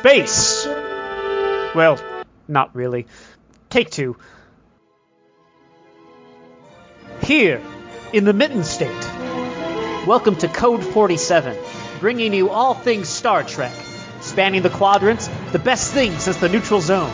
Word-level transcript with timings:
space. 0.00 0.64
Well, 1.74 2.00
not 2.48 2.74
really. 2.74 3.06
Take 3.68 3.90
two. 3.90 4.16
Here, 7.22 7.60
in 8.14 8.24
the 8.24 8.32
Mitten 8.32 8.64
State. 8.64 9.04
Welcome 10.06 10.36
to 10.36 10.48
Code 10.48 10.82
47, 10.82 11.54
bringing 12.00 12.32
you 12.32 12.48
all 12.48 12.72
things 12.72 13.10
Star 13.10 13.42
Trek, 13.42 13.74
spanning 14.22 14.62
the 14.62 14.70
quadrants, 14.70 15.28
the 15.52 15.58
best 15.58 15.92
thing 15.92 16.18
since 16.18 16.38
the 16.38 16.48
neutral 16.48 16.80
zone. 16.80 17.10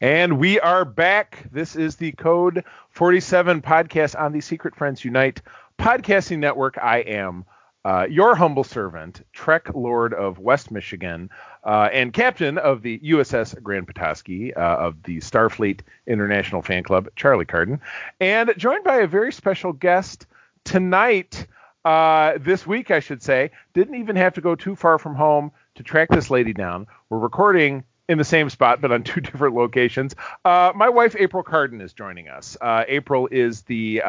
And 0.00 0.40
we 0.40 0.58
are 0.58 0.84
back. 0.84 1.46
This 1.52 1.76
is 1.76 1.94
the 1.94 2.10
Code 2.10 2.64
47 2.88 3.62
podcast 3.62 4.20
on 4.20 4.32
the 4.32 4.40
Secret 4.40 4.74
Friends 4.74 5.04
Unite 5.04 5.42
podcasting 5.78 6.40
network. 6.40 6.76
I 6.76 6.98
am 6.98 7.44
uh, 7.84 8.06
your 8.10 8.34
humble 8.34 8.64
servant, 8.64 9.24
Trek 9.32 9.74
Lord 9.74 10.12
of 10.12 10.38
West 10.38 10.70
Michigan, 10.70 11.30
uh, 11.64 11.88
and 11.92 12.12
captain 12.12 12.58
of 12.58 12.82
the 12.82 12.98
USS 12.98 13.60
Grand 13.62 13.86
Petoskey 13.86 14.54
uh, 14.54 14.76
of 14.76 15.02
the 15.04 15.18
Starfleet 15.18 15.80
International 16.06 16.62
Fan 16.62 16.82
Club, 16.82 17.08
Charlie 17.16 17.46
Carden, 17.46 17.80
and 18.20 18.52
joined 18.56 18.84
by 18.84 18.96
a 18.96 19.06
very 19.06 19.32
special 19.32 19.72
guest 19.72 20.26
tonight, 20.64 21.46
uh, 21.84 22.34
this 22.38 22.66
week, 22.66 22.90
I 22.90 23.00
should 23.00 23.22
say. 23.22 23.50
Didn't 23.72 23.94
even 23.94 24.16
have 24.16 24.34
to 24.34 24.40
go 24.40 24.54
too 24.54 24.76
far 24.76 24.98
from 24.98 25.14
home 25.14 25.50
to 25.76 25.82
track 25.82 26.10
this 26.10 26.30
lady 26.30 26.52
down. 26.52 26.86
We're 27.08 27.18
recording 27.18 27.84
in 28.08 28.18
the 28.18 28.24
same 28.24 28.50
spot, 28.50 28.82
but 28.82 28.92
on 28.92 29.02
two 29.04 29.22
different 29.22 29.54
locations. 29.54 30.14
Uh, 30.44 30.72
my 30.74 30.90
wife, 30.90 31.16
April 31.18 31.42
Carden, 31.42 31.80
is 31.80 31.94
joining 31.94 32.28
us. 32.28 32.58
Uh, 32.60 32.84
April 32.88 33.28
is 33.30 33.62
the 33.62 34.02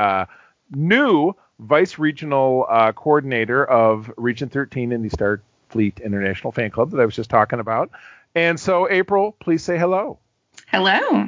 new 0.72 1.34
vice 1.60 2.00
regional 2.00 2.66
uh, 2.70 2.92
coordinator 2.92 3.64
of 3.64 4.12
Region 4.18 4.50
13 4.50 4.92
in 4.92 5.02
the 5.02 5.10
Starfleet 5.10 6.04
International 6.04 6.52
Fan 6.52 6.72
Club 6.72 6.92
that 6.92 7.00
I 7.00 7.06
was 7.06 7.16
just 7.16 7.30
talking 7.30 7.60
about. 7.60 7.92
And 8.34 8.60
so, 8.60 8.90
April, 8.90 9.36
please 9.40 9.64
say 9.64 9.78
hello. 9.78 10.20
Hello. 10.68 11.28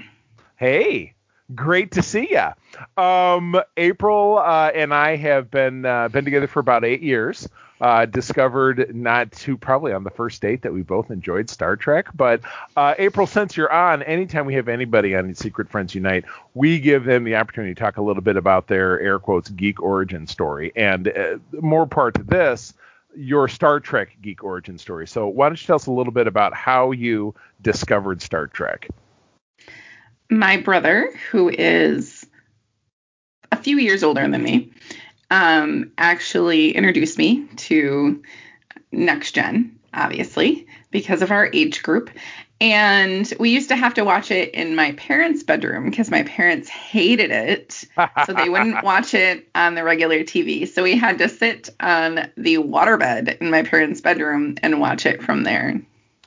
Hey, 0.55 1.13
great 1.53 1.91
to 1.93 2.01
see 2.01 2.29
you. 2.31 3.03
Um, 3.03 3.61
April 3.77 4.37
uh, 4.37 4.71
and 4.73 4.93
I 4.93 5.17
have 5.17 5.51
been 5.51 5.85
uh, 5.85 6.09
been 6.09 6.25
together 6.25 6.47
for 6.47 6.59
about 6.59 6.85
eight 6.85 7.01
years 7.01 7.47
uh, 7.83 8.05
discovered 8.05 8.95
not 8.95 9.29
too 9.33 9.57
probably 9.57 9.91
on 9.91 10.05
the 10.05 10.09
first 10.09 10.41
date 10.41 10.61
that 10.61 10.71
we 10.71 10.81
both 10.81 11.11
enjoyed 11.11 11.49
Star 11.49 11.75
Trek. 11.75 12.07
But 12.15 12.39
uh, 12.77 12.95
April, 12.97 13.27
since 13.27 13.57
you're 13.57 13.71
on, 13.71 14.01
anytime 14.03 14.45
we 14.45 14.53
have 14.53 14.69
anybody 14.69 15.17
on 15.17 15.35
Secret 15.35 15.69
Friends 15.69 15.93
Unite, 15.93 16.23
we 16.53 16.79
give 16.79 17.03
them 17.03 17.25
the 17.25 17.35
opportunity 17.35 17.75
to 17.75 17.79
talk 17.79 17.97
a 17.97 18.01
little 18.01 18.23
bit 18.23 18.37
about 18.37 18.67
their 18.67 19.01
air 19.01 19.19
quotes 19.19 19.49
geek 19.49 19.83
origin 19.83 20.27
story. 20.27 20.71
And 20.77 21.09
uh, 21.09 21.39
more 21.59 21.85
part 21.85 22.15
to 22.15 22.23
this, 22.23 22.73
your 23.17 23.49
Star 23.49 23.81
Trek 23.81 24.15
geek 24.21 24.45
origin 24.45 24.77
story. 24.77 25.05
So 25.05 25.27
why 25.27 25.49
don't 25.49 25.61
you 25.61 25.67
tell 25.67 25.75
us 25.75 25.87
a 25.87 25.91
little 25.91 26.13
bit 26.13 26.25
about 26.25 26.53
how 26.53 26.91
you 26.91 27.35
discovered 27.61 28.21
Star 28.21 28.47
Trek? 28.47 28.87
My 30.29 30.55
brother, 30.55 31.13
who 31.31 31.49
is 31.49 32.25
a 33.51 33.57
few 33.57 33.77
years 33.77 34.03
older 34.03 34.25
than 34.25 34.41
me, 34.41 34.71
um, 35.33 35.91
actually 35.97 36.75
introduced 36.75 37.17
me 37.17 37.47
to 37.55 38.21
Next 38.91 39.31
Gen, 39.31 39.79
obviously, 39.91 40.67
because 40.91 41.23
of 41.23 41.31
our 41.31 41.49
age 41.51 41.81
group. 41.81 42.11
And 42.61 43.33
we 43.39 43.49
used 43.49 43.69
to 43.69 43.75
have 43.75 43.95
to 43.95 44.05
watch 44.05 44.29
it 44.29 44.53
in 44.53 44.75
my 44.75 44.91
parents' 44.91 45.41
bedroom 45.41 45.89
because 45.89 46.11
my 46.11 46.21
parents 46.21 46.69
hated 46.69 47.31
it. 47.31 47.83
so 48.27 48.33
they 48.33 48.47
wouldn't 48.47 48.83
watch 48.83 49.15
it 49.15 49.49
on 49.55 49.73
the 49.73 49.83
regular 49.83 50.19
TV. 50.19 50.67
So 50.67 50.83
we 50.83 50.95
had 50.95 51.17
to 51.17 51.27
sit 51.27 51.67
on 51.79 52.29
the 52.37 52.57
waterbed 52.57 53.39
in 53.39 53.49
my 53.49 53.63
parents' 53.63 54.01
bedroom 54.01 54.55
and 54.61 54.79
watch 54.79 55.07
it 55.07 55.23
from 55.23 55.43
there. 55.43 55.81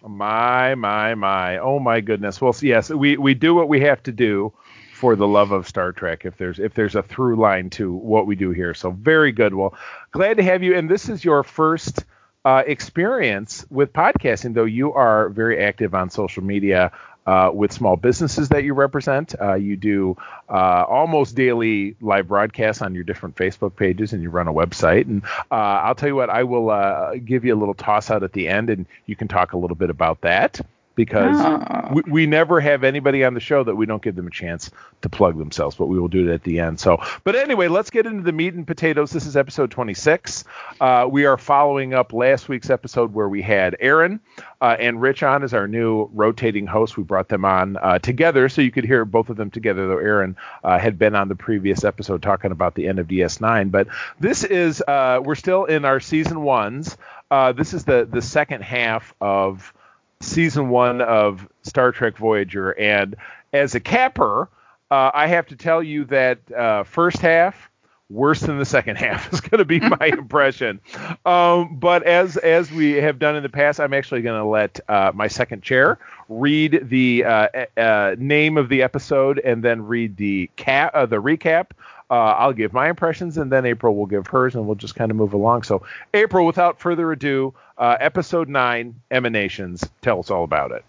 My, 0.07 0.75
my, 0.75 1.15
my. 1.15 1.59
Oh, 1.59 1.79
my 1.79 2.01
goodness. 2.01 2.41
Well, 2.41 2.57
yes, 2.61 2.91
we, 2.91 3.17
we 3.17 3.35
do 3.35 3.55
what 3.55 3.69
we 3.69 3.81
have 3.83 4.03
to 4.03 4.13
do 4.13 4.53
for 4.97 5.15
the 5.15 5.29
love 5.29 5.53
of 5.53 5.69
Star 5.69 5.93
Trek. 5.93 6.25
If 6.25 6.39
there's 6.39 6.59
if 6.59 6.75
there's 6.75 6.95
a 6.95 7.03
through 7.03 7.37
line 7.37 7.71
to 7.71 7.93
what 7.93 8.27
we 8.27 8.35
do 8.35 8.51
here, 8.51 8.73
so 8.73 8.91
very 8.91 9.31
good. 9.31 9.55
Well, 9.55 9.75
glad 10.11 10.39
to 10.39 10.43
have 10.43 10.63
you. 10.63 10.75
And 10.75 10.91
this 10.91 11.09
is 11.09 11.25
your 11.25 11.43
first 11.43 12.05
uh, 12.45 12.63
experience 12.67 13.67
with 13.71 13.93
podcasting, 13.93 14.55
though 14.55 14.65
you 14.65 14.95
are 14.95 15.29
very 15.29 15.63
active 15.63 15.95
on 15.95 16.11
social 16.11 16.43
media. 16.43 16.93
Uh, 17.27 17.51
with 17.53 17.73
small 17.73 17.97
businesses 17.97 18.51
that 18.51 18.63
you 18.63 18.73
represent. 18.73 19.35
Uh, 19.41 19.55
you 19.55 19.77
do 19.77 20.17
uh, 20.49 20.85
almost 20.89 21.35
daily 21.35 21.97
live 22.01 22.29
broadcasts 22.29 22.81
on 22.83 22.95
your 22.95 23.03
different 23.03 23.35
Facebook 23.35 23.75
pages, 23.75 24.13
and 24.13 24.23
you 24.23 24.31
run 24.31 24.47
a 24.47 24.53
website. 24.53 25.09
And 25.09 25.25
uh, 25.51 25.55
I'll 25.83 25.97
tell 25.97 26.09
you 26.09 26.15
what, 26.15 26.31
I 26.31 26.45
will 26.45 26.71
uh, 26.71 27.17
give 27.17 27.45
you 27.45 27.53
a 27.53 27.59
little 27.59 27.75
toss 27.75 28.13
out 28.13 28.23
at 28.23 28.33
the 28.33 28.47
end, 28.47 28.71
and 28.71 28.87
you 29.07 29.17
can 29.17 29.27
talk 29.27 29.55
a 29.55 29.59
little 29.59 29.75
bit 29.75 29.91
about 29.91 30.21
that 30.21 30.61
because 30.97 31.37
oh. 31.39 31.93
we, 31.93 32.03
we, 32.11 32.27
never 32.27 32.59
have 32.59 32.83
anybody 32.83 33.23
on 33.23 33.35
the 33.35 33.41
show 33.41 33.63
that 33.63 33.77
we 33.77 33.87
don't 33.87 34.03
give 34.03 34.17
them 34.17 34.27
a 34.27 34.31
chance 34.31 34.71
to 35.03 35.09
plug 35.09 35.39
themselves, 35.39 35.77
but 35.77 35.87
we 35.87 36.01
will 36.01 36.09
do 36.09 36.29
it 36.29 36.33
at 36.33 36.43
the 36.43 36.59
end. 36.59 36.81
So, 36.81 37.01
but 37.23 37.37
anyway, 37.37 37.69
let's 37.69 37.91
get 37.91 38.07
into 38.07 38.23
the 38.23 38.33
meat 38.33 38.55
and 38.55 38.67
potatoes. 38.67 39.13
This 39.13 39.27
is 39.27 39.37
episode 39.37 39.71
26. 39.71 40.45
Uh, 40.81 41.07
we 41.09 41.27
are 41.27 41.37
following 41.37 41.95
up 41.95 42.13
last 42.13 42.49
week's 42.49 42.71
episode 42.71 43.13
where 43.13 43.29
we 43.29 43.43
had 43.43 43.77
Aaron 43.79 44.21
uh, 44.61 44.77
and 44.81 45.01
Rich 45.01 45.23
on 45.23 45.45
as 45.45 45.53
our 45.55 45.69
new 45.69 46.09
rotating 46.15 46.67
host. 46.67 46.97
We 46.97 47.05
brought 47.05 47.29
them 47.29 47.45
on 47.45 47.77
uh, 47.77 47.99
together 47.99 48.49
so 48.49 48.63
you 48.63 48.73
could 48.73 48.85
hear 48.85 49.05
both 49.05 49.29
of 49.29 49.37
them 49.37 49.51
together, 49.51 49.87
though 49.87 49.99
Aaron 49.99 50.37
uh, 50.65 50.79
had 50.79 50.99
been 50.99 51.15
on 51.15 51.29
the 51.29 51.37
previous 51.37 51.85
episode 51.85 52.23
talking 52.23 52.51
about 52.51 52.75
the 52.75 52.89
end 52.89 52.99
of 52.99 53.07
DS9. 53.07 53.71
But 53.71 53.89
this 54.19 54.45
is, 54.45 54.83
uh, 54.89 55.21
we're 55.23 55.35
still 55.35 55.67
in 55.67 55.85
our 55.85 56.01
season 56.01 56.43
ones. 56.43 56.97
Uh, 57.31 57.53
this 57.53 57.75
is 57.75 57.85
the, 57.85 58.09
the 58.11 58.23
second 58.23 58.63
half 58.63 59.15
of 59.21 59.75
season 60.21 60.69
one 60.69 61.01
of 61.01 61.49
Star 61.63 61.93
Trek 61.93 62.17
Voyager. 62.17 62.73
And 62.79 63.17
as 63.53 63.75
a 63.75 63.81
capper, 63.81 64.49
uh, 64.91 65.11
I 65.15 65.27
have 65.27 65.47
to 65.47 65.57
tell 65.57 65.83
you 65.83 66.05
that 66.07 66.39
uh, 66.53 66.85
first 66.85 67.19
half 67.19 67.71
worse 68.09 68.41
than 68.41 68.59
the 68.59 68.65
second 68.65 68.97
half 68.99 69.33
is 69.33 69.41
going 69.41 69.59
to 69.59 69.65
be 69.65 69.81
my 69.81 70.07
impression. 70.07 70.81
Um, 71.25 71.77
but 71.79 72.03
as 72.05 72.37
as 72.37 72.71
we 72.71 72.93
have 72.93 73.19
done 73.19 73.37
in 73.37 73.43
the 73.43 73.49
past, 73.49 73.81
I'm 73.81 73.95
actually 73.95 74.23
going 74.23 74.41
to 74.41 74.47
let 74.47 74.81
uh, 74.89 75.13
my 75.15 75.29
second 75.29 75.63
chair 75.63 75.99
read 76.29 76.89
the 76.89 77.25
uh, 77.25 77.49
uh, 77.77 78.17
name 78.19 78.57
of 78.59 78.69
the 78.69 78.83
episode 78.83 79.39
and 79.41 79.63
then 79.63 79.85
read 79.87 80.17
the 80.17 80.51
cap 80.57 80.95
uh, 80.95 81.07
the 81.07 81.21
recap. 81.21 81.71
Uh, 82.09 82.15
I'll 82.15 82.53
give 82.53 82.73
my 82.73 82.89
impressions 82.89 83.37
and 83.37 83.51
then 83.51 83.67
April 83.67 83.97
will 83.97 84.07
give 84.07 84.29
hers 84.29 84.55
and 84.55 84.67
we'll 84.67 84.77
just 84.77 84.95
kind 84.95 85.11
of 85.11 85.17
move 85.17 85.33
along. 85.33 85.65
So 85.65 85.83
April, 86.15 86.47
without 86.47 86.81
further 86.81 87.11
ado, 87.11 87.55
uh, 87.79 87.97
episode 87.99 88.49
nine, 88.49 89.01
emanations. 89.11 89.85
Tell 90.03 90.21
us 90.21 90.31
all 90.31 90.45
about 90.45 90.71
it. 90.71 90.85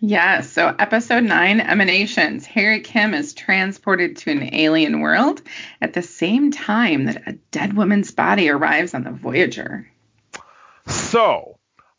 Yeah, 0.00 0.40
so 0.42 0.74
episode 0.78 1.24
nine, 1.24 1.60
Emanations. 1.60 2.46
Harry 2.46 2.80
Kim 2.80 3.14
is 3.14 3.34
transported 3.34 4.16
to 4.18 4.30
an 4.30 4.54
alien 4.54 5.00
world 5.00 5.42
at 5.80 5.92
the 5.92 6.02
same 6.02 6.50
time 6.50 7.06
that 7.06 7.22
a 7.26 7.32
dead 7.50 7.74
woman's 7.74 8.10
body 8.10 8.48
arrives 8.48 8.94
on 8.94 9.04
the 9.04 9.10
Voyager. 9.10 9.88
So, 10.86 11.58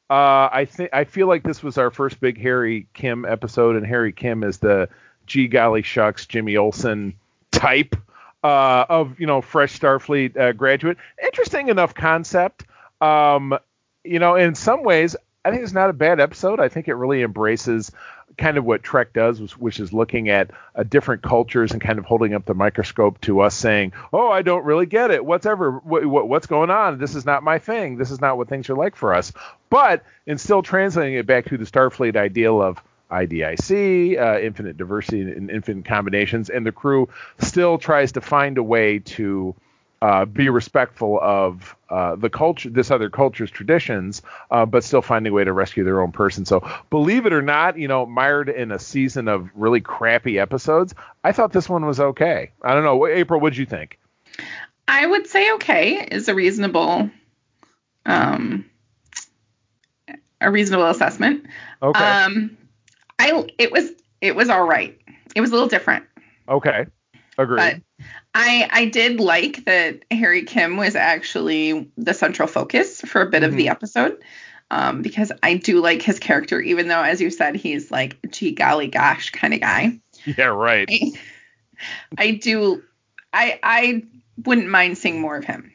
uh, 0.10 0.50
I 0.52 0.68
think 0.70 0.92
I 0.94 1.06
feel 1.06 1.28
like 1.28 1.44
this 1.44 1.64
was 1.64 1.78
our 1.78 1.92
first 1.92 2.20
big 2.20 2.40
Harry 2.42 2.88
Kim 2.94 3.26
episode, 3.26 3.76
and 3.76 3.86
Harry 3.86 4.12
Kim 4.12 4.44
is 4.44 4.60
the 4.60 4.90
gee 5.26 5.48
golly 5.48 5.82
shucks 5.82 6.26
Jimmy 6.26 6.58
Olsen 6.58 7.16
type 7.52 7.96
uh, 8.44 8.86
of 8.90 9.20
you 9.20 9.28
know 9.28 9.42
fresh 9.42 9.80
Starfleet 9.80 10.38
uh, 10.38 10.52
graduate. 10.54 10.98
Interesting 11.22 11.70
enough 11.70 11.94
concept. 11.94 12.66
Um, 13.02 13.58
you 14.04 14.20
know, 14.20 14.36
in 14.36 14.56
some 14.56 14.84
ways, 14.84 15.16
I 15.46 15.52
think 15.52 15.64
it's 15.64 15.74
not 15.74 15.90
a 15.90 15.94
bad 15.94 16.20
episode. 16.20 16.60
I 16.60 16.70
think 16.70 16.88
it 16.88 16.96
really 16.96 17.22
embraces 17.22 17.92
kind 18.38 18.58
of 18.58 18.66
what 18.66 18.82
Trek 18.82 19.14
does, 19.14 19.40
which 19.58 19.80
is 19.80 19.94
looking 19.94 20.30
at 20.30 20.52
uh, 20.76 20.84
different 20.84 21.22
cultures 21.22 21.72
and 21.72 21.82
kind 21.82 22.00
of 22.00 22.06
holding 22.06 22.34
up 22.34 22.46
the 22.46 22.54
microscope 22.54 23.22
to 23.22 23.42
us, 23.42 23.56
saying, 23.56 23.94
"Oh, 24.12 24.30
I 24.30 24.42
don't 24.42 24.66
really 24.66 24.86
get 24.86 25.12
it. 25.12 25.24
What's 25.24 25.46
ever 25.46 25.72
what, 25.72 26.28
what's 26.28 26.48
going 26.48 26.70
on? 26.70 26.98
This 26.98 27.16
is 27.16 27.26
not 27.26 27.44
my 27.44 27.60
thing. 27.60 27.98
This 27.98 28.12
is 28.12 28.22
not 28.22 28.38
what 28.38 28.50
things 28.50 28.70
are 28.70 28.76
like 28.76 28.96
for 28.96 29.14
us." 29.14 29.32
But 29.70 30.04
in 30.26 30.38
still 30.38 30.64
translating 30.64 31.16
it 31.16 31.26
back 31.26 31.46
to 31.46 31.58
the 31.58 31.66
Starfleet 31.66 32.16
ideal 32.16 32.62
of 32.62 32.82
IDIC, 33.12 34.20
uh, 34.20 34.40
infinite 34.40 34.78
diversity 34.78 35.22
and 35.22 35.50
infinite 35.50 35.86
combinations, 35.86 36.50
and 36.50 36.66
the 36.66 36.72
crew 36.72 37.10
still 37.40 37.78
tries 37.78 38.14
to 38.14 38.22
find 38.22 38.58
a 38.58 38.64
way 38.64 39.00
to 39.00 39.56
uh, 40.04 40.26
be 40.26 40.50
respectful 40.50 41.18
of 41.22 41.78
uh, 41.90 42.18
the 42.18 42.30
culture, 42.30 42.70
this 42.70 42.92
other 42.92 43.10
culture's 43.10 43.50
traditions, 43.50 44.22
uh, 44.52 44.66
but 44.66 44.84
still 44.84 45.02
finding 45.02 45.32
a 45.32 45.34
way 45.34 45.46
to 45.46 45.54
rescue 45.54 45.86
their 45.86 46.02
own 46.02 46.12
person. 46.12 46.44
So, 46.44 46.70
believe 46.90 47.26
it 47.26 47.32
or 47.32 47.42
not, 47.42 47.78
you 47.78 47.88
know, 47.88 48.06
mired 48.06 48.50
in 48.50 48.74
a 48.74 48.80
season 48.80 49.30
of 49.30 49.50
really 49.56 49.80
crappy 49.80 50.40
episodes, 50.40 50.94
I 51.24 51.32
thought 51.32 51.54
this 51.54 51.70
one 51.70 51.86
was 51.86 52.02
okay. 52.02 52.52
I 52.62 52.74
don't 52.74 52.84
know, 52.84 53.08
April, 53.08 53.40
what'd 53.40 53.56
you 53.56 53.66
think? 53.66 53.98
I 54.90 55.06
would 55.06 55.28
say 55.28 55.54
okay 55.54 56.06
is 56.12 56.28
a 56.28 56.36
reasonable, 56.36 57.10
um, 58.06 58.66
a 60.42 60.52
reasonable 60.52 60.88
assessment. 60.88 61.46
Okay. 61.82 62.04
Um, 62.04 62.58
I 63.24 63.48
it 63.58 63.72
was 63.72 63.90
it 64.20 64.36
was 64.36 64.50
all 64.50 64.66
right. 64.66 65.00
It 65.36 65.42
was 65.42 65.52
a 65.52 65.54
little 65.54 65.70
different. 65.70 66.06
Okay. 66.50 66.86
Agreed. 67.38 67.58
But 67.98 68.06
I 68.36 68.68
I 68.70 68.86
did 68.86 69.20
like 69.20 69.64
that 69.66 70.04
Harry 70.12 70.44
Kim 70.44 70.76
was 70.76 70.96
actually 70.96 71.90
the 71.98 72.14
central 72.14 72.48
focus 72.48 73.02
for 73.02 73.22
a 73.22 73.30
bit 73.30 73.44
of 73.44 73.54
the 73.54 73.70
episode. 73.70 74.22
Um, 74.72 75.04
because 75.04 75.32
I 75.44 75.56
do 75.56 75.82
like 75.82 76.02
his 76.02 76.18
character, 76.18 76.60
even 76.60 76.88
though, 76.88 77.02
as 77.02 77.22
you 77.22 77.30
said, 77.30 77.56
he's 77.56 77.92
like, 77.92 78.18
gee, 78.32 78.54
golly 78.54 78.88
gosh 78.88 79.30
kind 79.30 79.54
of 79.54 79.60
guy. 79.60 80.00
yeah, 80.26 80.46
right. 80.46 80.90
I, 80.90 81.12
I 82.18 82.32
do, 82.32 82.82
I 83.32 83.60
I 83.62 84.04
wouldn't 84.44 84.70
mind 84.70 84.98
seeing 84.98 85.22
more 85.22 85.38
of 85.38 85.46
him. 85.46 85.72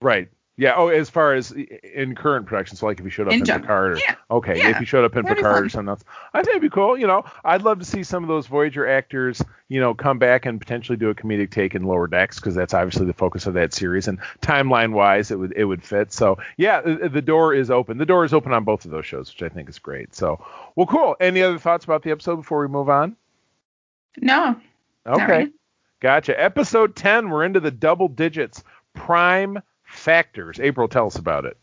Right. 0.00 0.28
Yeah. 0.60 0.74
Oh, 0.76 0.88
as 0.88 1.08
far 1.08 1.34
as 1.34 1.52
in 1.52 2.14
current 2.16 2.46
production, 2.46 2.76
so 2.76 2.84
like 2.86 2.98
if 2.98 3.04
he 3.04 3.10
showed 3.10 3.28
up 3.28 3.32
In 3.32 3.40
in. 3.40 3.46
Picard, 3.46 3.92
or, 3.92 3.96
Yeah. 3.98 4.16
okay, 4.30 4.58
Yeah. 4.58 4.70
if 4.70 4.76
he 4.78 4.84
showed 4.84 5.04
up 5.04 5.14
in 5.16 5.22
That'd 5.22 5.38
Picard 5.38 5.64
or 5.66 5.68
something 5.68 5.88
else, 5.88 6.02
I 6.34 6.38
think 6.42 6.48
it'd 6.56 6.62
be 6.62 6.68
cool. 6.68 6.98
You 6.98 7.06
know, 7.06 7.24
I'd 7.44 7.62
love 7.62 7.78
to 7.78 7.84
see 7.84 8.02
some 8.02 8.24
of 8.24 8.28
those 8.28 8.48
Voyager 8.48 8.86
actors, 8.86 9.40
you 9.68 9.80
know, 9.80 9.94
come 9.94 10.18
back 10.18 10.46
and 10.46 10.58
potentially 10.60 10.98
do 10.98 11.10
a 11.10 11.14
comedic 11.14 11.50
take 11.52 11.74
in 11.76 11.84
Lower 11.84 12.08
Decks 12.08 12.40
because 12.40 12.56
that's 12.56 12.74
obviously 12.74 13.06
the 13.06 13.12
focus 13.14 13.46
of 13.46 13.54
that 13.54 13.72
series, 13.72 14.08
and 14.08 14.18
timeline 14.42 14.92
wise, 14.92 15.30
it 15.30 15.38
would 15.38 15.52
it 15.56 15.64
would 15.64 15.82
fit. 15.84 16.12
So 16.12 16.38
yeah, 16.56 16.80
the, 16.80 17.08
the 17.08 17.22
door 17.22 17.54
is 17.54 17.70
open. 17.70 17.96
The 17.98 18.04
door 18.06 18.24
is 18.24 18.34
open 18.34 18.52
on 18.52 18.64
both 18.64 18.84
of 18.84 18.90
those 18.90 19.06
shows, 19.06 19.32
which 19.32 19.42
I 19.42 19.54
think 19.54 19.68
is 19.68 19.78
great. 19.78 20.14
So 20.14 20.44
well, 20.74 20.86
cool. 20.86 21.16
Any 21.20 21.40
other 21.40 21.58
thoughts 21.60 21.84
about 21.84 22.02
the 22.02 22.10
episode 22.10 22.36
before 22.36 22.60
we 22.60 22.66
move 22.68 22.88
on? 22.88 23.14
No, 24.20 24.56
Okay. 25.06 25.26
really. 25.38 25.52
Gotcha. 26.00 26.40
Episode 26.40 26.94
10, 26.96 27.28
we're 27.30 27.44
into 27.44 27.60
the 27.60 27.70
double 27.70 28.08
digits. 28.08 28.62
Prime 28.94 29.60
factors. 29.98 30.58
April, 30.60 30.88
tell 30.88 31.06
us 31.06 31.16
about 31.16 31.44
it. 31.44 31.56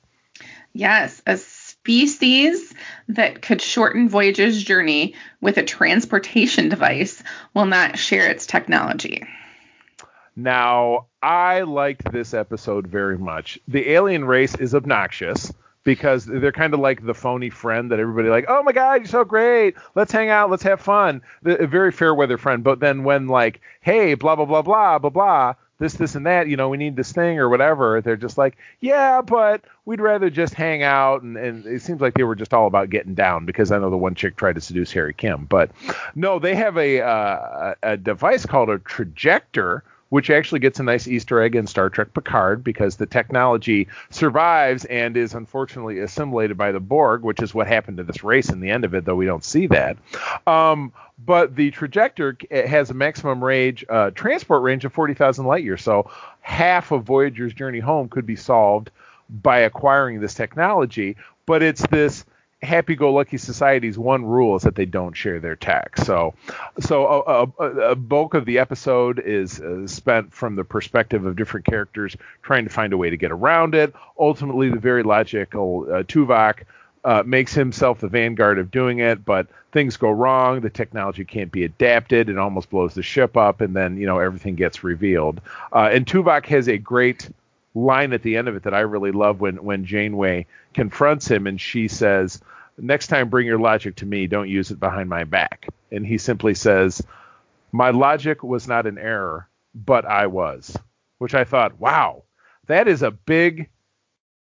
Yes, 0.74 1.22
a 1.26 1.38
species 1.38 2.74
that 3.08 3.42
could 3.42 3.62
shorten 3.62 4.10
Voyager's 4.10 4.62
journey 4.62 5.16
with 5.40 5.58
a 5.58 5.64
transportation 5.64 6.68
device 6.68 7.24
will 7.54 7.66
not 7.66 7.98
share 7.98 8.30
its 8.30 8.46
technology. 8.46 9.24
Now, 10.36 11.06
I 11.22 11.62
liked 11.62 12.12
this 12.12 12.34
episode 12.34 12.88
very 12.88 13.18
much. 13.18 13.58
The 13.68 13.92
alien 13.92 14.26
race 14.26 14.56
is 14.56 14.76
obnoxious 14.76 15.54
because 15.86 16.26
they're 16.26 16.52
kind 16.52 16.74
of 16.74 16.82
like 16.82 17.06
the 17.06 17.14
phony 17.14 17.50
friend 17.50 17.92
that 17.92 18.00
everybody 18.00 18.28
like, 18.28 18.46
oh 18.50 18.62
my 18.64 18.74
god, 18.74 18.96
you're 18.96 19.06
so 19.06 19.24
great. 19.24 19.76
Let's 19.94 20.12
hang 20.12 20.30
out, 20.30 20.50
let's 20.50 20.64
have 20.64 20.82
fun. 20.82 21.22
The, 21.44 21.64
a 21.64 21.68
very 21.68 21.92
fair 21.92 22.14
weather 22.14 22.38
friend. 22.38 22.64
But 22.64 22.82
then 22.82 23.06
when 23.06 23.28
like, 23.28 23.62
hey, 23.80 24.16
blah 24.16 24.36
blah 24.36 24.46
blah 24.46 24.64
blah 24.64 25.00
blah 25.00 25.10
blah, 25.12 25.54
this 25.80 25.96
this 25.96 26.16
and 26.16 26.26
that, 26.26 26.48
you 26.48 26.56
know, 26.56 26.70
we 26.70 26.78
need 26.78 26.96
this 26.96 27.12
thing 27.12 27.40
or 27.40 27.50
whatever, 27.50 28.02
they're 28.02 28.16
just 28.16 28.38
like, 28.38 28.58
yeah, 28.80 29.22
but 29.22 29.62
we'd 29.86 30.02
rather 30.02 30.30
just 30.30 30.54
hang 30.54 30.84
out. 30.84 31.22
And, 31.22 31.38
and 31.38 31.66
it 31.66 31.82
seems 31.82 32.02
like 32.02 32.14
they 32.14 32.24
were 32.24 32.36
just 32.36 32.54
all 32.54 32.68
about 32.68 32.90
getting 32.90 33.14
down 33.14 33.46
because 33.46 33.72
I 33.72 33.78
know 33.78 33.90
the 33.90 33.98
one 33.98 34.16
chick 34.16 34.36
tried 34.36 34.56
to 34.56 34.62
seduce 34.62 34.92
Harry 34.92 35.14
Kim, 35.14 35.46
but 35.46 35.72
no, 36.16 36.40
they 36.40 36.56
have 36.56 36.78
a 36.78 37.02
uh, 37.02 37.76
a 37.84 37.98
device 37.98 38.46
called 38.46 38.70
a 38.70 38.80
trajector 38.80 39.84
which 40.10 40.30
actually 40.30 40.60
gets 40.60 40.80
a 40.80 40.84
nice 40.84 41.08
Easter 41.08 41.42
egg 41.42 41.56
in 41.56 41.68
Star 41.68 41.90
Trek 41.90 42.14
Picard 42.14 42.64
because 42.64 42.96
the 42.96 43.06
technology 43.06 43.88
survives 44.10 44.86
and 44.86 45.18
is 45.18 45.34
unfortunately 45.34 46.00
assimilated 46.00 46.58
by 46.58 46.72
the 46.72 46.80
Borg, 46.80 47.24
which 47.24 47.42
is 47.42 47.54
what 47.54 47.68
happened 47.68 47.98
to 47.98 48.04
this 48.04 48.24
race 48.24 48.50
in 48.50 48.60
the 48.60 48.70
end 48.70 48.86
of 48.86 48.94
it, 48.94 49.06
though 49.06 49.16
we 49.16 49.26
don't 49.26 49.44
see 49.44 49.68
that. 49.68 49.98
Um, 50.46 50.94
but 51.24 51.56
the 51.56 51.72
trajector 51.72 52.38
has 52.68 52.90
a 52.90 52.94
maximum 52.94 53.44
range, 53.44 53.86
uh, 53.90 54.12
transport 54.12 54.62
range 54.64 54.86
of 54.86 54.94
40,000 54.94 55.46
light 55.46 55.64
years. 55.64 55.82
So 55.82 56.10
half 56.42 56.92
of 56.92 57.04
Voyager's 57.04 57.54
journey 57.54 57.80
home 57.80 58.10
could 58.10 58.26
be 58.26 58.36
solved 58.36 58.92
by 59.30 59.60
acquiring 59.60 60.20
this 60.20 60.34
technology. 60.34 61.16
But 61.46 61.64
it's 61.64 61.86
this 61.88 62.26
happy-go-lucky 62.66 63.38
society's 63.38 63.98
one 63.98 64.26
rule 64.26 64.56
is 64.56 64.64
that 64.64 64.76
they 64.76 64.86
don't 64.86 65.14
share 65.14 65.40
their 65.40 65.56
tech. 65.56 65.98
So, 65.98 66.34
so 66.80 67.06
a, 67.06 67.64
a, 67.64 67.92
a 67.92 67.96
bulk 67.96 68.34
of 68.34 68.46
the 68.46 68.60
episode 68.60 69.20
is 69.20 69.62
uh, 69.62 69.88
spent 69.88 70.34
from 70.34 70.56
the 70.56 70.64
perspective 70.64 71.26
of 71.26 71.36
different 71.36 71.66
characters 71.66 72.18
trying 72.42 72.66
to 72.66 72.70
find 72.70 72.92
a 72.92 72.98
way 72.98 73.10
to 73.10 73.18
get 73.18 73.32
around 73.32 73.76
it. 73.76 73.94
Ultimately, 74.20 74.70
the 74.70 74.80
very 74.80 75.04
logical 75.04 75.88
uh, 75.90 76.04
Tuvok 76.04 76.64
uh, 77.06 77.24
makes 77.26 77.54
himself 77.54 78.02
the 78.02 78.08
vanguard 78.08 78.58
of 78.58 78.72
doing 78.72 79.00
it, 79.00 79.24
but 79.24 79.48
things 79.72 79.96
go 79.96 80.10
wrong. 80.10 80.62
The 80.62 80.70
technology 80.70 81.24
can't 81.24 81.52
be 81.52 81.64
adapted. 81.64 82.30
It 82.30 82.38
almost 82.38 82.72
blows 82.72 82.96
the 82.96 83.04
ship 83.04 83.38
up, 83.38 83.62
and 83.62 83.76
then 83.76 83.98
you 83.98 84.08
know 84.08 84.20
everything 84.20 84.56
gets 84.56 84.84
revealed. 84.84 85.40
Uh, 85.72 85.90
and 85.92 86.06
Tuvok 86.06 86.46
has 86.48 86.68
a 86.68 86.78
great 86.78 87.30
line 87.76 88.14
at 88.14 88.24
the 88.24 88.38
end 88.38 88.48
of 88.48 88.56
it 88.56 88.64
that 88.64 88.74
I 88.74 88.80
really 88.80 89.12
love 89.12 89.40
when 89.40 89.64
when 89.64 89.86
Janeway 89.86 90.48
confronts 90.74 91.30
him 91.30 91.46
and 91.46 91.62
she 91.62 91.88
says, 91.88 92.42
"Next 92.78 93.08
time, 93.08 93.30
bring 93.30 93.48
your 93.48 93.60
logic 93.60 93.96
to 93.98 94.06
me. 94.06 94.28
Don't 94.28 94.50
use 94.50 94.72
it 94.72 94.80
behind 94.80 95.10
my 95.10 95.24
back." 95.24 95.68
And 95.92 96.06
he 96.06 96.18
simply 96.18 96.54
says, 96.54 97.02
"My 97.72 97.92
logic 97.92 98.44
was 98.44 98.68
not 98.68 98.86
an 98.88 98.98
error, 98.98 99.48
but 99.74 100.06
I 100.06 100.28
was," 100.28 100.78
which 101.18 101.34
I 101.34 101.44
thought, 101.44 101.80
wow, 101.80 102.24
that 102.68 102.88
is 102.88 103.02
a 103.02 103.12
big 103.12 103.70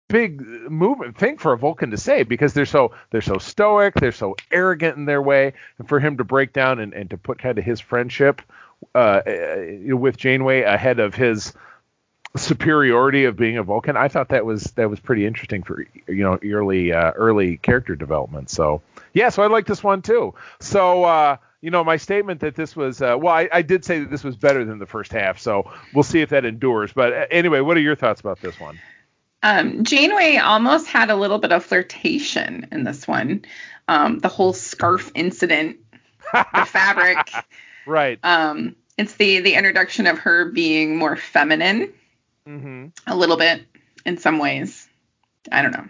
big 0.09 0.43
movement 0.71 1.17
thing 1.17 1.39
for 1.39 1.53
a 1.53 1.59
Vulcan 1.59 1.91
to 1.91 1.97
say 1.97 2.23
because 2.23 2.53
they're 2.55 2.67
so 2.67 2.93
they're 3.11 3.21
so 3.21 3.39
stoic, 3.39 3.95
they're 3.95 4.13
so 4.13 4.37
arrogant 4.53 4.97
in 4.97 5.07
their 5.07 5.23
way, 5.23 5.53
and 5.79 5.89
for 5.89 5.99
him 5.99 6.17
to 6.19 6.25
break 6.25 6.53
down 6.53 6.79
and, 6.79 6.93
and 6.93 7.11
to 7.11 7.17
put 7.19 7.39
kind 7.39 7.59
of 7.59 7.65
his 7.65 7.81
friendship 7.81 8.43
uh, 8.95 9.23
uh, 9.27 9.97
with 9.97 10.17
Janeway 10.17 10.63
ahead 10.63 11.01
of 11.01 11.15
his 11.15 11.53
superiority 12.37 13.25
of 13.25 13.37
being 13.37 13.59
a 13.59 13.63
Vulcan, 13.63 13.97
I 13.97 14.09
thought 14.09 14.31
that 14.31 14.45
was 14.45 14.65
that 14.77 14.91
was 14.91 15.01
pretty 15.01 15.27
interesting 15.27 15.63
for 15.63 15.87
you 16.09 16.25
know 16.25 16.39
early 16.45 16.93
uh, 16.93 17.13
early 17.13 17.59
character 17.59 17.95
development. 17.95 18.51
So 18.51 18.83
yeah, 19.13 19.29
so 19.29 19.43
I 19.43 19.47
like 19.47 19.67
this 19.67 19.83
one 19.83 20.03
too. 20.03 20.35
So 20.61 21.05
uh, 21.05 21.37
you 21.61 21.71
know 21.71 21.85
my 21.85 21.97
statement 21.97 22.41
that 22.41 22.57
this 22.57 22.75
was 22.75 23.01
uh, 23.01 23.17
well, 23.19 23.35
I, 23.35 23.49
I 23.53 23.63
did 23.63 23.85
say 23.85 24.01
that 24.01 24.11
this 24.11 24.25
was 24.25 24.37
better 24.37 24.65
than 24.65 24.79
the 24.79 24.87
first 24.87 25.13
half. 25.13 25.39
So 25.39 25.71
we'll 25.93 26.05
see 26.05 26.21
if 26.21 26.31
that 26.31 26.45
endures. 26.45 26.93
But 26.93 27.13
uh, 27.13 27.27
anyway, 27.31 27.61
what 27.61 27.77
are 27.77 27.81
your 27.81 27.97
thoughts 27.97 28.21
about 28.21 28.41
this 28.41 28.59
one? 28.59 28.79
Um, 29.43 29.85
Janeway 29.85 30.39
almost 30.39 30.87
had 30.87 31.11
a 31.11 31.17
little 31.17 31.39
bit 31.39 31.53
of 31.53 31.65
flirtation 31.65 32.67
in 32.73 32.83
this 32.85 33.07
one. 33.07 33.45
Um, 33.87 34.19
the 34.19 34.29
whole 34.29 34.55
scarf 34.55 35.13
incident, 35.15 35.77
the 36.33 36.45
fabric. 36.67 37.31
Right. 37.87 38.19
Um, 38.23 38.75
it's 38.97 39.15
the 39.15 39.41
the 39.41 39.55
introduction 39.55 40.07
of 40.07 40.19
her 40.21 40.51
being 40.51 40.97
more 40.97 41.17
feminine 41.17 41.93
Mm-hmm. 42.49 42.87
a 43.07 43.17
little 43.17 43.37
bit 43.37 43.65
in 44.05 44.19
some 44.19 44.39
ways. 44.39 44.87
I 45.51 45.63
don't 45.63 45.73
know. 45.73 45.87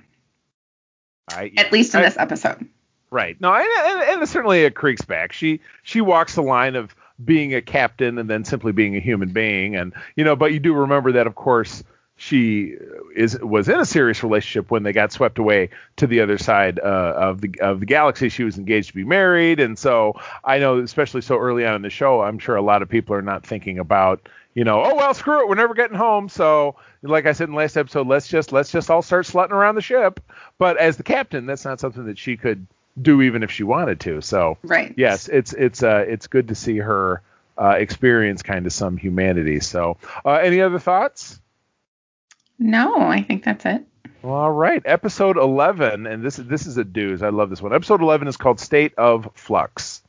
I, 1.28 1.52
At 1.56 1.72
least 1.72 1.94
in 1.94 2.00
I- 2.00 2.04
this 2.04 2.16
episode. 2.16 2.68
Right. 3.10 3.40
No, 3.40 3.54
and, 3.54 3.64
and, 3.86 4.20
and 4.20 4.28
certainly 4.28 4.62
it 4.64 4.74
creaks 4.74 5.02
back. 5.02 5.32
She 5.32 5.60
she 5.84 6.00
walks 6.00 6.34
the 6.34 6.42
line 6.42 6.74
of 6.74 6.96
being 7.24 7.54
a 7.54 7.62
captain 7.62 8.18
and 8.18 8.28
then 8.28 8.44
simply 8.44 8.72
being 8.72 8.96
a 8.96 9.00
human 9.00 9.28
being, 9.32 9.76
and 9.76 9.92
you 10.16 10.24
know, 10.24 10.34
but 10.34 10.52
you 10.52 10.58
do 10.58 10.74
remember 10.74 11.12
that, 11.12 11.28
of 11.28 11.36
course, 11.36 11.84
she 12.16 12.74
is 13.14 13.38
was 13.40 13.68
in 13.68 13.78
a 13.78 13.84
serious 13.84 14.24
relationship 14.24 14.68
when 14.72 14.82
they 14.82 14.92
got 14.92 15.12
swept 15.12 15.38
away 15.38 15.70
to 15.96 16.08
the 16.08 16.20
other 16.22 16.38
side 16.38 16.80
uh, 16.80 17.14
of 17.16 17.40
the 17.40 17.54
of 17.60 17.78
the 17.78 17.86
galaxy. 17.86 18.28
She 18.30 18.42
was 18.42 18.58
engaged 18.58 18.88
to 18.88 18.94
be 18.94 19.04
married, 19.04 19.60
and 19.60 19.78
so 19.78 20.18
I 20.42 20.58
know, 20.58 20.78
especially 20.80 21.20
so 21.20 21.38
early 21.38 21.64
on 21.64 21.76
in 21.76 21.82
the 21.82 21.90
show, 21.90 22.20
I'm 22.20 22.40
sure 22.40 22.56
a 22.56 22.62
lot 22.62 22.82
of 22.82 22.88
people 22.88 23.14
are 23.14 23.22
not 23.22 23.46
thinking 23.46 23.78
about. 23.78 24.28
You 24.54 24.62
know, 24.64 24.84
oh 24.84 24.94
well, 24.94 25.12
screw 25.14 25.40
it, 25.42 25.48
we're 25.48 25.56
never 25.56 25.74
getting 25.74 25.96
home. 25.96 26.28
So, 26.28 26.76
like 27.02 27.26
I 27.26 27.32
said 27.32 27.48
in 27.48 27.52
the 27.54 27.58
last 27.58 27.76
episode, 27.76 28.06
let's 28.06 28.28
just 28.28 28.52
let's 28.52 28.70
just 28.70 28.88
all 28.88 29.02
start 29.02 29.26
slutting 29.26 29.50
around 29.50 29.74
the 29.74 29.80
ship. 29.82 30.20
But 30.58 30.76
as 30.76 30.96
the 30.96 31.02
captain, 31.02 31.46
that's 31.46 31.64
not 31.64 31.80
something 31.80 32.06
that 32.06 32.18
she 32.18 32.36
could 32.36 32.66
do 33.02 33.20
even 33.22 33.42
if 33.42 33.50
she 33.50 33.64
wanted 33.64 33.98
to. 34.00 34.20
So, 34.20 34.56
Right. 34.62 34.94
yes, 34.96 35.28
it's 35.28 35.52
it's 35.54 35.82
uh 35.82 36.04
it's 36.06 36.28
good 36.28 36.48
to 36.48 36.54
see 36.54 36.78
her 36.78 37.20
uh, 37.58 37.70
experience 37.78 38.42
kind 38.42 38.64
of 38.66 38.72
some 38.72 38.96
humanity. 38.96 39.58
So, 39.60 39.96
uh, 40.24 40.34
any 40.34 40.60
other 40.60 40.78
thoughts? 40.78 41.40
No, 42.58 42.96
I 42.96 43.22
think 43.22 43.44
that's 43.44 43.64
it. 43.66 43.84
All 44.22 44.50
right, 44.50 44.82
episode 44.86 45.36
11, 45.36 46.06
and 46.06 46.22
this 46.24 46.36
this 46.36 46.66
is 46.66 46.78
a 46.78 46.84
dooz. 46.84 47.22
I 47.22 47.28
love 47.28 47.50
this 47.50 47.60
one. 47.60 47.74
Episode 47.74 48.00
11 48.00 48.28
is 48.28 48.36
called 48.36 48.58
State 48.60 48.94
of 48.96 49.28
Flux. 49.34 50.02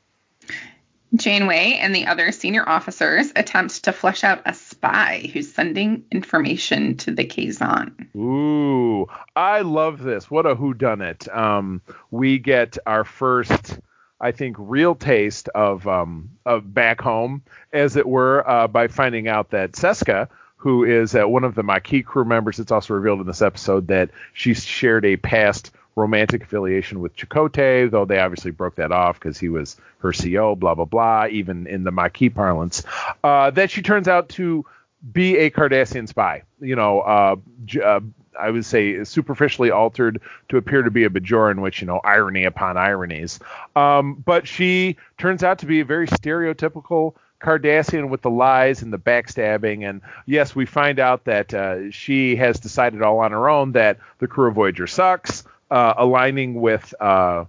Janeway 1.13 1.77
and 1.79 1.93
the 1.93 2.07
other 2.07 2.31
senior 2.31 2.67
officers 2.67 3.31
attempt 3.35 3.83
to 3.83 3.93
flush 3.93 4.23
out 4.23 4.41
a 4.45 4.53
spy 4.53 5.29
who's 5.31 5.53
sending 5.53 6.03
information 6.11 6.97
to 6.97 7.11
the 7.11 7.25
Kazon. 7.25 8.07
Ooh, 8.15 9.07
I 9.35 9.61
love 9.61 10.01
this. 10.01 10.29
What 10.29 10.45
a 10.45 10.55
whodunit. 10.55 11.33
Um, 11.33 11.81
we 12.11 12.39
get 12.39 12.77
our 12.85 13.03
first, 13.03 13.79
I 14.19 14.31
think, 14.31 14.57
real 14.59 14.95
taste 14.95 15.47
of 15.49 15.87
um, 15.87 16.31
of 16.45 16.73
back 16.73 17.01
home, 17.01 17.43
as 17.71 17.95
it 17.95 18.07
were, 18.07 18.47
uh, 18.49 18.67
by 18.67 18.87
finding 18.87 19.27
out 19.27 19.51
that 19.51 19.73
Seska, 19.73 20.27
who 20.57 20.83
is 20.83 21.15
uh, 21.15 21.27
one 21.27 21.43
of 21.43 21.55
the 21.55 21.63
Maquis 21.63 22.03
crew 22.03 22.25
members, 22.25 22.59
it's 22.59 22.71
also 22.71 22.93
revealed 22.93 23.21
in 23.21 23.27
this 23.27 23.41
episode 23.41 23.87
that 23.87 24.09
she 24.33 24.53
shared 24.53 25.05
a 25.05 25.17
past 25.17 25.71
romantic 25.95 26.43
affiliation 26.43 26.99
with 26.99 27.15
Chakotay, 27.15 27.89
though 27.89 28.05
they 28.05 28.19
obviously 28.19 28.51
broke 28.51 28.75
that 28.75 28.91
off 28.91 29.19
because 29.19 29.37
he 29.37 29.49
was 29.49 29.77
her 29.99 30.11
CO, 30.11 30.55
blah, 30.55 30.75
blah, 30.75 30.85
blah, 30.85 31.27
even 31.27 31.67
in 31.67 31.83
the 31.83 31.91
Maquis 31.91 32.33
parlance, 32.33 32.83
uh, 33.23 33.51
that 33.51 33.71
she 33.71 33.81
turns 33.81 34.07
out 34.07 34.29
to 34.29 34.65
be 35.11 35.37
a 35.37 35.49
Cardassian 35.49 36.07
spy. 36.07 36.43
You 36.59 36.75
know, 36.75 36.99
uh, 37.01 37.35
uh, 37.81 37.99
I 38.37 38.51
would 38.51 38.65
say 38.65 39.03
superficially 39.03 39.71
altered 39.71 40.21
to 40.49 40.57
appear 40.57 40.83
to 40.83 40.91
be 40.91 41.05
a 41.05 41.09
Bajoran, 41.09 41.61
which, 41.61 41.81
you 41.81 41.87
know, 41.87 42.01
irony 42.03 42.43
upon 42.43 42.77
ironies. 42.77 43.39
Um, 43.75 44.15
but 44.25 44.47
she 44.47 44.97
turns 45.17 45.43
out 45.43 45.59
to 45.59 45.65
be 45.65 45.79
a 45.79 45.85
very 45.85 46.07
stereotypical 46.07 47.13
Cardassian 47.41 48.09
with 48.09 48.21
the 48.21 48.29
lies 48.29 48.81
and 48.81 48.91
the 48.91 48.97
backstabbing. 48.97 49.87
And 49.87 50.01
yes, 50.25 50.55
we 50.55 50.65
find 50.65 50.99
out 50.99 51.25
that 51.25 51.53
uh, 51.53 51.91
she 51.91 52.35
has 52.37 52.59
decided 52.59 53.01
all 53.01 53.19
on 53.19 53.31
her 53.31 53.49
own 53.49 53.73
that 53.73 53.99
the 54.19 54.27
crew 54.27 54.49
of 54.49 54.55
Voyager 54.55 54.87
sucks, 54.87 55.43
uh, 55.71 55.93
aligning 55.97 56.61
with 56.61 56.93
uh, 56.99 57.45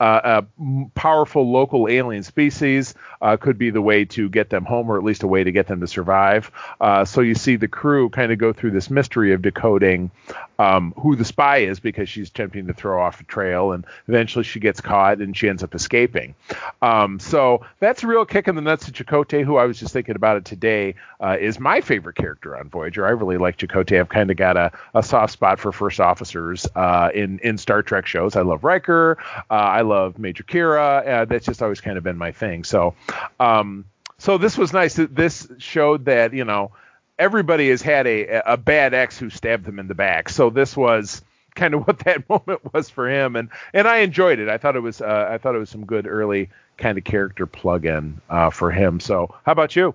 uh, 0.00 0.42
a 0.42 0.64
powerful 0.94 1.50
local 1.50 1.88
alien 1.88 2.22
species 2.22 2.94
uh, 3.22 3.36
could 3.36 3.58
be 3.58 3.70
the 3.70 3.82
way 3.82 4.04
to 4.04 4.28
get 4.28 4.50
them 4.50 4.64
home, 4.64 4.90
or 4.90 4.98
at 4.98 5.04
least 5.04 5.22
a 5.22 5.26
way 5.26 5.44
to 5.44 5.52
get 5.52 5.66
them 5.66 5.80
to 5.80 5.86
survive. 5.86 6.50
Uh, 6.80 7.04
so 7.04 7.20
you 7.20 7.34
see 7.34 7.56
the 7.56 7.68
crew 7.68 8.08
kind 8.10 8.32
of 8.32 8.38
go 8.38 8.52
through 8.52 8.70
this 8.70 8.90
mystery 8.90 9.32
of 9.32 9.42
decoding 9.42 10.10
um, 10.58 10.94
who 10.98 11.16
the 11.16 11.24
spy 11.24 11.58
is 11.58 11.80
because 11.80 12.08
she's 12.08 12.28
attempting 12.28 12.66
to 12.66 12.74
throw 12.74 13.02
off 13.02 13.20
a 13.20 13.24
trail, 13.24 13.72
and 13.72 13.84
eventually 14.08 14.44
she 14.44 14.60
gets 14.60 14.80
caught 14.80 15.18
and 15.18 15.36
she 15.36 15.48
ends 15.48 15.62
up 15.62 15.74
escaping. 15.74 16.34
Um, 16.82 17.18
so 17.18 17.64
that's 17.78 18.02
a 18.02 18.06
real 18.06 18.24
kick 18.24 18.48
in 18.48 18.54
the 18.54 18.62
nuts 18.62 18.86
to 18.86 18.92
Chakotay, 18.92 19.44
who 19.44 19.56
I 19.56 19.64
was 19.66 19.78
just 19.78 19.92
thinking 19.92 20.16
about 20.16 20.36
it 20.36 20.44
today, 20.44 20.94
uh, 21.20 21.36
is 21.38 21.58
my 21.60 21.80
favorite 21.80 22.16
character 22.16 22.56
on 22.56 22.68
Voyager. 22.68 23.06
I 23.06 23.10
really 23.10 23.38
like 23.38 23.58
Chakotay. 23.58 24.00
I've 24.00 24.08
kind 24.08 24.30
of 24.30 24.36
got 24.36 24.56
a, 24.56 24.72
a 24.94 25.02
soft 25.02 25.32
spot 25.32 25.58
for 25.58 25.72
first 25.72 26.00
officers 26.00 26.66
uh, 26.74 27.10
in 27.14 27.38
in 27.40 27.58
Star 27.58 27.82
Trek 27.82 28.06
shows. 28.06 28.36
I 28.36 28.42
love 28.42 28.64
Riker. 28.64 29.18
Uh, 29.50 29.54
I 29.54 29.82
love 29.86 30.18
Major 30.18 30.44
Kira. 30.44 31.06
Uh, 31.06 31.24
that's 31.24 31.46
just 31.46 31.62
always 31.62 31.80
kind 31.80 31.98
of 31.98 32.04
been 32.04 32.18
my 32.18 32.32
thing. 32.32 32.64
So, 32.64 32.94
um, 33.40 33.84
so 34.18 34.38
this 34.38 34.56
was 34.58 34.72
nice. 34.72 34.94
This 34.94 35.48
showed 35.58 36.06
that 36.06 36.32
you 36.32 36.44
know 36.44 36.72
everybody 37.18 37.70
has 37.70 37.82
had 37.82 38.06
a 38.06 38.42
a 38.52 38.56
bad 38.56 38.94
ex 38.94 39.18
who 39.18 39.30
stabbed 39.30 39.64
them 39.64 39.78
in 39.78 39.88
the 39.88 39.94
back. 39.94 40.28
So 40.28 40.50
this 40.50 40.76
was 40.76 41.22
kind 41.54 41.74
of 41.74 41.80
what 41.86 42.00
that 42.00 42.28
moment 42.28 42.72
was 42.72 42.88
for 42.88 43.08
him, 43.08 43.36
and 43.36 43.48
and 43.74 43.88
I 43.88 43.98
enjoyed 43.98 44.38
it. 44.38 44.48
I 44.48 44.58
thought 44.58 44.76
it 44.76 44.80
was 44.80 45.00
uh, 45.00 45.28
I 45.30 45.38
thought 45.38 45.54
it 45.54 45.58
was 45.58 45.70
some 45.70 45.86
good 45.86 46.06
early 46.06 46.50
kind 46.76 46.98
of 46.98 47.04
character 47.04 47.46
plug-in 47.46 48.20
uh, 48.28 48.50
for 48.50 48.70
him. 48.70 49.00
So 49.00 49.34
how 49.44 49.52
about 49.52 49.74
you? 49.74 49.94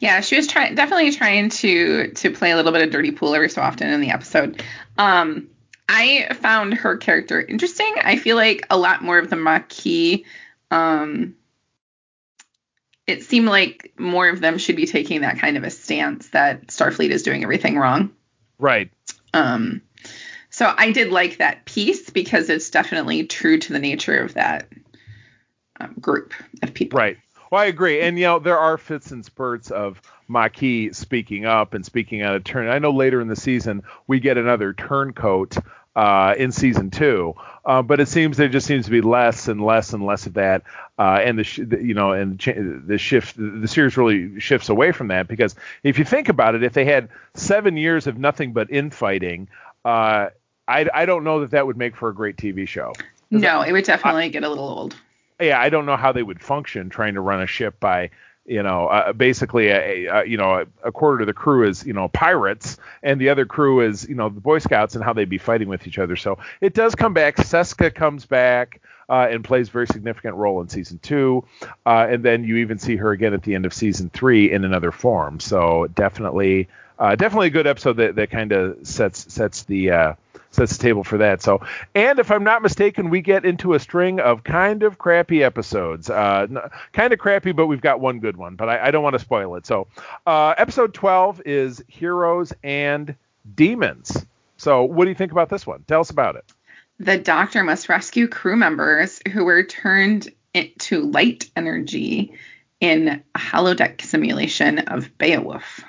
Yeah, 0.00 0.20
she 0.20 0.36
was 0.36 0.46
trying 0.46 0.74
definitely 0.74 1.12
trying 1.12 1.50
to 1.50 2.12
to 2.12 2.30
play 2.30 2.50
a 2.50 2.56
little 2.56 2.72
bit 2.72 2.82
of 2.82 2.90
dirty 2.90 3.10
pool 3.10 3.34
every 3.34 3.50
so 3.50 3.62
often 3.62 3.88
in 3.90 4.00
the 4.00 4.10
episode. 4.10 4.62
Um, 4.96 5.48
I 5.88 6.34
found 6.34 6.74
her 6.74 6.96
character 6.96 7.40
interesting. 7.40 7.94
I 8.02 8.16
feel 8.16 8.36
like 8.36 8.66
a 8.70 8.76
lot 8.76 9.02
more 9.02 9.18
of 9.18 9.30
the 9.30 9.36
Maquis. 9.36 10.24
Um, 10.70 11.34
it 13.06 13.22
seemed 13.22 13.48
like 13.48 13.94
more 13.98 14.28
of 14.28 14.40
them 14.40 14.58
should 14.58 14.76
be 14.76 14.86
taking 14.86 15.22
that 15.22 15.38
kind 15.38 15.56
of 15.56 15.64
a 15.64 15.70
stance 15.70 16.28
that 16.28 16.66
Starfleet 16.66 17.08
is 17.08 17.22
doing 17.22 17.42
everything 17.42 17.78
wrong. 17.78 18.10
Right. 18.58 18.90
Um, 19.32 19.80
so 20.50 20.72
I 20.76 20.92
did 20.92 21.10
like 21.10 21.38
that 21.38 21.64
piece 21.64 22.10
because 22.10 22.50
it's 22.50 22.68
definitely 22.68 23.26
true 23.26 23.58
to 23.58 23.72
the 23.72 23.78
nature 23.78 24.22
of 24.22 24.34
that 24.34 24.68
um, 25.80 25.94
group 25.98 26.34
of 26.62 26.74
people. 26.74 26.98
Right. 26.98 27.16
Well, 27.50 27.62
I 27.62 27.66
agree. 27.66 28.02
And, 28.02 28.18
you 28.18 28.26
know, 28.26 28.38
there 28.38 28.58
are 28.58 28.76
fits 28.76 29.10
and 29.10 29.24
spurts 29.24 29.70
of 29.70 30.02
Maquis 30.28 30.94
speaking 30.98 31.46
up 31.46 31.72
and 31.72 31.84
speaking 31.84 32.20
out 32.20 32.34
of 32.34 32.44
turn. 32.44 32.68
I 32.68 32.78
know 32.78 32.90
later 32.90 33.22
in 33.22 33.28
the 33.28 33.36
season 33.36 33.82
we 34.06 34.20
get 34.20 34.36
another 34.36 34.74
turncoat 34.74 35.56
uh, 35.96 36.34
in 36.36 36.52
season 36.52 36.90
two. 36.90 37.34
Uh, 37.64 37.82
but 37.82 38.00
it 38.00 38.08
seems 38.08 38.36
there 38.36 38.48
just 38.48 38.66
seems 38.66 38.86
to 38.86 38.90
be 38.90 39.00
less 39.00 39.48
and 39.48 39.62
less 39.62 39.92
and 39.92 40.04
less 40.04 40.26
of 40.26 40.34
that, 40.34 40.62
uh, 40.98 41.20
and 41.22 41.38
the 41.38 41.44
sh- 41.44 41.58
you 41.58 41.92
know 41.92 42.12
and 42.12 42.38
the 42.86 42.96
shift 42.96 43.36
the 43.36 43.68
series 43.68 43.96
really 43.96 44.40
shifts 44.40 44.70
away 44.70 44.90
from 44.90 45.08
that 45.08 45.28
because 45.28 45.54
if 45.82 45.98
you 45.98 46.04
think 46.04 46.30
about 46.30 46.54
it, 46.54 46.62
if 46.62 46.72
they 46.72 46.86
had 46.86 47.10
seven 47.34 47.76
years 47.76 48.06
of 48.06 48.16
nothing 48.16 48.52
but 48.54 48.70
infighting, 48.70 49.48
uh, 49.84 50.28
I 50.66 50.88
I 50.94 51.04
don't 51.04 51.24
know 51.24 51.40
that 51.40 51.50
that 51.50 51.66
would 51.66 51.76
make 51.76 51.94
for 51.94 52.08
a 52.08 52.14
great 52.14 52.36
TV 52.36 52.66
show. 52.66 52.94
No, 53.30 53.60
it 53.60 53.72
would 53.72 53.84
definitely 53.84 54.24
I, 54.24 54.28
get 54.28 54.44
a 54.44 54.48
little 54.48 54.68
old. 54.68 54.96
Yeah, 55.38 55.60
I 55.60 55.68
don't 55.68 55.84
know 55.84 55.96
how 55.96 56.12
they 56.12 56.22
would 56.22 56.40
function 56.40 56.88
trying 56.88 57.14
to 57.14 57.20
run 57.20 57.42
a 57.42 57.46
ship 57.46 57.78
by 57.78 58.10
you 58.48 58.62
know, 58.62 58.86
uh, 58.86 59.12
basically 59.12 59.68
a, 59.68 60.06
a, 60.06 60.24
you 60.24 60.38
know 60.38 60.60
a, 60.60 60.88
a, 60.88 60.90
quarter 60.90 61.20
of 61.20 61.26
the 61.26 61.34
crew 61.34 61.68
is 61.68 61.84
you 61.84 61.92
know 61.92 62.08
pirates, 62.08 62.78
and 63.02 63.20
the 63.20 63.28
other 63.28 63.44
crew 63.44 63.82
is 63.82 64.08
you 64.08 64.14
know 64.14 64.30
the 64.30 64.40
Boy 64.40 64.58
Scouts, 64.58 64.94
and 64.94 65.04
how 65.04 65.12
they'd 65.12 65.28
be 65.28 65.38
fighting 65.38 65.68
with 65.68 65.86
each 65.86 65.98
other. 65.98 66.16
So 66.16 66.38
it 66.60 66.72
does 66.72 66.94
come 66.94 67.12
back. 67.14 67.36
Seska 67.36 67.94
comes 67.94 68.26
back. 68.26 68.80
Uh, 69.10 69.26
and 69.30 69.42
plays 69.42 69.68
a 69.68 69.70
very 69.70 69.86
significant 69.86 70.34
role 70.34 70.60
in 70.60 70.68
season 70.68 70.98
two, 70.98 71.42
uh, 71.86 72.06
and 72.10 72.22
then 72.22 72.44
you 72.44 72.56
even 72.56 72.78
see 72.78 72.94
her 72.94 73.10
again 73.10 73.32
at 73.32 73.42
the 73.42 73.54
end 73.54 73.64
of 73.64 73.72
season 73.72 74.10
three 74.10 74.52
in 74.52 74.66
another 74.66 74.92
form. 74.92 75.40
So 75.40 75.86
definitely, 75.94 76.68
uh, 76.98 77.16
definitely 77.16 77.46
a 77.46 77.50
good 77.50 77.66
episode 77.66 77.94
that, 77.94 78.16
that 78.16 78.30
kind 78.30 78.52
of 78.52 78.86
sets 78.86 79.32
sets 79.32 79.62
the 79.62 79.92
uh, 79.92 80.14
sets 80.58 80.76
the 80.76 80.82
table 80.82 81.04
for 81.04 81.18
that. 81.18 81.40
So, 81.40 81.62
and 81.94 82.18
if 82.18 82.30
I'm 82.30 82.44
not 82.44 82.62
mistaken, 82.62 83.10
we 83.10 83.22
get 83.22 83.44
into 83.44 83.74
a 83.74 83.78
string 83.78 84.20
of 84.20 84.44
kind 84.44 84.82
of 84.82 84.98
crappy 84.98 85.42
episodes. 85.42 86.10
Uh, 86.10 86.70
kind 86.92 87.12
of 87.12 87.18
crappy, 87.18 87.52
but 87.52 87.66
we've 87.66 87.80
got 87.80 88.00
one 88.00 88.20
good 88.20 88.36
one. 88.36 88.56
But 88.56 88.68
I, 88.68 88.88
I 88.88 88.90
don't 88.90 89.02
want 89.02 89.14
to 89.14 89.20
spoil 89.20 89.54
it. 89.54 89.66
So, 89.66 89.86
uh, 90.26 90.54
episode 90.58 90.92
12 90.92 91.42
is 91.46 91.82
Heroes 91.88 92.52
and 92.62 93.14
Demons. 93.54 94.26
So, 94.58 94.84
what 94.84 95.04
do 95.04 95.10
you 95.10 95.16
think 95.16 95.32
about 95.32 95.48
this 95.48 95.66
one? 95.66 95.84
Tell 95.86 96.00
us 96.00 96.10
about 96.10 96.36
it. 96.36 96.44
The 97.00 97.16
doctor 97.16 97.62
must 97.62 97.88
rescue 97.88 98.26
crew 98.26 98.56
members 98.56 99.20
who 99.32 99.44
were 99.44 99.62
turned 99.62 100.28
into 100.52 101.02
light 101.02 101.48
energy 101.54 102.34
in 102.80 103.22
a 103.34 103.38
holodeck 103.38 104.02
simulation 104.02 104.80
of 104.80 105.16
Beowulf. 105.16 105.80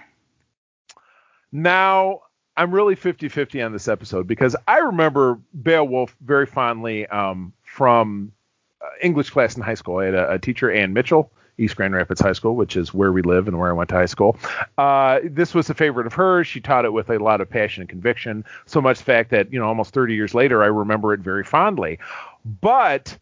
Now, 1.51 2.21
I'm 2.59 2.75
really 2.75 2.97
50-50 2.97 3.65
on 3.65 3.71
this 3.71 3.87
episode 3.87 4.27
because 4.27 4.53
I 4.67 4.79
remember 4.79 5.39
Beowulf 5.53 6.13
very 6.19 6.45
fondly 6.45 7.07
um, 7.07 7.53
from 7.63 8.33
uh, 8.81 8.87
English 9.01 9.29
class 9.29 9.55
in 9.55 9.63
high 9.63 9.75
school. 9.75 9.99
I 9.99 10.05
had 10.05 10.13
a, 10.13 10.31
a, 10.33 10.39
teacher, 10.39 10.69
Ann 10.69 10.91
Mitchell, 10.91 11.31
East 11.57 11.77
Grand 11.77 11.95
Rapids 11.95 12.19
High 12.19 12.33
School, 12.33 12.57
which 12.57 12.75
is 12.75 12.93
where 12.93 13.13
we 13.13 13.21
live 13.21 13.47
and 13.47 13.57
where 13.57 13.69
I 13.69 13.73
went 13.73 13.87
to 13.91 13.95
high 13.95 14.07
school. 14.07 14.37
Uh, 14.77 15.21
this 15.23 15.53
was 15.53 15.69
a 15.69 15.73
favorite 15.73 16.05
of 16.05 16.11
hers. 16.11 16.47
She 16.47 16.59
taught 16.59 16.83
it 16.83 16.91
with 16.91 17.09
a 17.09 17.17
lot 17.17 17.39
of 17.39 17.49
passion 17.49 17.81
and 17.83 17.89
conviction, 17.89 18.43
so 18.65 18.81
much 18.81 18.99
fact 18.99 19.31
that 19.31 19.53
you 19.53 19.59
know 19.59 19.65
almost 19.65 19.93
30 19.93 20.15
years 20.15 20.33
later 20.33 20.61
I 20.61 20.67
remember 20.67 21.13
it 21.13 21.21
very 21.21 21.45
fondly. 21.45 21.97
But 22.43 23.17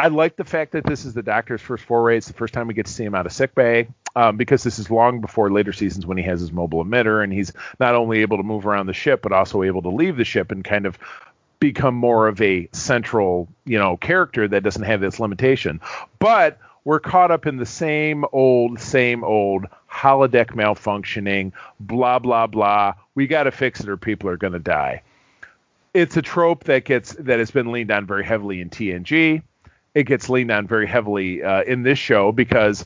I 0.00 0.08
like 0.08 0.36
the 0.36 0.46
fact 0.46 0.72
that 0.72 0.86
this 0.86 1.04
is 1.04 1.12
the 1.12 1.22
doctor's 1.22 1.60
first 1.60 1.84
foray. 1.84 2.16
It's 2.16 2.26
the 2.26 2.32
first 2.32 2.54
time 2.54 2.66
we 2.66 2.72
get 2.72 2.86
to 2.86 2.92
see 2.92 3.04
him 3.04 3.14
out 3.14 3.26
of 3.26 3.32
sick 3.32 3.54
bay 3.54 3.86
um, 4.16 4.38
because 4.38 4.62
this 4.62 4.78
is 4.78 4.90
long 4.90 5.20
before 5.20 5.50
later 5.50 5.74
seasons 5.74 6.06
when 6.06 6.16
he 6.16 6.24
has 6.24 6.40
his 6.40 6.52
mobile 6.52 6.82
emitter 6.82 7.22
and 7.22 7.30
he's 7.30 7.52
not 7.78 7.94
only 7.94 8.20
able 8.22 8.38
to 8.38 8.42
move 8.42 8.66
around 8.66 8.86
the 8.86 8.94
ship 8.94 9.20
but 9.20 9.30
also 9.30 9.62
able 9.62 9.82
to 9.82 9.90
leave 9.90 10.16
the 10.16 10.24
ship 10.24 10.52
and 10.52 10.64
kind 10.64 10.86
of 10.86 10.98
become 11.58 11.94
more 11.94 12.28
of 12.28 12.40
a 12.40 12.66
central, 12.72 13.46
you 13.66 13.78
know, 13.78 13.98
character 13.98 14.48
that 14.48 14.62
doesn't 14.62 14.84
have 14.84 15.02
this 15.02 15.20
limitation. 15.20 15.82
But 16.18 16.58
we're 16.84 17.00
caught 17.00 17.30
up 17.30 17.46
in 17.46 17.58
the 17.58 17.66
same 17.66 18.24
old, 18.32 18.80
same 18.80 19.22
old 19.22 19.66
holodeck 19.92 20.52
malfunctioning, 20.52 21.52
blah 21.78 22.18
blah 22.18 22.46
blah. 22.46 22.94
We 23.14 23.26
got 23.26 23.42
to 23.42 23.50
fix 23.50 23.80
it 23.80 23.88
or 23.90 23.98
people 23.98 24.30
are 24.30 24.38
going 24.38 24.54
to 24.54 24.60
die. 24.60 25.02
It's 25.92 26.16
a 26.16 26.22
trope 26.22 26.64
that 26.64 26.86
gets 26.86 27.12
that 27.16 27.38
has 27.38 27.50
been 27.50 27.70
leaned 27.70 27.90
on 27.90 28.06
very 28.06 28.24
heavily 28.24 28.62
in 28.62 28.70
TNG. 28.70 29.42
It 29.94 30.04
gets 30.04 30.28
leaned 30.28 30.50
on 30.50 30.66
very 30.66 30.86
heavily 30.86 31.42
uh, 31.42 31.62
in 31.62 31.82
this 31.82 31.98
show 31.98 32.32
because 32.32 32.84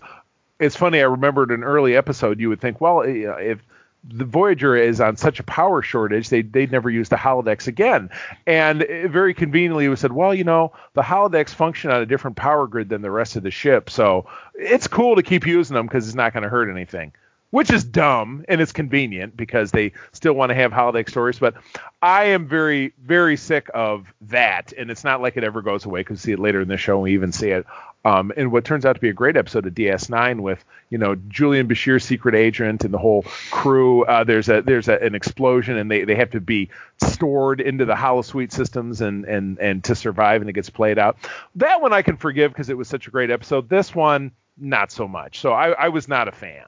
it's 0.59 0.77
funny. 0.77 1.01
I 1.01 1.05
remembered 1.05 1.51
an 1.51 1.65
early 1.65 1.97
episode. 1.97 2.41
You 2.41 2.49
would 2.49 2.61
think, 2.61 2.81
well, 2.81 3.03
if 3.03 3.61
the 4.07 4.25
Voyager 4.25 4.77
is 4.77 5.01
on 5.01 5.17
such 5.17 5.41
a 5.41 5.43
power 5.43 5.83
shortage, 5.83 6.29
they 6.29 6.43
they'd 6.43 6.73
never 6.73 6.91
use 6.91 7.09
the 7.09 7.17
holodecks 7.17 7.67
again. 7.67 8.11
And 8.47 8.87
very 9.09 9.35
conveniently, 9.35 9.89
we 9.89 9.97
said, 9.97 10.13
well, 10.13 10.35
you 10.35 10.45
know, 10.45 10.73
the 10.95 11.03
holodecks 11.03 11.51
function 11.51 11.91
on 11.91 12.03
a 12.03 12.07
different 12.07 12.37
power 12.37 12.67
grid 12.67 12.89
than 12.89 13.03
the 13.03 13.11
rest 13.11 13.37
of 13.37 13.43
the 13.43 13.51
ship, 13.51 13.91
so 13.91 14.27
it's 14.55 14.87
cool 14.87 15.17
to 15.17 15.23
keep 15.23 15.47
using 15.47 15.75
them 15.75 15.87
because 15.87 16.07
it's 16.07 16.17
not 16.17 16.33
going 16.33 16.43
to 16.43 16.49
hurt 16.49 16.71
anything 16.71 17.13
which 17.55 17.71
is 17.71 17.85
dumb 17.85 18.45
and 18.49 18.61
it's 18.61 18.73
convenient 18.73 19.37
because 19.37 19.71
they 19.71 19.93
still 20.11 20.33
want 20.33 20.51
to 20.51 20.57
have 20.57 20.73
holiday 20.73 21.09
stories. 21.09 21.39
But 21.39 21.55
I 22.03 22.25
am 22.25 22.49
very, 22.49 22.93
very 23.01 23.37
sick 23.37 23.71
of 23.73 24.13
that, 24.23 24.73
and 24.77 24.91
it's 24.91 25.05
not 25.05 25.23
like 25.23 25.37
it 25.37 25.45
ever 25.45 25.63
goes 25.63 25.85
away 25.85 26.01
because 26.01 26.15
we 26.19 26.31
see 26.31 26.33
it 26.33 26.41
later 26.41 26.61
in 26.61 26.67
the 26.67 26.77
show. 26.77 26.95
And 26.95 27.05
we 27.05 27.13
even 27.13 27.31
see 27.31 27.51
it 27.51 27.65
um, 28.05 28.33
in 28.37 28.51
what 28.51 28.65
turns 28.65 28.85
out 28.85 28.95
to 28.95 29.01
be 29.01 29.09
a 29.09 29.13
great 29.13 29.37
episode 29.37 29.67
of 29.67 29.73
DS9 29.73 30.41
with 30.41 30.65
you 30.91 30.99
know 30.99 31.15
Julian 31.29 31.69
Bashir, 31.69 32.03
secret 32.03 32.35
agent, 32.35 32.83
and 32.85 32.93
the 32.93 32.99
whole 32.99 33.23
crew. 33.53 34.05
Uh, 34.05 34.25
there's 34.25 34.49
a 34.49 34.61
there's 34.63 34.89
a, 34.89 35.01
an 35.01 35.15
explosion, 35.15 35.77
and 35.77 35.89
they, 35.89 36.03
they 36.03 36.17
have 36.17 36.33
to 36.33 36.41
be 36.41 36.71
stored 37.05 37.61
into 37.61 37.85
the 37.85 37.95
holosuite 37.95 38.51
systems 38.51 39.01
and 39.01 39.27
and 39.27 39.61
and 39.61 39.85
to 39.85 39.95
survive, 39.95 40.41
and 40.41 40.51
it 40.51 40.55
gets 40.55 40.71
played 40.71 40.99
out. 40.99 41.19
That 41.55 41.81
one 41.81 41.93
I 41.93 42.03
can 42.03 42.17
forgive 42.17 42.51
because 42.51 42.69
it 42.69 42.77
was 42.77 42.89
such 42.89 43.07
a 43.07 43.13
great 43.13 43.31
episode. 43.31 43.69
This 43.69 43.95
one, 43.95 44.33
not 44.59 44.91
so 44.91 45.07
much. 45.07 45.39
So 45.39 45.53
I, 45.53 45.69
I 45.71 45.89
was 45.91 46.09
not 46.09 46.27
a 46.27 46.33
fan. 46.33 46.65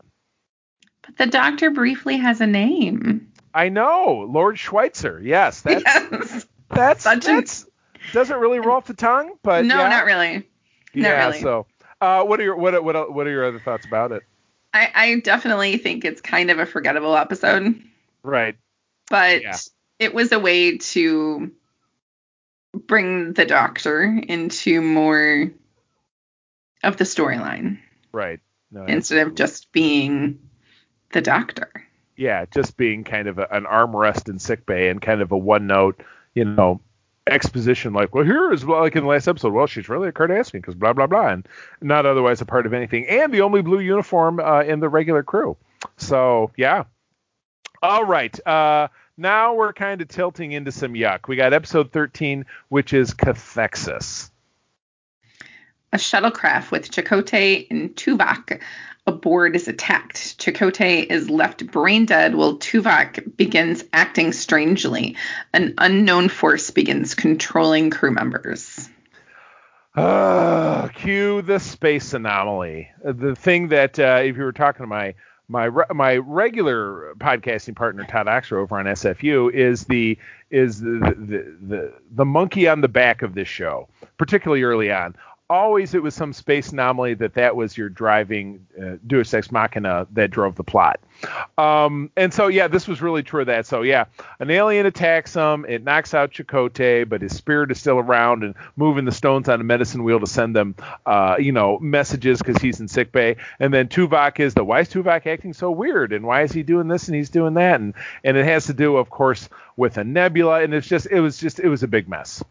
But 1.07 1.17
the 1.19 1.27
doctor 1.27 1.71
briefly 1.71 2.17
has 2.19 2.41
a 2.41 2.47
name. 2.47 3.33
I 3.55 3.69
know, 3.69 4.27
Lord 4.29 4.59
Schweitzer. 4.59 5.21
Yes, 5.23 5.63
that's 5.63 5.83
yes. 5.85 6.47
that's 6.69 7.05
Such 7.05 7.25
that's 7.25 7.65
a... 7.65 8.13
doesn't 8.13 8.39
really 8.39 8.61
roll 8.61 8.77
off 8.77 8.87
the 8.87 8.95
tongue, 8.95 9.33
but 9.43 9.65
no, 9.65 9.79
yeah. 9.79 9.89
not 9.89 10.05
really. 10.05 10.37
Not 10.37 10.45
yeah. 10.95 11.27
Really. 11.27 11.41
So, 11.41 11.67
uh, 12.01 12.25
what 12.25 12.41
are 12.41 12.43
your 12.43 12.57
what 12.57 12.83
what 12.85 13.13
what 13.13 13.27
are 13.27 13.31
your 13.31 13.47
other 13.47 13.61
thoughts 13.61 13.87
about 13.87 14.13
it? 14.13 14.23
I, 14.75 14.91
I 14.95 15.21
definitely 15.21 15.79
think 15.79 16.05
it's 16.05 16.21
kind 16.21 16.51
of 16.51 16.59
a 16.59 16.67
forgettable 16.67 17.17
episode. 17.17 17.83
Right. 18.23 18.57
But 19.09 19.43
yeah. 19.43 19.57
it 19.99 20.13
was 20.13 20.33
a 20.33 20.39
way 20.39 20.79
to 20.79 21.51
bring 22.75 23.33
the 23.33 23.47
doctor 23.47 24.03
into 24.03 24.83
more 24.83 25.51
of 26.83 26.97
the 26.99 27.05
storyline. 27.05 27.79
Right. 28.13 28.41
no. 28.71 28.85
instead 28.85 29.27
of 29.27 29.35
just 29.35 29.73
being 29.73 30.41
the 31.13 31.21
doctor. 31.21 31.71
Yeah, 32.17 32.47
just 32.47 32.77
being 32.77 33.05
kind 33.05 33.29
of 33.29 33.39
a, 33.39 33.47
an 33.51 33.65
armrest 33.65 34.29
in 34.29 34.39
sick 34.39 34.65
bay 34.65 34.89
and 34.89 35.01
kind 35.01 35.21
of 35.21 35.33
a 35.33 35.37
one 35.37 35.67
note, 35.67 36.03
you 36.35 36.45
know, 36.45 36.81
exposition 37.27 37.93
like, 37.93 38.15
well, 38.15 38.25
here 38.25 38.53
is 38.53 38.65
well, 38.65 38.81
like 38.81 38.97
in 38.97 39.03
the 39.03 39.09
last 39.09 39.29
episode, 39.29 39.53
well, 39.53 39.67
she's 39.67 39.89
really 39.89 40.09
a 40.09 40.13
Cardassian 40.13 40.53
because 40.53 40.75
blah 40.75 40.93
blah 40.93 41.07
blah, 41.07 41.29
and 41.29 41.49
not 41.81 42.07
otherwise 42.07 42.41
a 42.41 42.47
part 42.47 42.67
of 42.67 42.73
anything, 42.73 43.07
and 43.07 43.33
the 43.33 43.43
only 43.43 43.63
blue 43.63 43.81
uniform 43.81 44.41
uh, 44.41 44.63
in 44.63 44.81
the 44.81 44.89
regular 44.89 45.23
crew. 45.23 45.57
So 45.97 46.51
yeah. 46.57 46.85
All 47.83 48.05
right. 48.05 48.47
Uh, 48.47 48.89
now 49.19 49.55
we're 49.55 49.73
kind 49.73 50.01
of 50.01 50.09
tilting 50.09 50.53
into 50.53 50.73
some 50.73 50.95
yuck. 50.95 51.29
We 51.29 51.37
got 51.37 51.53
episode 51.53 51.93
13, 51.93 52.47
which 52.69 52.93
is 52.93 53.13
Cathexis. 53.13 54.31
A 55.93 55.97
shuttlecraft 55.97 56.71
with 56.71 56.91
Chakotay 56.91 57.67
and 57.71 57.95
Tuvok 57.95 58.61
aboard 59.07 59.55
is 59.57 59.69
attacked. 59.69 60.39
Chakotay 60.39 61.07
is 61.11 61.31
left 61.31 61.67
brain 61.67 62.07
dead 62.07 62.35
while 62.35 62.57
Tuvok 62.57 63.37
begins 63.37 63.85
acting 63.93 64.33
strangely. 64.33 65.17
An 65.53 65.75
unknown 65.79 66.29
force 66.29 66.71
begins 66.71 67.15
controlling 67.15 67.91
crew 67.91 68.11
members. 68.11 68.89
Uh, 69.95 70.89
cue 70.89 71.41
the 71.43 71.59
space 71.59 72.13
anomaly. 72.13 72.91
The 73.03 73.35
thing 73.35 73.69
that, 73.69 73.99
uh, 73.99 74.21
if 74.23 74.37
you 74.37 74.43
were 74.43 74.53
talking 74.53 74.85
to 74.85 74.89
my 74.89 75.15
my 75.49 75.71
my 75.95 76.17
regular 76.17 77.15
podcasting 77.19 77.77
partner 77.77 78.05
Todd 78.05 78.27
Oxer 78.27 78.57
over 78.57 78.79
on 78.79 78.87
SFU 78.87 79.53
is 79.53 79.85
the 79.85 80.19
is 80.51 80.81
the, 80.81 80.99
the 80.99 81.57
the 81.67 81.93
the 82.11 82.25
monkey 82.25 82.69
on 82.69 82.81
the 82.81 82.89
back 82.89 83.23
of 83.23 83.35
this 83.35 83.49
show, 83.49 83.89
particularly 84.19 84.65
early 84.65 84.91
on 84.91 85.15
always 85.49 85.95
it 85.95 86.03
was 86.03 86.15
some 86.15 86.33
space 86.33 86.71
anomaly 86.71 87.15
that 87.15 87.35
that 87.35 87.55
was 87.55 87.77
your 87.77 87.89
driving 87.89 88.67
uh, 88.81 88.97
Deus 89.07 89.33
Ex 89.33 89.53
Machina 89.53 90.07
that 90.13 90.31
drove 90.31 90.57
the 90.57 90.65
plot. 90.65 91.01
Um, 91.57 92.11
and 92.17 92.35
so 92.35 92.49
yeah, 92.49 92.69
this 92.69 92.89
was 92.89 93.01
really 93.01 93.23
true 93.23 93.43
of 93.43 93.47
that. 93.47 93.67
So 93.67 93.83
yeah, 93.83 94.07
an 94.41 94.51
alien 94.51 94.87
attacks 94.87 95.35
him, 95.35 95.65
it 95.69 95.85
knocks 95.85 96.15
out 96.15 96.33
Chakotay, 96.33 97.09
but 97.09 97.23
his 97.23 97.37
spirit 97.37 97.71
is 97.71 97.79
still 97.79 97.99
around 97.99 98.43
and 98.43 98.55
moving 98.77 99.05
the 99.05 99.13
stones 99.13 99.49
on 99.49 99.61
a 99.61 99.65
medicine 99.65 100.03
wheel 100.05 100.21
to 100.21 100.27
send 100.27 100.57
them, 100.57 100.75
uh, 101.07 101.37
you 101.39 101.53
know, 101.53 101.79
messages 101.79 102.39
because 102.39 102.61
he's 102.61 102.81
in 102.81 102.89
sick 102.89 103.13
bay. 103.13 103.37
And 103.61 103.73
then 103.73 103.89
Tuvok 103.89 104.41
is 104.41 104.55
the 104.55 104.65
why 104.65 104.81
is 104.81 104.89
Tuvok 104.89 105.27
acting 105.27 105.53
so 105.53 105.71
weird 105.71 106.13
and 106.13 106.27
why 106.27 106.43
is 106.43 106.53
he 106.53 106.63
doing 106.63 106.89
this 106.89 107.09
and 107.09 107.15
he's 107.15 107.31
doing 107.31 107.55
that 107.55 107.81
and 107.81 107.95
and 108.25 108.37
it 108.37 108.45
has 108.45 108.67
to 108.67 108.75
do, 108.75 108.97
of 108.97 109.11
course, 109.11 109.49
with 109.77 109.97
a 109.97 110.05
nebula 110.05 110.63
and 110.63 110.75
it's 110.75 110.89
just 110.89 111.07
it 111.07 111.21
was 111.21 111.39
just 111.39 111.61
it 111.61 111.69
was 111.69 111.83
a 111.83 111.89
big 111.89 112.09
mess. 112.09 112.43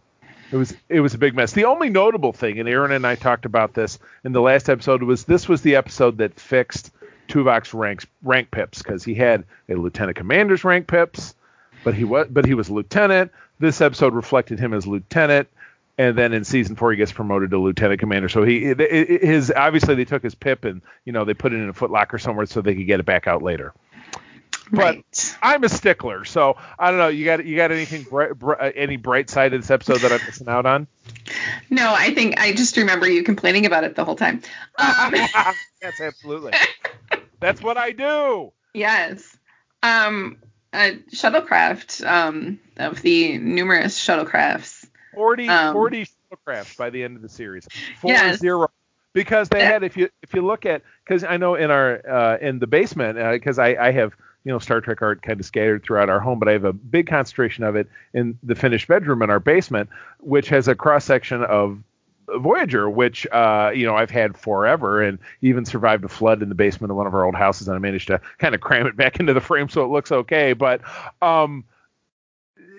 It 0.51 0.57
was 0.57 0.75
it 0.89 0.99
was 0.99 1.13
a 1.13 1.17
big 1.17 1.35
mess. 1.35 1.53
The 1.53 1.65
only 1.65 1.89
notable 1.89 2.33
thing, 2.33 2.59
and 2.59 2.69
Aaron 2.69 2.91
and 2.91 3.05
I 3.05 3.15
talked 3.15 3.45
about 3.45 3.73
this 3.73 3.97
in 4.23 4.31
the 4.31 4.41
last 4.41 4.69
episode, 4.69 5.03
was 5.03 5.25
this 5.25 5.49
was 5.49 5.61
the 5.61 5.75
episode 5.75 6.17
that 6.19 6.39
fixed 6.39 6.91
Tuvok's 7.27 7.73
ranks 7.73 8.05
rank 8.23 8.51
pips 8.51 8.81
because 8.81 9.03
he 9.03 9.15
had 9.15 9.43
a 9.69 9.73
lieutenant 9.73 10.17
commander's 10.17 10.63
rank 10.63 10.87
pips, 10.87 11.35
but 11.83 11.93
he 11.93 12.03
was 12.03 12.27
but 12.29 12.45
he 12.45 12.53
was 12.53 12.69
lieutenant. 12.69 13.31
This 13.59 13.81
episode 13.81 14.13
reflected 14.13 14.59
him 14.59 14.73
as 14.73 14.85
lieutenant, 14.85 15.47
and 15.97 16.17
then 16.17 16.33
in 16.33 16.43
season 16.43 16.75
four 16.75 16.91
he 16.91 16.97
gets 16.97 17.11
promoted 17.11 17.49
to 17.51 17.57
lieutenant 17.57 17.99
commander. 17.99 18.29
So 18.29 18.43
he 18.43 18.73
his 18.77 19.51
obviously 19.55 19.95
they 19.95 20.05
took 20.05 20.23
his 20.23 20.35
pip 20.35 20.65
and 20.65 20.81
you 21.05 21.13
know 21.13 21.25
they 21.25 21.33
put 21.33 21.53
it 21.53 21.57
in 21.57 21.69
a 21.69 21.73
footlocker 21.73 22.21
somewhere 22.21 22.45
so 22.45 22.61
they 22.61 22.75
could 22.75 22.87
get 22.87 22.99
it 22.99 23.05
back 23.05 23.27
out 23.27 23.41
later. 23.41 23.73
But 24.71 24.95
right. 24.95 25.37
I'm 25.41 25.63
a 25.63 25.69
stickler, 25.69 26.25
so 26.25 26.57
I 26.79 26.89
don't 26.89 26.99
know. 26.99 27.07
You 27.07 27.25
got 27.25 27.45
you 27.45 27.55
got 27.55 27.71
anything 27.71 28.03
bright, 28.03 28.37
bright, 28.37 28.73
any 28.75 28.97
bright 28.97 29.29
side 29.29 29.53
of 29.53 29.61
this 29.61 29.69
episode 29.69 29.99
that 29.99 30.11
I'm 30.11 30.25
missing 30.25 30.47
out 30.47 30.65
on? 30.65 30.87
No, 31.69 31.93
I 31.95 32.13
think 32.13 32.39
I 32.39 32.53
just 32.53 32.77
remember 32.77 33.07
you 33.07 33.23
complaining 33.23 33.65
about 33.65 33.83
it 33.83 33.95
the 33.95 34.03
whole 34.03 34.15
time. 34.15 34.41
Um, 34.77 35.13
yes, 35.81 36.01
absolutely. 36.01 36.53
That's 37.39 37.61
what 37.61 37.77
I 37.77 37.91
do. 37.91 38.51
Yes. 38.73 39.37
Um, 39.83 40.37
a 40.73 40.95
shuttlecraft 41.11 42.05
um, 42.05 42.59
of 42.77 43.01
the 43.01 43.37
numerous 43.37 43.99
shuttlecrafts. 43.99 44.85
40, 45.13 45.47
um, 45.47 45.73
40 45.73 46.05
shuttlecrafts 46.05 46.77
by 46.77 46.89
the 46.89 47.03
end 47.03 47.15
of 47.15 47.21
the 47.21 47.29
series. 47.29 47.67
Four 48.01 48.11
yes. 48.11 48.39
zero 48.39 48.67
because 49.13 49.47
they 49.47 49.63
had 49.63 49.83
if 49.83 49.95
you 49.95 50.09
if 50.21 50.33
you 50.33 50.45
look 50.45 50.65
at 50.65 50.83
because 51.03 51.23
I 51.23 51.37
know 51.37 51.55
in 51.55 51.71
our 51.71 52.07
uh, 52.07 52.37
in 52.37 52.59
the 52.59 52.67
basement 52.67 53.17
because 53.31 53.57
uh, 53.57 53.63
I 53.63 53.87
I 53.87 53.91
have 53.91 54.13
you 54.45 54.51
know 54.51 54.59
Star 54.59 54.79
Trek 54.79 55.01
art 55.01 55.21
kind 55.21 55.39
of 55.39 55.45
scattered 55.45 55.83
throughout 55.83 56.09
our 56.09 56.19
home, 56.19 56.39
but 56.39 56.47
I 56.47 56.53
have 56.53 56.63
a 56.63 56.71
big 56.71 57.07
concentration 57.07 57.63
of 57.63 57.75
it 57.75 57.89
in 58.13 58.37
the 58.43 58.55
finished 58.55 58.87
bedroom 58.87 59.21
in 59.21 59.29
our 59.29 59.39
basement, 59.39 59.89
which 60.19 60.47
has 60.49 60.67
a 60.67 60.75
cross 60.75 61.03
section 61.03 61.43
of 61.43 61.83
Voyager, 62.27 62.89
which 62.89 63.27
uh, 63.27 63.71
you 63.73 63.85
know 63.85 63.95
I've 63.95 64.11
had 64.11 64.37
forever, 64.37 65.01
and 65.01 65.17
even 65.41 65.65
survived 65.65 66.05
a 66.05 66.07
flood 66.07 66.41
in 66.41 66.49
the 66.49 66.55
basement 66.55 66.91
of 66.91 66.97
one 66.97 67.07
of 67.07 67.13
our 67.13 67.25
old 67.25 67.35
houses, 67.35 67.67
and 67.67 67.75
I 67.75 67.79
managed 67.79 68.07
to 68.07 68.21
kind 68.37 68.55
of 68.55 68.61
cram 68.61 68.87
it 68.87 68.95
back 68.97 69.19
into 69.19 69.33
the 69.33 69.41
frame 69.41 69.67
so 69.67 69.83
it 69.83 69.89
looks 69.89 70.11
okay. 70.11 70.53
But 70.53 70.81
um, 71.23 71.65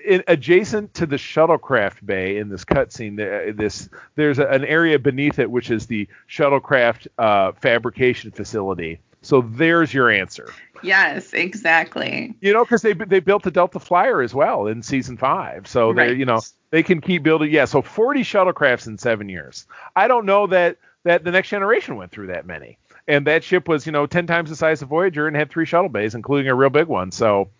in, 0.06 0.22
adjacent 0.28 0.94
to 0.94 1.06
the 1.06 1.16
shuttlecraft 1.16 2.06
bay 2.06 2.38
in 2.38 2.48
this 2.48 2.64
cutscene, 2.64 3.56
this 3.56 3.88
there's 4.14 4.38
an 4.38 4.64
area 4.64 4.98
beneath 4.98 5.40
it 5.40 5.50
which 5.50 5.70
is 5.70 5.86
the 5.86 6.08
shuttlecraft 6.28 7.08
uh, 7.18 7.52
fabrication 7.52 8.30
facility. 8.30 9.00
So 9.26 9.40
there's 9.40 9.92
your 9.92 10.08
answer. 10.08 10.52
Yes, 10.82 11.32
exactly. 11.32 12.34
You 12.40 12.52
know, 12.52 12.64
because 12.64 12.82
they 12.82 12.92
they 12.92 13.20
built 13.20 13.42
the 13.42 13.50
Delta 13.50 13.80
Flyer 13.80 14.22
as 14.22 14.34
well 14.34 14.66
in 14.66 14.82
season 14.82 15.16
five, 15.16 15.66
so 15.66 15.90
right. 15.90 16.08
they 16.08 16.14
you 16.14 16.24
know 16.24 16.40
they 16.70 16.82
can 16.82 17.00
keep 17.00 17.22
building. 17.22 17.50
Yeah, 17.50 17.64
so 17.64 17.82
40 17.82 18.22
shuttlecrafts 18.22 18.86
in 18.86 18.98
seven 18.98 19.28
years. 19.28 19.66
I 19.96 20.06
don't 20.06 20.26
know 20.26 20.46
that 20.48 20.78
that 21.02 21.24
the 21.24 21.32
next 21.32 21.48
generation 21.48 21.96
went 21.96 22.12
through 22.12 22.28
that 22.28 22.46
many, 22.46 22.78
and 23.08 23.26
that 23.26 23.42
ship 23.42 23.68
was 23.68 23.84
you 23.84 23.92
know 23.92 24.06
10 24.06 24.26
times 24.26 24.50
the 24.50 24.56
size 24.56 24.80
of 24.80 24.88
Voyager 24.88 25.26
and 25.26 25.36
had 25.36 25.50
three 25.50 25.66
shuttle 25.66 25.88
bays, 25.88 26.14
including 26.14 26.48
a 26.48 26.54
real 26.54 26.70
big 26.70 26.86
one. 26.86 27.10
So 27.10 27.50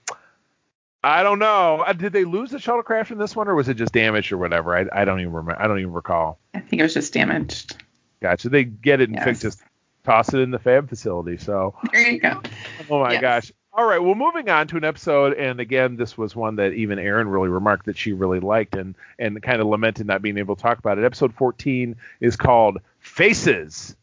I 1.03 1.25
don't 1.25 1.39
know. 1.41 1.85
Uh, 1.87 1.93
did 1.95 2.13
they 2.13 2.25
lose 2.25 2.51
the 2.51 2.59
shuttlecraft 2.59 3.11
in 3.11 3.19
this 3.19 3.35
one, 3.35 3.49
or 3.49 3.57
was 3.57 3.69
it 3.69 3.75
just 3.75 3.93
damaged 3.93 4.31
or 4.31 4.39
whatever? 4.39 4.77
I, 4.77 4.87
I 4.93 5.05
don't 5.05 5.21
even 5.21 5.33
remember. 5.33 5.61
I 5.61 5.67
don't 5.67 5.81
even 5.81 5.93
recall. 5.93 6.39
I 6.55 6.61
think 6.61 6.79
it 6.79 6.83
was 6.85 6.95
just 6.95 7.13
damaged. 7.13 7.77
Gotcha. 8.21 8.49
They 8.49 8.65
get 8.65 9.01
it 9.01 9.09
and 9.09 9.17
yes. 9.17 9.25
fix 9.25 9.45
it 9.45 9.57
toss 10.07 10.33
it 10.33 10.39
in 10.39 10.51
the 10.51 10.59
fab 10.59 10.89
facility. 10.89 11.37
So 11.37 11.75
there 11.93 12.11
you 12.11 12.21
go. 12.21 12.41
Oh 12.89 13.01
my 13.01 13.15
yes. 13.15 13.21
gosh. 13.21 13.53
All 13.73 13.85
right. 13.85 13.99
Well, 13.99 14.15
moving 14.15 14.49
on 14.49 14.69
to 14.69 14.79
an 14.79 14.85
episode, 14.85 15.35
and 15.35 15.61
again, 15.61 15.97
this 15.97 16.17
was 16.17 16.35
one 16.35 16.57
that 16.57 16.73
even 16.73 16.99
Erin 16.99 17.29
really 17.29 17.51
remarked 17.51 17.87
that 17.87 17.99
she 17.99 18.15
really 18.15 18.41
liked, 18.41 18.75
and 18.75 18.95
and 19.19 19.43
kind 19.43 19.61
of 19.61 19.67
lamented 19.67 20.07
not 20.07 20.23
being 20.23 20.39
able 20.39 20.57
to 20.57 20.63
talk 20.63 20.79
about 20.79 20.97
it. 20.97 21.05
Episode 21.05 21.35
14 21.35 21.97
is 22.21 22.37
called 22.37 22.79
Faces. 23.01 23.95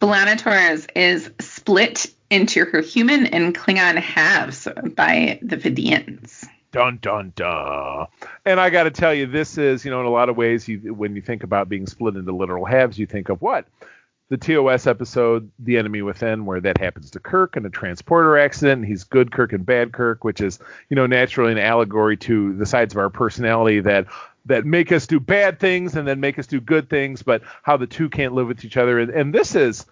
Torres 0.00 0.86
is 0.96 1.30
split 1.40 2.06
into 2.30 2.64
her 2.64 2.80
human 2.80 3.26
and 3.26 3.54
Klingon 3.54 3.96
halves 3.96 4.66
by 4.94 5.38
the 5.42 5.56
Vidians. 5.56 6.46
Dun 6.72 7.00
dun 7.02 7.32
dun. 7.34 8.06
And 8.46 8.60
I 8.60 8.70
got 8.70 8.84
to 8.84 8.90
tell 8.90 9.12
you, 9.12 9.26
this 9.26 9.58
is, 9.58 9.84
you 9.84 9.90
know, 9.90 10.00
in 10.00 10.06
a 10.06 10.10
lot 10.10 10.28
of 10.28 10.36
ways, 10.36 10.68
you, 10.68 10.94
when 10.94 11.16
you 11.16 11.22
think 11.22 11.42
about 11.42 11.68
being 11.68 11.86
split 11.86 12.14
into 12.14 12.32
literal 12.32 12.64
halves, 12.64 12.98
you 12.98 13.06
think 13.06 13.28
of 13.28 13.42
what? 13.42 13.66
The 14.30 14.38
TOS 14.38 14.86
episode, 14.86 15.50
The 15.58 15.76
Enemy 15.76 16.02
Within, 16.02 16.46
where 16.46 16.60
that 16.60 16.78
happens 16.78 17.10
to 17.10 17.20
Kirk 17.20 17.56
in 17.56 17.66
a 17.66 17.70
transporter 17.70 18.38
accident. 18.38 18.80
And 18.80 18.88
he's 18.88 19.04
good 19.04 19.32
Kirk 19.32 19.52
and 19.52 19.66
bad 19.66 19.92
Kirk, 19.92 20.24
which 20.24 20.40
is, 20.40 20.60
you 20.88 20.94
know, 20.94 21.06
naturally 21.06 21.52
an 21.52 21.58
allegory 21.58 22.16
to 22.18 22.56
the 22.56 22.64
sides 22.64 22.94
of 22.94 22.98
our 22.98 23.10
personality 23.10 23.80
that 23.80 24.06
that 24.46 24.64
make 24.64 24.90
us 24.90 25.06
do 25.06 25.20
bad 25.20 25.60
things 25.60 25.96
and 25.96 26.08
then 26.08 26.18
make 26.18 26.38
us 26.38 26.46
do 26.46 26.60
good 26.60 26.88
things, 26.88 27.22
but 27.22 27.42
how 27.62 27.76
the 27.76 27.86
two 27.86 28.08
can't 28.08 28.32
live 28.32 28.48
with 28.48 28.64
each 28.64 28.78
other. 28.78 28.98
And, 28.98 29.10
and 29.10 29.34
this 29.34 29.54
is 29.54 29.84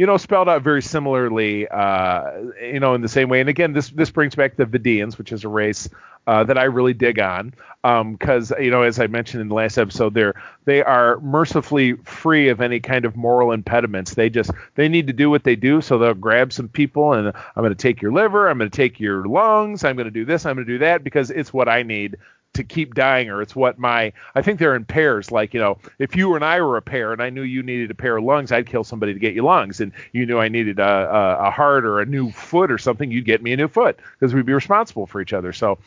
you 0.00 0.06
know, 0.06 0.16
spelled 0.16 0.48
out 0.48 0.62
very 0.62 0.80
similarly, 0.80 1.68
uh, 1.68 2.32
you 2.58 2.80
know, 2.80 2.94
in 2.94 3.02
the 3.02 3.08
same 3.08 3.28
way. 3.28 3.40
And 3.40 3.50
again, 3.50 3.74
this 3.74 3.90
this 3.90 4.08
brings 4.08 4.34
back 4.34 4.56
the 4.56 4.64
Vidians, 4.64 5.18
which 5.18 5.30
is 5.30 5.44
a 5.44 5.48
race 5.48 5.90
uh, 6.26 6.42
that 6.44 6.56
I 6.56 6.64
really 6.64 6.94
dig 6.94 7.18
on, 7.18 7.52
because 7.82 8.50
um, 8.50 8.62
you 8.62 8.70
know, 8.70 8.80
as 8.80 8.98
I 8.98 9.08
mentioned 9.08 9.42
in 9.42 9.48
the 9.48 9.54
last 9.54 9.76
episode, 9.76 10.14
they're 10.14 10.42
they 10.64 10.82
are 10.82 11.20
mercifully 11.20 11.96
free 11.96 12.48
of 12.48 12.62
any 12.62 12.80
kind 12.80 13.04
of 13.04 13.14
moral 13.14 13.52
impediments. 13.52 14.14
They 14.14 14.30
just 14.30 14.50
they 14.74 14.88
need 14.88 15.06
to 15.08 15.12
do 15.12 15.28
what 15.28 15.44
they 15.44 15.54
do, 15.54 15.82
so 15.82 15.98
they'll 15.98 16.14
grab 16.14 16.54
some 16.54 16.70
people 16.70 17.12
and 17.12 17.28
I'm 17.28 17.62
going 17.62 17.68
to 17.68 17.74
take 17.74 18.00
your 18.00 18.12
liver, 18.12 18.48
I'm 18.48 18.56
going 18.56 18.70
to 18.70 18.74
take 18.74 19.00
your 19.00 19.26
lungs, 19.26 19.84
I'm 19.84 19.96
going 19.96 20.06
to 20.06 20.10
do 20.10 20.24
this, 20.24 20.46
I'm 20.46 20.56
going 20.56 20.66
to 20.66 20.72
do 20.72 20.78
that 20.78 21.04
because 21.04 21.30
it's 21.30 21.52
what 21.52 21.68
I 21.68 21.82
need 21.82 22.16
to 22.54 22.64
keep 22.64 22.94
dying 22.94 23.30
or 23.30 23.42
it's 23.42 23.54
what 23.54 23.78
my 23.78 24.12
I 24.34 24.42
think 24.42 24.58
they're 24.58 24.74
in 24.74 24.84
pairs. 24.84 25.30
Like 25.30 25.54
you 25.54 25.60
know 25.60 25.78
if 25.98 26.16
you 26.16 26.34
and 26.34 26.44
I 26.44 26.60
were 26.60 26.76
a 26.76 26.82
pair 26.82 27.12
and 27.12 27.22
I 27.22 27.30
knew 27.30 27.42
you 27.42 27.62
needed 27.62 27.90
a 27.90 27.94
pair 27.94 28.16
of 28.16 28.24
lungs 28.24 28.52
I'd 28.52 28.66
kill 28.66 28.84
somebody 28.84 29.12
to 29.12 29.18
get 29.18 29.34
you 29.34 29.42
lungs. 29.42 29.80
And 29.80 29.92
you 30.12 30.26
knew 30.26 30.38
I 30.38 30.48
needed 30.48 30.78
a, 30.78 30.82
a, 30.84 31.48
a 31.48 31.50
heart 31.50 31.84
or 31.84 32.00
a 32.00 32.06
new 32.06 32.30
foot 32.30 32.70
or 32.70 32.78
something 32.78 33.10
you'd 33.10 33.24
get 33.24 33.42
me 33.42 33.52
a 33.52 33.56
new 33.56 33.68
foot 33.68 33.98
because 34.18 34.34
we'd 34.34 34.46
be 34.46 34.52
responsible 34.52 35.06
for 35.06 35.20
each 35.20 35.32
other. 35.32 35.52
So 35.52 35.78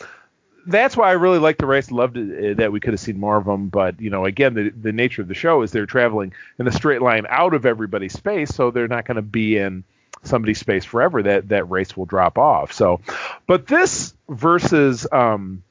that's 0.65 0.95
why 0.95 1.10
I 1.10 1.13
really 1.13 1.39
like 1.39 1.58
the 1.58 1.65
race. 1.65 1.91
Loved 1.91 2.17
it, 2.17 2.52
uh, 2.52 2.54
that 2.56 2.71
we 2.71 2.80
could 2.80 2.93
have 2.93 2.99
seen 2.99 3.19
more 3.19 3.36
of 3.36 3.45
them 3.45 3.67
but 3.67 3.99
you 3.99 4.10
know 4.10 4.26
again 4.26 4.54
the 4.54 4.69
the 4.69 4.93
nature 4.93 5.21
of 5.21 5.28
the 5.28 5.34
show 5.34 5.62
is 5.62 5.71
they're 5.71 5.86
traveling 5.86 6.34
in 6.60 6.67
a 6.67 6.71
straight 6.71 7.02
line 7.02 7.26
out 7.30 7.54
of 7.54 7.65
everybody's 7.65 8.13
space 8.13 8.56
so 8.56 8.71
they're 8.71 8.88
not 8.88 9.06
going 9.06 9.15
to 9.15 9.21
be 9.21 9.58
in 9.58 9.84
somebody's 10.23 10.60
space 10.60 10.86
forever. 10.86 11.21
That 11.23 11.49
that 11.49 11.69
race 11.69 11.95
will 11.95 12.06
drop 12.06 12.38
off. 12.38 12.73
So 12.73 13.02
but 13.47 13.67
this 13.67 14.13
versus 14.30 15.06
um 15.12 15.63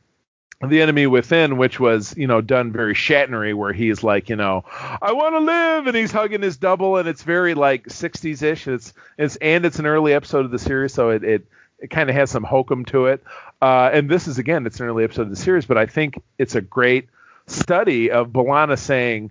the 0.69 0.81
enemy 0.81 1.07
within 1.07 1.57
which 1.57 1.81
was 1.81 2.17
you 2.17 2.27
know 2.27 2.41
done 2.41 2.73
very 2.73 2.95
shatnery 2.95 3.55
where 3.55 3.73
he's 3.73 4.03
like 4.03 4.29
you 4.29 4.37
know 4.37 4.65
i 5.03 5.13
want 5.13 5.35
to 5.35 5.41
live 5.41 5.87
and 5.87 5.97
he's 5.97 6.13
hugging 6.13 6.43
his 6.43 6.57
double 6.57 6.97
and 6.97 7.09
it's 7.09 7.23
very 7.23 7.55
like 7.55 7.85
60s 7.87 8.43
ish 8.43 8.69
it's 8.69 8.93
it's 9.19 9.37
and 9.37 9.65
it's 9.65 9.79
an 9.79 9.87
early 9.87 10.13
episode 10.13 10.45
of 10.45 10.51
the 10.51 10.59
series 10.59 10.95
so 10.95 11.11
it 11.11 11.25
it, 11.25 11.47
it 11.79 11.91
kind 11.91 12.09
of 12.09 12.15
has 12.15 12.31
some 12.31 12.45
hokum 12.45 12.85
to 12.85 13.07
it. 13.07 13.25
Uh, 13.61 13.91
and 13.93 14.09
this 14.09 14.29
is 14.29 14.39
again 14.39 14.67
it's 14.67 14.79
an 14.79 14.87
early 14.87 15.05
episode 15.05 15.23
of 15.23 15.31
the 15.31 15.37
series 15.37 15.67
but 15.67 15.79
i 15.79 15.87
think 15.87 16.23
it's 16.39 16.55
a 16.55 16.61
great 16.61 17.09
study 17.47 18.11
of 18.11 18.29
B'Elanna 18.29 18.79
saying 18.79 19.31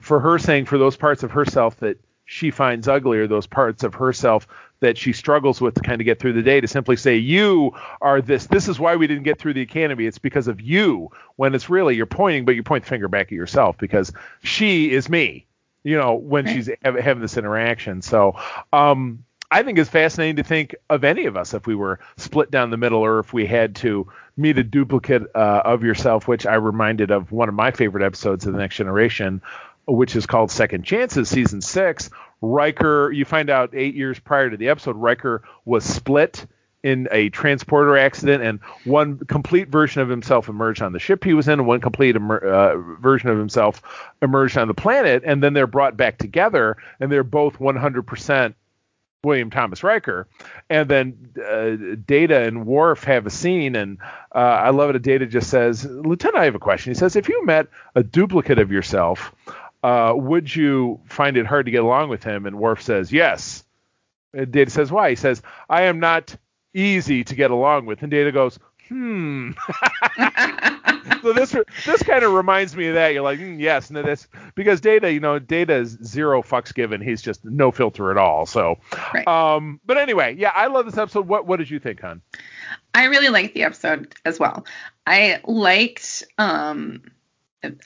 for 0.00 0.20
her 0.20 0.38
saying 0.38 0.66
for 0.66 0.78
those 0.78 0.96
parts 0.96 1.22
of 1.22 1.30
herself 1.30 1.78
that 1.80 1.98
she 2.24 2.50
finds 2.50 2.88
ugly 2.88 3.18
or 3.18 3.26
those 3.26 3.46
parts 3.46 3.84
of 3.84 3.94
herself 3.94 4.48
that 4.80 4.98
she 4.98 5.12
struggles 5.12 5.60
with 5.60 5.74
to 5.74 5.80
kind 5.80 6.00
of 6.00 6.04
get 6.04 6.18
through 6.18 6.32
the 6.32 6.42
day 6.42 6.60
to 6.60 6.68
simply 6.68 6.96
say 6.96 7.16
you 7.16 7.72
are 8.00 8.20
this 8.20 8.46
this 8.46 8.68
is 8.68 8.78
why 8.78 8.96
we 8.96 9.06
didn't 9.06 9.24
get 9.24 9.38
through 9.38 9.54
the 9.54 9.62
academy 9.62 10.06
it's 10.06 10.18
because 10.18 10.48
of 10.48 10.60
you 10.60 11.10
when 11.36 11.54
it's 11.54 11.70
really 11.70 11.96
you're 11.96 12.06
pointing 12.06 12.44
but 12.44 12.54
you 12.54 12.62
point 12.62 12.84
the 12.84 12.90
finger 12.90 13.08
back 13.08 13.26
at 13.26 13.32
yourself 13.32 13.76
because 13.78 14.12
she 14.42 14.90
is 14.90 15.08
me 15.08 15.46
you 15.84 15.96
know 15.96 16.14
when 16.14 16.44
right. 16.44 16.54
she's 16.54 16.70
having 16.82 17.20
this 17.20 17.36
interaction 17.36 18.02
so 18.02 18.36
um 18.72 19.22
I 19.48 19.62
think 19.62 19.78
it's 19.78 19.90
fascinating 19.90 20.36
to 20.36 20.42
think 20.42 20.74
of 20.90 21.04
any 21.04 21.26
of 21.26 21.36
us 21.36 21.54
if 21.54 21.66
we 21.66 21.74
were 21.74 22.00
split 22.16 22.50
down 22.50 22.70
the 22.70 22.76
middle 22.76 23.00
or 23.00 23.20
if 23.20 23.32
we 23.32 23.46
had 23.46 23.76
to 23.76 24.08
meet 24.36 24.58
a 24.58 24.64
duplicate 24.64 25.22
uh, 25.34 25.62
of 25.64 25.82
yourself, 25.82 26.26
which 26.28 26.46
I 26.46 26.54
reminded 26.54 27.10
of 27.10 27.32
one 27.32 27.48
of 27.48 27.54
my 27.54 27.70
favorite 27.70 28.04
episodes 28.04 28.44
of 28.44 28.52
The 28.52 28.58
Next 28.58 28.76
Generation, 28.76 29.40
which 29.86 30.16
is 30.16 30.26
called 30.26 30.50
Second 30.50 30.84
Chances, 30.84 31.28
season 31.28 31.60
six. 31.60 32.10
Riker, 32.40 33.10
you 33.12 33.24
find 33.24 33.50
out 33.50 33.70
eight 33.74 33.94
years 33.94 34.18
prior 34.18 34.50
to 34.50 34.56
the 34.56 34.68
episode, 34.68 34.96
Riker 34.96 35.42
was 35.64 35.84
split 35.84 36.46
in 36.82 37.08
a 37.10 37.30
transporter 37.30 37.96
accident, 37.96 38.44
and 38.44 38.60
one 38.84 39.18
complete 39.18 39.68
version 39.68 40.02
of 40.02 40.08
himself 40.08 40.48
emerged 40.48 40.82
on 40.82 40.92
the 40.92 41.00
ship 41.00 41.24
he 41.24 41.34
was 41.34 41.48
in, 41.48 41.54
and 41.54 41.66
one 41.66 41.80
complete 41.80 42.14
emer- 42.14 42.38
uh, 42.38 42.76
version 43.00 43.28
of 43.28 43.38
himself 43.38 43.82
emerged 44.22 44.56
on 44.56 44.68
the 44.68 44.74
planet, 44.74 45.22
and 45.26 45.42
then 45.42 45.52
they're 45.52 45.66
brought 45.66 45.96
back 45.96 46.18
together, 46.18 46.76
and 47.00 47.10
they're 47.10 47.24
both 47.24 47.58
100% 47.58 48.54
William 49.24 49.50
Thomas 49.50 49.82
Riker, 49.82 50.28
and 50.70 50.88
then 50.88 51.30
uh, 51.44 51.96
Data 52.06 52.42
and 52.42 52.64
Worf 52.64 53.02
have 53.04 53.26
a 53.26 53.30
scene, 53.30 53.74
and 53.74 53.98
uh, 54.32 54.38
I 54.38 54.70
love 54.70 54.94
it. 54.94 55.02
Data 55.02 55.26
just 55.26 55.50
says, 55.50 55.84
"Lieutenant, 55.84 56.36
I 56.36 56.44
have 56.44 56.54
a 56.54 56.60
question." 56.60 56.92
He 56.92 56.98
says, 56.98 57.16
"If 57.16 57.28
you 57.28 57.44
met 57.44 57.66
a 57.96 58.04
duplicate 58.04 58.60
of 58.60 58.70
yourself, 58.70 59.34
uh, 59.86 60.12
would 60.16 60.54
you 60.54 60.98
find 61.04 61.36
it 61.36 61.46
hard 61.46 61.66
to 61.66 61.70
get 61.70 61.84
along 61.84 62.08
with 62.08 62.24
him? 62.24 62.44
And 62.44 62.58
Worf 62.58 62.82
says, 62.82 63.12
yes. 63.12 63.62
And 64.34 64.50
Data 64.50 64.68
says, 64.68 64.90
why? 64.90 65.10
He 65.10 65.14
says, 65.14 65.42
I 65.70 65.82
am 65.82 66.00
not 66.00 66.34
easy 66.74 67.22
to 67.22 67.36
get 67.36 67.52
along 67.52 67.86
with. 67.86 68.02
And 68.02 68.10
Data 68.10 68.32
goes, 68.32 68.58
hmm. 68.88 69.52
so 71.22 71.32
this 71.32 71.54
this 71.84 72.02
kind 72.02 72.24
of 72.24 72.32
reminds 72.32 72.74
me 72.74 72.88
of 72.88 72.94
that. 72.94 73.14
You're 73.14 73.22
like, 73.22 73.38
mm, 73.38 73.60
yes, 73.60 73.88
no, 73.92 74.02
this 74.02 74.26
because 74.56 74.80
Data, 74.80 75.12
you 75.12 75.20
know, 75.20 75.38
Data 75.38 75.74
is 75.74 75.96
zero 76.02 76.42
fucks 76.42 76.74
given. 76.74 77.00
He's 77.00 77.22
just 77.22 77.44
no 77.44 77.70
filter 77.70 78.10
at 78.10 78.18
all. 78.18 78.44
So, 78.44 78.78
right. 79.14 79.26
um, 79.28 79.80
but 79.86 79.98
anyway, 79.98 80.34
yeah, 80.36 80.50
I 80.52 80.66
love 80.66 80.86
this 80.86 80.98
episode. 80.98 81.28
What 81.28 81.46
what 81.46 81.58
did 81.60 81.70
you 81.70 81.78
think, 81.78 82.00
hon? 82.00 82.22
I 82.92 83.04
really 83.04 83.28
liked 83.28 83.54
the 83.54 83.62
episode 83.62 84.12
as 84.24 84.40
well. 84.40 84.66
I 85.06 85.38
liked 85.44 86.24
um 86.38 87.02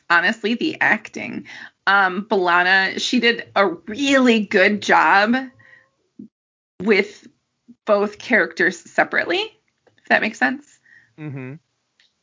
honestly 0.08 0.54
the 0.54 0.80
acting. 0.80 1.46
Um, 1.86 2.26
B'Elanna, 2.30 3.00
she 3.00 3.20
did 3.20 3.48
a 3.56 3.66
really 3.68 4.40
good 4.40 4.82
job 4.82 5.36
with 6.80 7.26
both 7.84 8.18
characters 8.18 8.78
separately, 8.78 9.40
if 9.98 10.04
that 10.08 10.22
makes 10.22 10.38
sense. 10.38 10.78
Mm-hmm. 11.18 11.54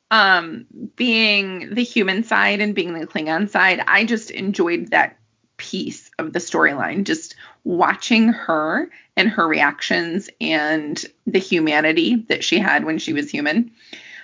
Um, 0.10 0.66
being 0.96 1.74
the 1.74 1.84
human 1.84 2.24
side 2.24 2.62
and 2.62 2.74
being 2.74 2.94
the 2.94 3.08
Klingon 3.08 3.50
side, 3.50 3.84
I 3.88 4.06
just 4.06 4.32
enjoyed 4.32 4.92
that 4.92 5.20
piece 5.58 6.12
of 6.18 6.32
the 6.32 6.40
storyline. 6.40 7.04
Just 7.04 7.36
watching 7.64 8.30
her 8.30 8.90
and 9.18 9.30
her 9.30 9.46
reactions 9.46 10.30
and 10.40 11.04
the 11.26 11.40
humanity 11.40 12.26
that 12.30 12.44
she 12.44 12.60
had 12.60 12.86
when 12.86 13.00
she 13.00 13.12
was 13.12 13.30
human. 13.30 13.72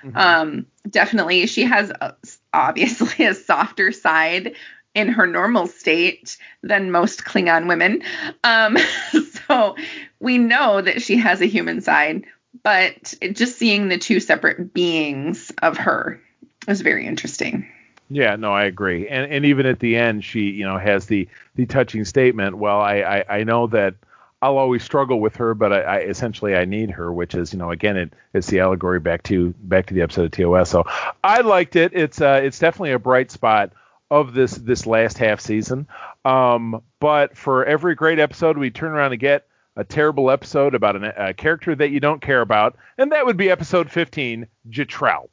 Mm-hmm. 0.03 0.17
Um, 0.17 0.65
definitely, 0.89 1.47
she 1.47 1.63
has 1.63 1.89
a, 1.89 2.15
obviously 2.53 3.25
a 3.25 3.33
softer 3.33 3.91
side 3.91 4.55
in 4.95 5.07
her 5.07 5.25
normal 5.25 5.67
state 5.67 6.37
than 6.61 6.91
most 6.91 7.25
Klingon 7.25 7.67
women. 7.67 8.03
Um, 8.43 8.77
so 9.47 9.75
we 10.19 10.37
know 10.37 10.81
that 10.81 11.01
she 11.01 11.17
has 11.17 11.41
a 11.41 11.45
human 11.45 11.81
side, 11.81 12.25
but 12.63 13.13
just 13.33 13.57
seeing 13.57 13.87
the 13.87 13.97
two 13.97 14.19
separate 14.19 14.73
beings 14.73 15.51
of 15.61 15.77
her 15.77 16.21
was 16.67 16.81
very 16.81 17.05
interesting. 17.05 17.67
Yeah, 18.09 18.35
no, 18.35 18.51
I 18.51 18.65
agree. 18.65 19.07
And 19.07 19.31
and 19.31 19.45
even 19.45 19.65
at 19.65 19.79
the 19.79 19.95
end, 19.95 20.23
she 20.23 20.41
you 20.41 20.65
know 20.65 20.77
has 20.77 21.07
the 21.07 21.27
the 21.55 21.65
touching 21.65 22.05
statement. 22.05 22.57
Well, 22.57 22.79
I 22.79 22.97
I, 22.97 23.37
I 23.37 23.43
know 23.43 23.67
that 23.67 23.95
I'll 24.41 24.57
always 24.57 24.83
struggle 24.83 25.19
with 25.19 25.37
her, 25.37 25.53
but 25.53 25.71
I, 25.71 25.81
I, 25.81 25.97
essentially 25.99 26.53
I 26.53 26.65
need 26.65 26.91
her, 26.91 27.11
which 27.13 27.33
is 27.33 27.53
you 27.53 27.59
know 27.59 27.71
again 27.71 27.97
it, 27.97 28.13
it's 28.33 28.47
the 28.47 28.59
allegory 28.59 28.99
back 28.99 29.23
to 29.23 29.53
back 29.63 29.87
to 29.87 29.93
the 29.93 30.01
episode 30.01 30.25
of 30.25 30.31
TOS. 30.31 30.69
So 30.69 30.83
I 31.23 31.41
liked 31.41 31.75
it. 31.75 31.91
It's 31.93 32.21
uh 32.21 32.41
it's 32.43 32.59
definitely 32.59 32.91
a 32.91 32.99
bright 32.99 33.31
spot 33.31 33.71
of 34.13 34.35
this 34.35 34.51
this 34.51 34.85
last 34.85 35.17
half 35.17 35.41
season. 35.41 35.87
Um, 36.23 36.83
but 36.99 37.35
for 37.35 37.65
every 37.65 37.95
great 37.95 38.19
episode, 38.19 38.59
we 38.59 38.69
turn 38.69 38.91
around 38.91 39.11
and 39.11 39.19
get 39.19 39.47
a 39.75 39.83
terrible 39.83 40.29
episode 40.29 40.75
about 40.75 40.95
an, 40.95 41.05
a 41.17 41.33
character 41.33 41.73
that 41.75 41.89
you 41.89 41.99
don't 41.99 42.21
care 42.21 42.41
about, 42.41 42.77
and 42.99 43.11
that 43.11 43.25
would 43.25 43.37
be 43.37 43.49
episode 43.49 43.89
15, 43.89 44.47
Jetrel. 44.69 45.29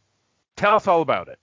Tell 0.57 0.77
us 0.77 0.87
all 0.87 1.03
about 1.03 1.29
it. 1.29 1.39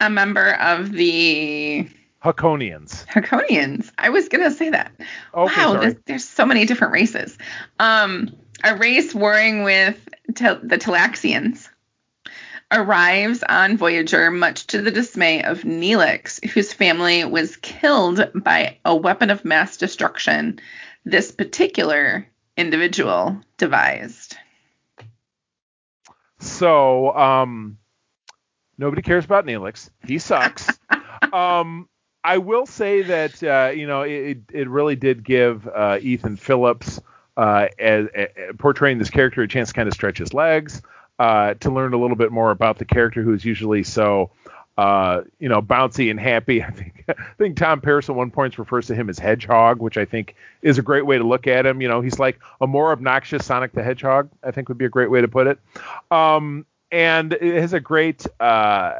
A 0.00 0.08
member 0.08 0.52
of 0.54 0.92
the 0.92 1.88
Haakonians. 2.22 3.04
Haakonians. 3.06 3.90
I 3.98 4.10
was 4.10 4.28
gonna 4.28 4.52
say 4.52 4.70
that. 4.70 4.92
Okay, 5.34 5.64
wow, 5.64 5.80
there's, 5.80 5.96
there's, 6.06 6.24
so 6.24 6.46
many 6.46 6.66
different 6.66 6.92
races. 6.92 7.36
Um, 7.80 8.30
a 8.62 8.76
race 8.76 9.12
warring 9.12 9.64
with 9.64 10.08
te- 10.36 10.60
the 10.62 10.78
Talaxians 10.78 11.68
arrives 12.70 13.42
on 13.42 13.76
Voyager, 13.76 14.30
much 14.30 14.66
to 14.68 14.82
the 14.82 14.90
dismay 14.90 15.42
of 15.42 15.62
Neelix, 15.62 16.44
whose 16.50 16.72
family 16.72 17.24
was 17.24 17.56
killed 17.56 18.30
by 18.34 18.78
a 18.84 18.94
weapon 18.94 19.30
of 19.30 19.44
mass 19.44 19.76
destruction. 19.76 20.60
This 21.04 21.32
particular 21.32 22.26
individual 22.56 23.40
devised. 23.56 24.36
So, 26.40 27.16
um, 27.16 27.78
nobody 28.76 29.02
cares 29.02 29.24
about 29.24 29.46
Neelix. 29.46 29.90
He 30.06 30.18
sucks. 30.18 30.68
um, 31.32 31.88
I 32.22 32.38
will 32.38 32.66
say 32.66 33.02
that 33.02 33.42
uh, 33.42 33.70
you 33.70 33.86
know 33.86 34.02
it, 34.02 34.38
it 34.52 34.68
really 34.68 34.96
did 34.96 35.24
give 35.24 35.66
uh, 35.66 35.98
Ethan 36.00 36.36
Phillips 36.36 37.00
uh, 37.36 37.68
as, 37.78 38.06
as, 38.14 38.28
portraying 38.58 38.98
this 38.98 39.10
character 39.10 39.42
a 39.42 39.48
chance 39.48 39.68
to 39.68 39.74
kind 39.74 39.88
of 39.88 39.94
stretch 39.94 40.18
his 40.18 40.34
legs, 40.34 40.82
uh, 41.18 41.54
to 41.54 41.70
learn 41.70 41.92
a 41.94 41.98
little 41.98 42.16
bit 42.16 42.32
more 42.32 42.50
about 42.50 42.78
the 42.78 42.84
character 42.84 43.22
who's 43.22 43.44
usually 43.44 43.82
so 43.82 44.30
uh, 44.76 45.22
you 45.40 45.48
know 45.48 45.60
bouncy 45.60 46.10
and 46.10 46.20
happy. 46.20 46.62
I 46.64 46.70
think 46.70 47.04
I 47.08 47.14
think 47.36 47.56
Tom 47.56 47.80
Paris 47.80 48.08
at 48.08 48.14
one 48.14 48.30
point 48.30 48.58
refers 48.58 48.86
to 48.86 48.94
him 48.94 49.10
as 49.10 49.18
Hedgehog, 49.18 49.80
which 49.80 49.98
I 49.98 50.04
think 50.04 50.36
is 50.62 50.78
a 50.78 50.82
great 50.82 51.04
way 51.04 51.18
to 51.18 51.24
look 51.24 51.46
at 51.46 51.66
him. 51.66 51.82
You 51.82 51.88
know, 51.88 52.00
he's 52.00 52.18
like 52.18 52.38
a 52.60 52.66
more 52.66 52.92
obnoxious 52.92 53.44
Sonic 53.44 53.72
the 53.72 53.82
Hedgehog. 53.82 54.30
I 54.42 54.52
think 54.52 54.68
would 54.68 54.78
be 54.78 54.84
a 54.84 54.90
great 54.90 55.10
way 55.10 55.20
to 55.20 55.28
put 55.28 55.48
it. 55.48 55.58
Um, 56.10 56.64
and 56.90 57.32
it 57.34 57.60
has 57.60 57.72
a 57.72 57.80
great 57.80 58.24
uh, 58.40 58.94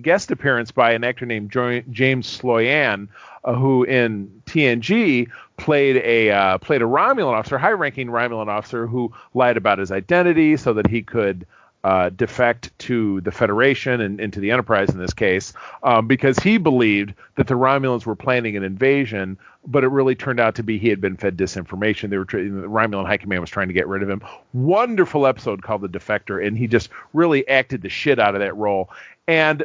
guest 0.00 0.30
appearance 0.30 0.70
by 0.70 0.92
an 0.92 1.04
actor 1.04 1.26
named 1.26 1.50
James 1.50 2.26
Sloyan, 2.26 3.08
uh, 3.44 3.54
who 3.54 3.84
in 3.84 4.42
TNG 4.46 5.28
played 5.56 5.96
a 5.96 6.30
uh, 6.30 6.58
played 6.58 6.82
a 6.82 6.86
Romulan 6.86 7.34
officer, 7.34 7.58
high-ranking 7.58 8.08
Romulan 8.08 8.48
officer 8.48 8.86
who 8.86 9.12
lied 9.34 9.56
about 9.56 9.78
his 9.78 9.90
identity 9.90 10.56
so 10.56 10.72
that 10.74 10.86
he 10.86 11.02
could 11.02 11.46
uh, 11.84 12.10
defect 12.10 12.76
to 12.78 13.20
the 13.22 13.32
Federation 13.32 14.00
and 14.00 14.20
into 14.20 14.40
the 14.40 14.50
Enterprise 14.50 14.90
in 14.90 14.98
this 14.98 15.12
case, 15.12 15.52
um, 15.82 16.06
because 16.06 16.38
he 16.38 16.56
believed 16.56 17.14
that 17.36 17.48
the 17.48 17.54
Romulans 17.54 18.06
were 18.06 18.14
planning 18.14 18.56
an 18.56 18.62
invasion, 18.62 19.36
but 19.66 19.82
it 19.82 19.88
really 19.88 20.14
turned 20.14 20.38
out 20.38 20.54
to 20.54 20.62
be 20.62 20.78
he 20.78 20.88
had 20.88 21.00
been 21.00 21.16
fed 21.16 21.36
disinformation. 21.36 22.10
They 22.10 22.18
were 22.18 22.24
the 22.24 22.68
Romulan 22.68 23.06
High 23.06 23.16
Command 23.16 23.40
was 23.40 23.50
trying 23.50 23.68
to 23.68 23.74
get 23.74 23.88
rid 23.88 24.02
of 24.02 24.08
him. 24.08 24.22
Wonderful 24.52 25.26
episode 25.26 25.62
called 25.62 25.82
The 25.82 25.88
Defector, 25.88 26.44
and 26.44 26.56
he 26.56 26.68
just 26.68 26.88
really 27.12 27.46
acted 27.48 27.82
the 27.82 27.88
shit 27.88 28.18
out 28.18 28.34
of 28.34 28.40
that 28.40 28.56
role. 28.56 28.90
And 29.26 29.64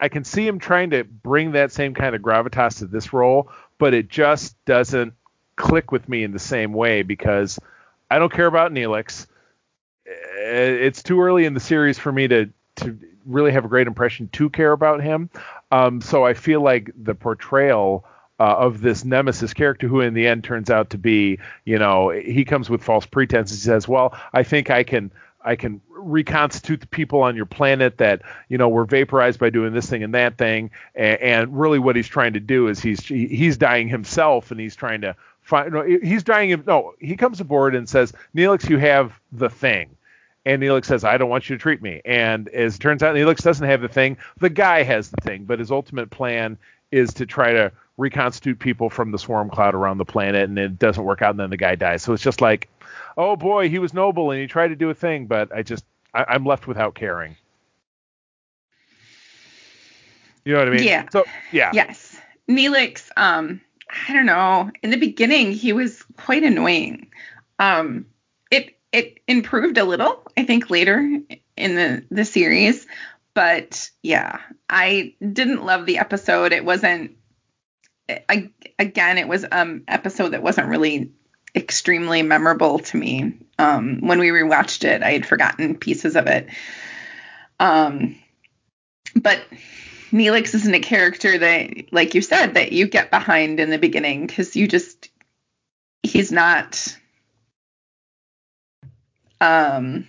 I 0.00 0.08
can 0.08 0.24
see 0.24 0.46
him 0.46 0.58
trying 0.58 0.90
to 0.90 1.04
bring 1.04 1.52
that 1.52 1.72
same 1.72 1.94
kind 1.94 2.14
of 2.14 2.22
gravitas 2.22 2.78
to 2.78 2.86
this 2.86 3.12
role, 3.12 3.50
but 3.78 3.94
it 3.94 4.08
just 4.08 4.62
doesn't 4.64 5.12
click 5.56 5.92
with 5.92 6.08
me 6.08 6.24
in 6.24 6.32
the 6.32 6.38
same 6.38 6.72
way 6.72 7.02
because 7.02 7.58
I 8.10 8.18
don't 8.18 8.32
care 8.32 8.46
about 8.46 8.72
Neelix. 8.72 9.26
Eh, 10.06 10.10
it's 10.40 11.02
too 11.02 11.20
early 11.20 11.44
in 11.44 11.54
the 11.54 11.60
series 11.60 11.98
for 11.98 12.10
me 12.10 12.28
to 12.28 12.50
to 12.76 12.98
really 13.26 13.52
have 13.52 13.64
a 13.66 13.68
great 13.68 13.86
impression 13.86 14.28
to 14.32 14.48
care 14.48 14.72
about 14.72 15.02
him. 15.02 15.28
Um, 15.70 16.00
so 16.00 16.24
I 16.24 16.32
feel 16.34 16.62
like 16.62 16.90
the 16.96 17.14
portrayal 17.14 18.04
uh, 18.38 18.56
of 18.56 18.80
this 18.80 19.04
nemesis 19.04 19.52
character, 19.52 19.86
who 19.86 20.00
in 20.00 20.14
the 20.14 20.26
end 20.26 20.44
turns 20.44 20.70
out 20.70 20.90
to 20.90 20.98
be, 20.98 21.38
you 21.66 21.78
know, 21.78 22.08
he 22.08 22.46
comes 22.46 22.70
with 22.70 22.82
false 22.82 23.04
pretenses. 23.04 23.62
He 23.62 23.66
says, 23.66 23.86
"Well, 23.86 24.18
I 24.32 24.42
think 24.42 24.70
I 24.70 24.82
can 24.82 25.12
I 25.42 25.56
can 25.56 25.80
reconstitute 25.88 26.80
the 26.80 26.86
people 26.86 27.22
on 27.22 27.36
your 27.36 27.46
planet 27.46 27.98
that 27.98 28.22
you 28.48 28.58
know 28.58 28.68
were 28.68 28.84
vaporized 28.84 29.38
by 29.38 29.50
doing 29.50 29.72
this 29.72 29.88
thing 29.88 30.02
and 30.02 30.14
that 30.14 30.36
thing, 30.38 30.70
and, 30.94 31.20
and 31.20 31.60
really 31.60 31.78
what 31.78 31.96
he's 31.96 32.08
trying 32.08 32.34
to 32.34 32.40
do 32.40 32.68
is 32.68 32.80
he's 32.80 33.04
he's 33.04 33.56
dying 33.56 33.88
himself 33.88 34.50
and 34.50 34.60
he's 34.60 34.76
trying 34.76 35.00
to 35.02 35.16
find. 35.42 35.72
No, 35.72 35.82
he's 35.82 36.22
dying 36.22 36.50
him. 36.50 36.64
No, 36.66 36.94
he 36.98 37.16
comes 37.16 37.40
aboard 37.40 37.74
and 37.74 37.88
says, 37.88 38.12
Neelix, 38.34 38.68
you 38.68 38.78
have 38.78 39.18
the 39.32 39.50
thing. 39.50 39.96
And 40.46 40.62
Neelix 40.62 40.86
says, 40.86 41.04
I 41.04 41.18
don't 41.18 41.28
want 41.28 41.50
you 41.50 41.56
to 41.56 41.62
treat 41.62 41.82
me. 41.82 42.00
And 42.04 42.48
as 42.48 42.76
it 42.76 42.78
turns 42.78 43.02
out, 43.02 43.14
Neelix 43.14 43.42
doesn't 43.42 43.66
have 43.66 43.82
the 43.82 43.88
thing. 43.88 44.16
The 44.38 44.48
guy 44.48 44.82
has 44.82 45.10
the 45.10 45.20
thing, 45.20 45.44
but 45.44 45.58
his 45.58 45.70
ultimate 45.70 46.10
plan 46.10 46.56
is 46.90 47.12
to 47.14 47.26
try 47.26 47.52
to 47.52 47.72
reconstitute 48.00 48.58
people 48.58 48.88
from 48.88 49.12
the 49.12 49.18
swarm 49.18 49.50
cloud 49.50 49.74
around 49.74 49.98
the 49.98 50.04
planet, 50.04 50.48
and 50.48 50.58
it 50.58 50.78
doesn't 50.78 51.04
work 51.04 51.22
out, 51.22 51.30
and 51.30 51.40
then 51.40 51.50
the 51.50 51.56
guy 51.56 51.74
dies. 51.74 52.02
So 52.02 52.14
it's 52.14 52.22
just 52.22 52.40
like, 52.40 52.68
oh 53.16 53.36
boy, 53.36 53.68
he 53.68 53.78
was 53.78 53.92
noble 53.92 54.30
and 54.30 54.40
he 54.40 54.46
tried 54.46 54.68
to 54.68 54.76
do 54.76 54.90
a 54.90 54.94
thing, 54.94 55.26
but 55.26 55.54
I 55.54 55.62
just 55.62 55.84
I, 56.14 56.24
I'm 56.28 56.44
left 56.44 56.66
without 56.66 56.94
caring. 56.94 57.36
You 60.44 60.54
know 60.54 60.60
what 60.60 60.68
I 60.68 60.70
mean? 60.70 60.84
Yeah. 60.84 61.08
So 61.12 61.24
yeah. 61.52 61.70
Yes. 61.74 62.18
Neelix, 62.48 63.08
um, 63.16 63.60
I 64.08 64.12
don't 64.12 64.26
know. 64.26 64.70
In 64.82 64.90
the 64.90 64.96
beginning, 64.96 65.52
he 65.52 65.72
was 65.72 66.02
quite 66.16 66.42
annoying. 66.42 67.10
Um, 67.58 68.06
it 68.50 68.78
it 68.92 69.20
improved 69.28 69.78
a 69.78 69.84
little, 69.84 70.22
I 70.36 70.44
think, 70.44 70.70
later 70.70 70.96
in 71.56 71.74
the 71.74 72.04
the 72.10 72.24
series. 72.24 72.86
But 73.34 73.90
yeah, 74.02 74.40
I 74.68 75.14
didn't 75.20 75.64
love 75.64 75.86
the 75.86 75.98
episode. 75.98 76.52
It 76.52 76.64
wasn't. 76.64 77.16
I, 78.28 78.50
again, 78.78 79.18
it 79.18 79.28
was 79.28 79.44
um 79.50 79.84
episode 79.88 80.30
that 80.30 80.42
wasn't 80.42 80.68
really 80.68 81.12
extremely 81.54 82.22
memorable 82.22 82.78
to 82.78 82.96
me. 82.96 83.34
Um, 83.58 84.00
when 84.00 84.18
we 84.18 84.28
rewatched 84.28 84.84
it, 84.84 85.02
I 85.02 85.12
had 85.12 85.26
forgotten 85.26 85.76
pieces 85.76 86.16
of 86.16 86.26
it. 86.26 86.48
Um, 87.58 88.16
but 89.14 89.40
Neelix 90.12 90.54
isn't 90.54 90.74
a 90.74 90.80
character 90.80 91.38
that, 91.38 91.92
like 91.92 92.14
you 92.14 92.22
said, 92.22 92.54
that 92.54 92.72
you 92.72 92.86
get 92.88 93.10
behind 93.10 93.60
in 93.60 93.70
the 93.70 93.78
beginning 93.78 94.26
because 94.26 94.56
you 94.56 94.66
just 94.66 95.10
he's 96.02 96.32
not. 96.32 96.96
Um, 99.40 100.06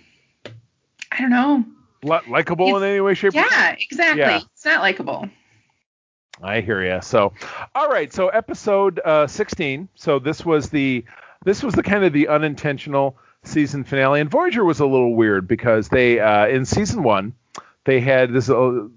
I 1.10 1.20
don't 1.20 1.30
know. 1.30 1.64
Li- 2.02 2.30
likable 2.30 2.76
in 2.76 2.82
any 2.82 3.00
way, 3.00 3.14
shape, 3.14 3.30
or 3.30 3.32
form? 3.32 3.46
Yeah, 3.50 3.76
exactly. 3.78 4.20
Yeah. 4.20 4.40
It's 4.54 4.64
not 4.64 4.80
likable. 4.80 5.28
I 6.42 6.60
hear 6.60 6.84
you. 6.84 7.00
So, 7.02 7.32
all 7.74 7.88
right. 7.88 8.12
So, 8.12 8.28
episode 8.28 9.00
uh, 9.04 9.26
16. 9.26 9.88
So 9.94 10.18
this 10.18 10.44
was 10.44 10.70
the 10.70 11.04
this 11.44 11.62
was 11.62 11.74
the 11.74 11.82
kind 11.82 12.04
of 12.04 12.12
the 12.12 12.28
unintentional 12.28 13.16
season 13.44 13.84
finale, 13.84 14.20
and 14.20 14.30
Voyager 14.30 14.64
was 14.64 14.80
a 14.80 14.86
little 14.86 15.14
weird 15.14 15.48
because 15.48 15.88
they 15.88 16.20
uh, 16.20 16.46
in 16.46 16.64
season 16.64 17.02
one 17.02 17.34
they 17.84 18.00
had 18.00 18.32
this 18.32 18.46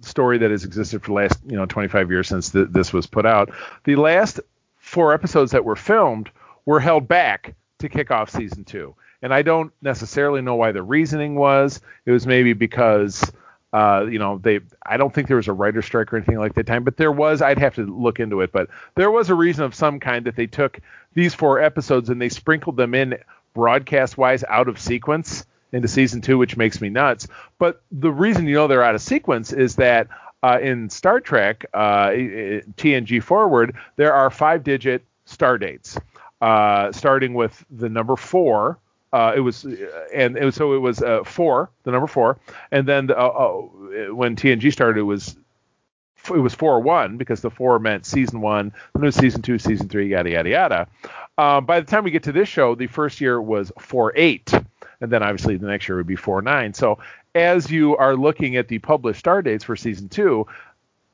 story 0.02 0.38
that 0.38 0.52
has 0.52 0.64
existed 0.64 1.02
for 1.02 1.08
the 1.08 1.14
last 1.14 1.40
you 1.48 1.56
know 1.56 1.66
25 1.66 2.12
years 2.12 2.28
since 2.28 2.52
th- 2.52 2.68
this 2.70 2.94
was 2.94 3.08
put 3.08 3.26
out. 3.26 3.52
The 3.84 3.96
last 3.96 4.40
four 4.78 5.14
episodes 5.14 5.52
that 5.52 5.66
were 5.66 5.76
filmed 5.76 6.30
were 6.66 6.80
held 6.80 7.08
back 7.08 7.56
to 7.80 7.90
kick 7.90 8.12
off 8.12 8.30
season 8.30 8.64
two, 8.64 8.96
and 9.22 9.34
I 9.34 9.42
don't 9.42 9.72
necessarily 9.82 10.42
know 10.42 10.56
why 10.56 10.72
the 10.72 10.84
reasoning 10.84 11.36
was. 11.36 11.82
It 12.06 12.12
was 12.12 12.28
maybe 12.28 12.54
because 12.54 13.32
uh, 13.76 14.06
you 14.10 14.18
know, 14.18 14.38
they 14.38 14.62
I 14.86 14.96
don't 14.96 15.14
think 15.14 15.28
there 15.28 15.36
was 15.36 15.50
a 15.50 15.54
writer 15.54 15.82
strike 15.82 16.14
or 16.14 16.16
anything 16.16 16.38
like 16.38 16.54
that 16.54 16.66
time, 16.66 16.86
but 16.86 16.96
there 16.96 17.12
was. 17.12 17.42
I'd 17.42 17.60
have 17.60 17.76
to 17.76 17.86
look 17.86 18.22
into 18.22 18.40
it, 18.40 18.54
but 18.54 18.70
there 18.96 19.12
was 19.12 19.30
a 19.30 19.36
reason 19.36 19.66
of 19.66 19.76
some 19.76 20.00
kind 20.00 20.26
that 20.26 20.38
they 20.38 20.48
took 20.48 20.80
these 21.14 21.34
four 21.34 21.60
episodes 21.60 22.10
and 22.10 22.22
they 22.22 22.30
sprinkled 22.30 22.78
them 22.78 22.96
in 22.96 23.18
broadcast 23.54 24.18
wise 24.18 24.46
out 24.46 24.70
of 24.70 24.80
sequence 24.80 25.46
into 25.74 25.90
season 25.90 26.22
two, 26.22 26.38
which 26.38 26.56
makes 26.56 26.80
me 26.80 26.88
nuts. 26.88 27.28
But 27.60 27.82
the 27.92 28.14
reason 28.14 28.48
you 28.48 28.56
know 28.56 28.68
they're 28.68 28.82
out 28.82 28.96
of 28.96 29.02
sequence 29.02 29.52
is 29.52 29.76
that 29.76 30.08
uh, 30.42 30.58
in 30.62 30.90
Star 30.90 31.20
Trek 31.20 31.66
uh, 31.74 32.12
TNG 32.12 33.22
Forward, 33.22 33.76
there 33.98 34.14
are 34.14 34.30
five 34.30 34.64
digit 34.64 35.04
star 35.26 35.58
dates, 35.58 36.00
uh, 36.40 36.94
starting 36.94 37.34
with 37.34 37.66
the 37.70 37.90
number 37.90 38.16
four. 38.16 38.80
Uh, 39.16 39.32
it 39.34 39.40
was, 39.40 39.64
and 39.64 40.36
it 40.36 40.44
was, 40.44 40.56
so 40.56 40.74
it 40.74 40.80
was 40.80 41.02
uh, 41.02 41.24
four, 41.24 41.70
the 41.84 41.92
number 41.92 42.06
four, 42.06 42.38
and 42.70 42.86
then 42.86 43.10
uh, 43.10 43.14
uh, 43.14 43.62
when 44.14 44.36
TNG 44.36 44.74
started, 44.74 45.00
it 45.00 45.04
was 45.04 45.38
it 46.28 46.40
was 46.40 46.54
four 46.54 46.82
one 46.82 47.16
because 47.16 47.40
the 47.40 47.50
four 47.50 47.80
meant 47.80 48.06
season 48.06 48.42
one, 48.42 48.74
then 48.94 49.04
it 49.04 49.06
was 49.06 49.16
season 49.16 49.42
two, 49.42 49.58
season 49.58 49.88
three, 49.88 50.10
yada 50.10 50.32
yada 50.32 50.50
yada. 50.50 50.88
By 51.38 51.80
the 51.80 51.86
time 51.86 52.04
we 52.04 52.12
get 52.12 52.24
to 52.24 52.34
this 52.34 52.50
show, 52.50 52.76
the 52.76 52.88
first 52.88 53.22
year 53.22 53.42
was 53.42 53.72
four 53.80 54.12
eight, 54.18 54.52
and 55.00 55.10
then 55.10 55.24
obviously 55.24 55.56
the 55.56 55.68
next 55.68 55.88
year 55.88 55.96
would 55.96 56.08
be 56.08 56.18
four 56.18 56.42
nine. 56.42 56.74
So 56.74 57.00
as 57.36 57.72
you 57.72 57.96
are 57.96 58.18
looking 58.18 58.58
at 58.58 58.68
the 58.68 58.80
published 58.80 59.20
star 59.20 59.42
dates 59.42 59.64
for 59.64 59.78
season 59.78 60.10
two, 60.10 60.46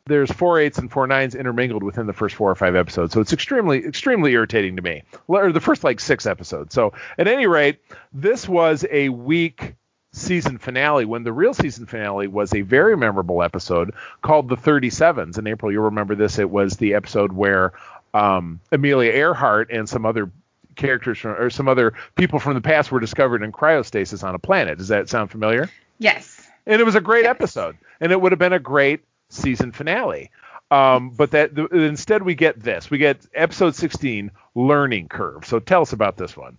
there's 0.06 0.32
four 0.32 0.60
eights 0.60 0.78
and 0.78 0.92
four 0.92 1.06
nines 1.08 1.36
intermingled 1.36 1.84
within 1.84 2.08
the 2.08 2.14
first 2.14 2.36
four 2.36 2.50
or 2.52 2.56
five 2.56 2.76
episodes. 2.76 3.14
So 3.14 3.22
it's 3.22 3.34
extremely, 3.34 3.86
extremely 3.86 4.34
irritating 4.34 4.76
to 4.78 4.82
me. 4.82 5.04
Or 5.28 5.52
the 5.52 5.60
first 5.62 5.84
like 5.84 6.00
six 6.00 6.26
episodes. 6.26 6.74
So 6.74 6.94
at 7.18 7.28
any 7.28 7.48
rate, 7.48 7.80
this 8.14 8.48
was 8.48 8.86
a 8.90 9.10
weak 9.10 9.76
season 10.14 10.58
finale 10.58 11.06
when 11.06 11.24
the 11.24 11.32
real 11.32 11.54
season 11.54 11.86
finale 11.86 12.28
was 12.28 12.54
a 12.54 12.62
very 12.62 12.98
memorable 12.98 13.42
episode 13.42 13.94
called 14.22 14.50
the 14.50 14.58
37s. 14.58 15.38
In 15.38 15.48
April, 15.48 15.72
you'll 15.72 15.84
remember 15.86 16.16
this. 16.16 16.38
It 16.40 16.50
was 16.50 16.76
the 16.78 16.96
episode 16.96 17.32
where 17.32 17.72
um, 18.14 18.60
Amelia 18.74 19.12
Earhart 19.12 19.72
and 19.72 19.88
some 19.88 20.06
other 20.06 20.30
characters 20.76 21.20
from, 21.20 21.32
or 21.32 21.50
some 21.50 21.68
other 21.70 21.94
people 22.16 22.40
from 22.40 22.56
the 22.56 22.62
past 22.62 22.92
were 22.92 23.00
discovered 23.00 23.42
in 23.44 23.52
cryostasis 23.54 24.24
on 24.24 24.36
a 24.36 24.40
planet. 24.40 24.78
Does 24.80 24.90
that 24.90 25.08
sound 25.10 25.32
familiar? 25.32 25.70
Yes. 25.98 26.46
And 26.66 26.82
it 26.82 26.84
was 26.84 26.96
a 26.96 27.02
great 27.02 27.24
Yes. 27.24 27.32
episode, 27.32 27.78
and 28.02 28.12
it 28.12 28.20
would 28.20 28.32
have 28.34 28.40
been 28.40 28.54
a 28.54 28.60
great 28.60 29.02
season 29.32 29.72
finale. 29.72 30.32
Um, 30.70 31.10
but 31.10 31.32
that 31.32 31.54
the, 31.54 31.65
instead 31.67 32.24
we 32.24 32.36
get 32.36 32.60
this. 32.60 32.89
We 32.89 32.98
get 32.98 33.26
episode 33.34 33.76
16, 33.76 34.32
learning 34.56 35.10
curve. 35.10 35.46
So 35.46 35.60
tell 35.60 35.82
us 35.82 35.91
about 35.91 36.17
this 36.17 36.38
one. 36.38 36.58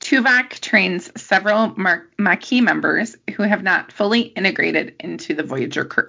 Tuvok 0.00 0.60
trains 0.60 1.10
several 1.20 1.74
Mar- 1.76 2.08
Maquis 2.18 2.60
members 2.60 3.16
who 3.34 3.42
have 3.42 3.62
not 3.62 3.92
fully 3.92 4.20
integrated 4.20 4.94
into 5.00 5.34
the 5.34 5.42
Voyager 5.42 5.84
crew. 5.84 6.08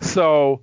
So 0.00 0.62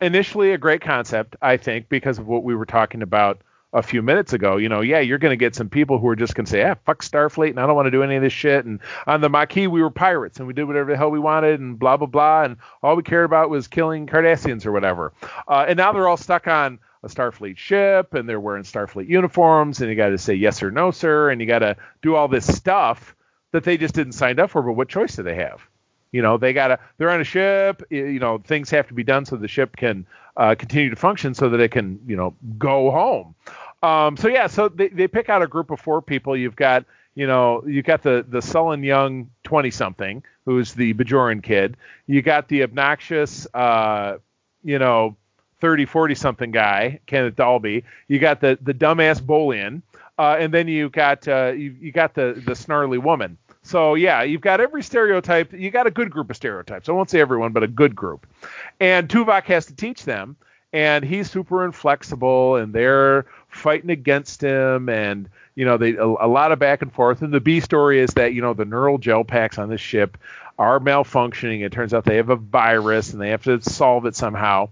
initially 0.00 0.52
a 0.52 0.58
great 0.58 0.80
concept, 0.80 1.36
I 1.42 1.56
think, 1.56 1.88
because 1.88 2.18
of 2.18 2.26
what 2.26 2.44
we 2.44 2.54
were 2.54 2.66
talking 2.66 3.02
about 3.02 3.42
a 3.72 3.82
few 3.82 4.02
minutes 4.02 4.32
ago. 4.32 4.56
You 4.56 4.68
know, 4.68 4.80
yeah, 4.80 5.00
you're 5.00 5.18
going 5.18 5.32
to 5.32 5.36
get 5.36 5.54
some 5.54 5.68
people 5.68 5.98
who 5.98 6.08
are 6.08 6.16
just 6.16 6.34
going 6.34 6.44
to 6.44 6.50
say, 6.50 6.62
ah, 6.62 6.74
fuck 6.84 7.02
Starfleet, 7.02 7.50
and 7.50 7.60
I 7.60 7.66
don't 7.66 7.76
want 7.76 7.86
to 7.86 7.90
do 7.90 8.02
any 8.02 8.16
of 8.16 8.22
this 8.22 8.32
shit. 8.32 8.64
And 8.64 8.80
on 9.06 9.20
the 9.20 9.28
Maquis, 9.28 9.68
we 9.68 9.82
were 9.82 9.90
pirates, 9.90 10.38
and 10.38 10.46
we 10.46 10.54
did 10.54 10.64
whatever 10.64 10.90
the 10.90 10.96
hell 10.96 11.10
we 11.10 11.18
wanted, 11.18 11.60
and 11.60 11.78
blah 11.78 11.96
blah 11.96 12.06
blah, 12.06 12.44
and 12.44 12.56
all 12.82 12.96
we 12.96 13.02
cared 13.02 13.24
about 13.24 13.50
was 13.50 13.68
killing 13.68 14.06
Cardassians 14.06 14.66
or 14.66 14.72
whatever. 14.72 15.12
Uh, 15.48 15.64
and 15.68 15.76
now 15.76 15.92
they're 15.92 16.08
all 16.08 16.16
stuck 16.16 16.46
on 16.46 16.78
a 17.02 17.08
Starfleet 17.08 17.56
ship, 17.56 18.14
and 18.14 18.28
they're 18.28 18.40
wearing 18.40 18.62
Starfleet 18.62 19.08
uniforms, 19.08 19.80
and 19.80 19.90
you 19.90 19.96
got 19.96 20.10
to 20.10 20.18
say 20.18 20.34
yes 20.34 20.62
or 20.62 20.70
no, 20.70 20.90
sir, 20.90 21.30
and 21.30 21.40
you 21.40 21.46
got 21.46 21.60
to 21.60 21.76
do 22.02 22.14
all 22.14 22.28
this 22.28 22.46
stuff 22.46 23.16
that 23.52 23.64
they 23.64 23.76
just 23.76 23.94
didn't 23.94 24.12
sign 24.12 24.38
up 24.38 24.50
for. 24.50 24.62
But 24.62 24.72
what 24.72 24.88
choice 24.88 25.16
do 25.16 25.22
they 25.22 25.36
have? 25.36 25.60
You 26.10 26.20
know, 26.20 26.36
they 26.36 26.52
gotta 26.52 26.78
they're 26.98 27.10
on 27.10 27.22
a 27.22 27.24
ship. 27.24 27.82
You 27.88 28.18
know, 28.18 28.38
things 28.38 28.68
have 28.70 28.88
to 28.88 28.94
be 28.94 29.02
done 29.02 29.24
so 29.24 29.36
the 29.36 29.48
ship 29.48 29.76
can 29.76 30.06
uh, 30.36 30.54
continue 30.54 30.90
to 30.90 30.96
function 30.96 31.34
so 31.34 31.48
that 31.48 31.60
it 31.60 31.70
can 31.70 32.00
you 32.06 32.16
know 32.16 32.34
go 32.58 32.90
home. 32.90 33.34
Um, 33.82 34.16
so 34.16 34.28
yeah, 34.28 34.46
so 34.46 34.68
they, 34.68 34.88
they 34.88 35.08
pick 35.08 35.28
out 35.28 35.42
a 35.42 35.46
group 35.46 35.70
of 35.70 35.80
four 35.80 36.00
people. 36.02 36.36
You've 36.36 36.56
got 36.56 36.84
you 37.14 37.26
know 37.26 37.62
you've 37.66 37.84
got 37.84 38.02
the 38.02 38.24
the 38.28 38.40
sullen 38.42 38.82
young 38.82 39.30
twenty 39.44 39.70
something 39.70 40.22
who's 40.44 40.74
the 40.74 40.94
Bajoran 40.94 41.42
kid. 41.42 41.76
You 42.06 42.22
got 42.22 42.48
the 42.48 42.62
obnoxious 42.62 43.46
uh, 43.54 44.18
you 44.64 44.78
know 44.78 45.16
30 45.60 45.84
40 45.86 46.14
something 46.16 46.50
guy 46.50 47.00
Kenneth 47.06 47.36
Dalby. 47.36 47.84
You 48.08 48.18
got 48.18 48.40
the 48.40 48.58
the 48.60 48.74
dumbass 48.74 49.20
Bolian. 49.20 49.82
Uh, 50.18 50.36
and 50.38 50.52
then 50.52 50.68
you 50.68 50.90
got 50.90 51.26
uh, 51.26 51.52
you, 51.56 51.74
you 51.80 51.90
got 51.90 52.14
the 52.14 52.40
the 52.44 52.54
snarly 52.54 52.98
woman. 52.98 53.38
So 53.62 53.94
yeah, 53.94 54.22
you've 54.22 54.40
got 54.40 54.60
every 54.60 54.82
stereotype. 54.82 55.52
You 55.52 55.70
got 55.70 55.86
a 55.86 55.90
good 55.90 56.10
group 56.10 56.30
of 56.30 56.36
stereotypes. 56.36 56.88
I 56.88 56.92
won't 56.92 57.10
say 57.10 57.20
everyone, 57.20 57.52
but 57.52 57.62
a 57.62 57.68
good 57.68 57.94
group. 57.94 58.26
And 58.80 59.08
Tuvok 59.08 59.44
has 59.44 59.66
to 59.66 59.74
teach 59.74 60.04
them, 60.04 60.36
and 60.72 61.04
he's 61.04 61.30
super 61.30 61.64
inflexible, 61.64 62.56
and 62.56 62.72
they're 62.72 63.26
fighting 63.48 63.90
against 63.90 64.40
him, 64.40 64.88
and 64.88 65.28
you 65.54 65.64
know 65.64 65.76
they 65.76 65.94
a, 65.94 66.04
a 66.04 66.28
lot 66.28 66.50
of 66.50 66.58
back 66.58 66.82
and 66.82 66.92
forth. 66.92 67.22
And 67.22 67.32
the 67.32 67.40
B 67.40 67.60
story 67.60 68.00
is 68.00 68.10
that 68.10 68.34
you 68.34 68.42
know 68.42 68.54
the 68.54 68.64
neural 68.64 68.98
gel 68.98 69.22
packs 69.22 69.58
on 69.58 69.68
this 69.68 69.80
ship 69.80 70.18
are 70.58 70.80
malfunctioning. 70.80 71.64
It 71.64 71.72
turns 71.72 71.94
out 71.94 72.04
they 72.04 72.16
have 72.16 72.30
a 72.30 72.36
virus, 72.36 73.12
and 73.12 73.20
they 73.20 73.30
have 73.30 73.44
to 73.44 73.60
solve 73.62 74.06
it 74.06 74.16
somehow. 74.16 74.70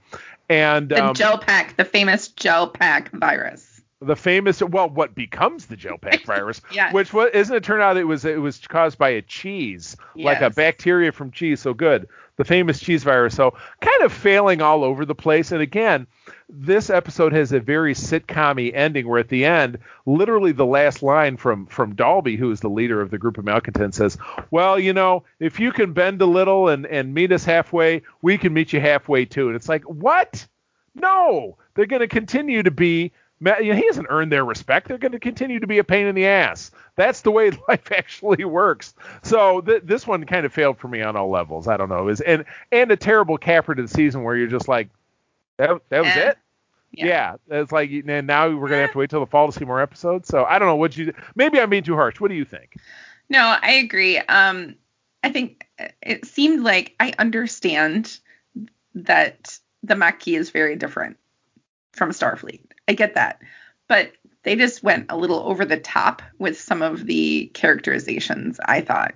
And 0.48 0.88
The 0.88 1.06
um, 1.06 1.14
gel 1.14 1.38
pack, 1.38 1.76
the 1.76 1.84
famous 1.84 2.26
gel 2.28 2.66
pack 2.68 3.12
virus. 3.12 3.69
The 4.00 4.16
famous 4.16 4.62
well 4.62 4.88
what 4.88 5.14
becomes 5.14 5.66
the 5.66 5.76
gel 5.76 5.98
pack 5.98 6.22
virus 6.26 6.60
Yes. 6.72 6.92
which 6.94 7.12
was 7.12 7.30
isn't 7.34 7.54
it 7.54 7.62
turned 7.64 7.82
out 7.82 7.96
it 7.96 8.04
was 8.04 8.24
it 8.24 8.40
was 8.40 8.58
caused 8.58 8.96
by 8.98 9.10
a 9.10 9.22
cheese 9.22 9.96
like 10.16 10.40
a 10.40 10.50
bacteria 10.50 11.12
from 11.12 11.30
cheese 11.30 11.60
so 11.60 11.74
good 11.74 12.08
the 12.36 12.44
famous 12.46 12.80
cheese 12.80 13.04
virus. 13.04 13.36
So 13.36 13.50
kind 13.82 14.02
of 14.02 14.10
failing 14.14 14.62
all 14.62 14.82
over 14.82 15.04
the 15.04 15.14
place. 15.14 15.52
And 15.52 15.60
again, 15.60 16.06
this 16.48 16.88
episode 16.88 17.34
has 17.34 17.52
a 17.52 17.60
very 17.60 17.92
sitcom 17.92 18.70
ending 18.72 19.06
where 19.06 19.20
at 19.20 19.28
the 19.28 19.44
end, 19.44 19.76
literally 20.06 20.52
the 20.52 20.64
last 20.64 21.02
line 21.02 21.36
from 21.36 21.66
from 21.66 21.94
Dalby, 21.94 22.36
who 22.36 22.50
is 22.50 22.60
the 22.60 22.70
leader 22.70 23.02
of 23.02 23.10
the 23.10 23.18
group 23.18 23.36
of 23.36 23.44
malcontents, 23.44 23.98
says, 23.98 24.16
Well, 24.50 24.78
you 24.78 24.94
know, 24.94 25.24
if 25.38 25.60
you 25.60 25.70
can 25.70 25.92
bend 25.92 26.22
a 26.22 26.26
little 26.26 26.68
and, 26.70 26.86
and 26.86 27.12
meet 27.12 27.30
us 27.30 27.44
halfway, 27.44 28.00
we 28.22 28.38
can 28.38 28.54
meet 28.54 28.72
you 28.72 28.80
halfway 28.80 29.26
too. 29.26 29.48
And 29.48 29.56
it's 29.56 29.68
like, 29.68 29.84
what? 29.84 30.46
No, 30.94 31.58
they're 31.74 31.84
going 31.84 32.00
to 32.00 32.08
continue 32.08 32.62
to 32.62 32.70
be 32.70 33.12
he 33.42 33.86
hasn't 33.86 34.08
earned 34.10 34.30
their 34.30 34.44
respect. 34.44 34.88
They're 34.88 34.98
going 34.98 35.12
to 35.12 35.18
continue 35.18 35.60
to 35.60 35.66
be 35.66 35.78
a 35.78 35.84
pain 35.84 36.06
in 36.06 36.14
the 36.14 36.26
ass. 36.26 36.70
That's 36.96 37.22
the 37.22 37.30
way 37.30 37.50
life 37.68 37.90
actually 37.92 38.44
works. 38.44 38.94
So 39.22 39.60
th- 39.62 39.82
this 39.84 40.06
one 40.06 40.24
kind 40.26 40.44
of 40.44 40.52
failed 40.52 40.78
for 40.78 40.88
me 40.88 41.02
on 41.02 41.16
all 41.16 41.30
levels. 41.30 41.66
I 41.66 41.76
don't 41.76 41.88
know. 41.88 42.08
Is 42.08 42.20
and 42.20 42.44
and 42.70 42.90
a 42.90 42.96
terrible 42.96 43.38
capper 43.38 43.74
to 43.74 43.82
the 43.82 43.88
season 43.88 44.22
where 44.22 44.36
you're 44.36 44.46
just 44.46 44.68
like, 44.68 44.90
that 45.56 45.80
that 45.88 46.04
was 46.04 46.16
it. 46.16 46.38
Yeah. 46.92 47.06
yeah. 47.06 47.36
it's 47.48 47.72
like 47.72 47.90
and 47.90 48.26
now 48.26 48.48
we're 48.48 48.68
gonna 48.68 48.82
have 48.82 48.92
to 48.92 48.98
wait 48.98 49.10
till 49.10 49.20
the 49.20 49.26
fall 49.26 49.50
to 49.50 49.58
see 49.58 49.64
more 49.64 49.80
episodes. 49.80 50.28
So 50.28 50.44
I 50.44 50.58
don't 50.58 50.68
know 50.68 50.76
what 50.76 50.96
you. 50.96 51.14
Maybe 51.34 51.60
I'm 51.60 51.70
being 51.70 51.82
too 51.82 51.94
harsh. 51.94 52.20
What 52.20 52.28
do 52.28 52.34
you 52.34 52.44
think? 52.44 52.76
No, 53.30 53.56
I 53.62 53.72
agree. 53.72 54.18
Um, 54.18 54.74
I 55.22 55.30
think 55.30 55.66
it 56.02 56.26
seemed 56.26 56.62
like 56.62 56.94
I 57.00 57.14
understand 57.18 58.18
that 58.94 59.58
the 59.82 59.94
Maquis 59.94 60.36
is 60.36 60.50
very 60.50 60.76
different 60.76 61.16
from 61.92 62.10
Starfleet. 62.10 62.60
I 62.90 62.92
get 62.92 63.14
that. 63.14 63.40
But 63.86 64.10
they 64.42 64.56
just 64.56 64.82
went 64.82 65.06
a 65.10 65.16
little 65.16 65.38
over 65.38 65.64
the 65.64 65.78
top 65.78 66.22
with 66.40 66.60
some 66.60 66.82
of 66.82 67.06
the 67.06 67.46
characterizations, 67.54 68.58
I 68.64 68.80
thought. 68.80 69.14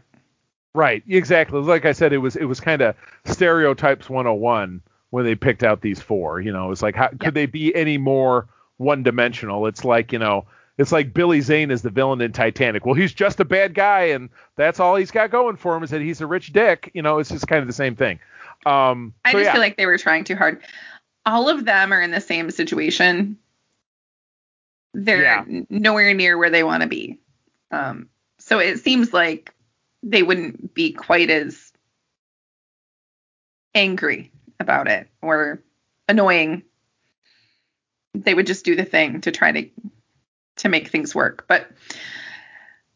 Right, 0.77 1.03
exactly. 1.09 1.61
Like 1.61 1.85
I 1.85 1.91
said, 1.91 2.13
it 2.13 2.19
was 2.19 2.37
it 2.37 2.45
was 2.45 2.61
kind 2.61 2.83
of 2.83 2.95
stereotypes 3.25 4.09
101 4.09 4.81
when 5.11 5.25
they 5.25 5.35
picked 5.35 5.65
out 5.65 5.81
these 5.81 6.01
four. 6.01 6.41
You 6.41 6.53
know, 6.53 6.71
it's 6.71 6.83
like 6.83 6.95
how 6.95 7.09
could 7.19 7.35
they 7.35 7.47
be 7.47 7.75
any 7.75 7.99
more 7.99 8.49
one 8.77 9.03
dimensional? 9.03 9.67
It's 9.67 9.85
like, 9.85 10.13
you 10.13 10.21
know, 10.21 10.47
it's 10.79 10.93
like 10.93 11.13
Billy 11.13 11.41
Zane 11.41 11.73
is 11.73 11.83
the 11.83 11.91
villain 11.91 12.21
in 12.21 12.31
Titanic. 12.31 12.87
Well, 12.87 12.95
he's 12.95 13.13
just 13.13 13.41
a 13.41 13.45
bad 13.45 13.75
guy, 13.75 14.05
and 14.07 14.29
that's 14.55 14.79
all 14.79 14.95
he's 14.95 15.11
got 15.11 15.33
going 15.33 15.57
for 15.57 15.77
him 15.77 15.83
is 15.83 15.91
that 15.91 16.01
he's 16.01 16.21
a 16.21 16.27
rich 16.29 16.53
dick. 16.53 16.93
You 16.95 17.03
know, 17.03 17.19
it's 17.19 17.31
just 17.31 17.49
kind 17.49 17.61
of 17.61 17.67
the 17.67 17.73
same 17.73 17.97
thing. 17.97 18.21
Um, 18.67 19.15
I 19.25 19.33
so, 19.33 19.39
just 19.39 19.47
yeah. 19.47 19.53
feel 19.53 19.61
like 19.61 19.77
they 19.77 19.87
were 19.87 19.99
trying 19.99 20.23
too 20.23 20.37
hard. 20.37 20.63
All 21.27 21.49
of 21.49 21.65
them 21.65 21.93
are 21.93 22.01
in 22.01 22.13
the 22.13 22.21
same 22.21 22.53
situation 22.53 23.39
they're 24.95 25.23
yeah. 25.23 25.45
nowhere 25.69 26.15
near 26.15 26.39
where 26.39 26.51
they 26.51 26.63
want 26.63 26.83
to 26.83 26.89
be. 26.89 27.19
Um, 27.71 28.09
so 28.39 28.61
it 28.61 28.79
seems 28.79 29.13
like 29.13 29.53
they 30.03 30.23
wouldn't 30.23 30.73
be 30.75 30.93
quite 30.93 31.31
as 31.31 31.73
angry 33.75 34.31
about 34.61 34.89
it 34.89 35.09
or 35.21 35.63
annoying. 36.09 36.63
They 38.15 38.35
would 38.35 38.47
just 38.47 38.65
do 38.65 38.77
the 38.77 38.85
thing 38.85 39.23
to 39.23 39.33
try 39.33 39.53
to 39.53 39.69
to 40.59 40.69
make 40.69 40.89
things 40.89 41.15
work. 41.15 41.47
But 41.49 41.69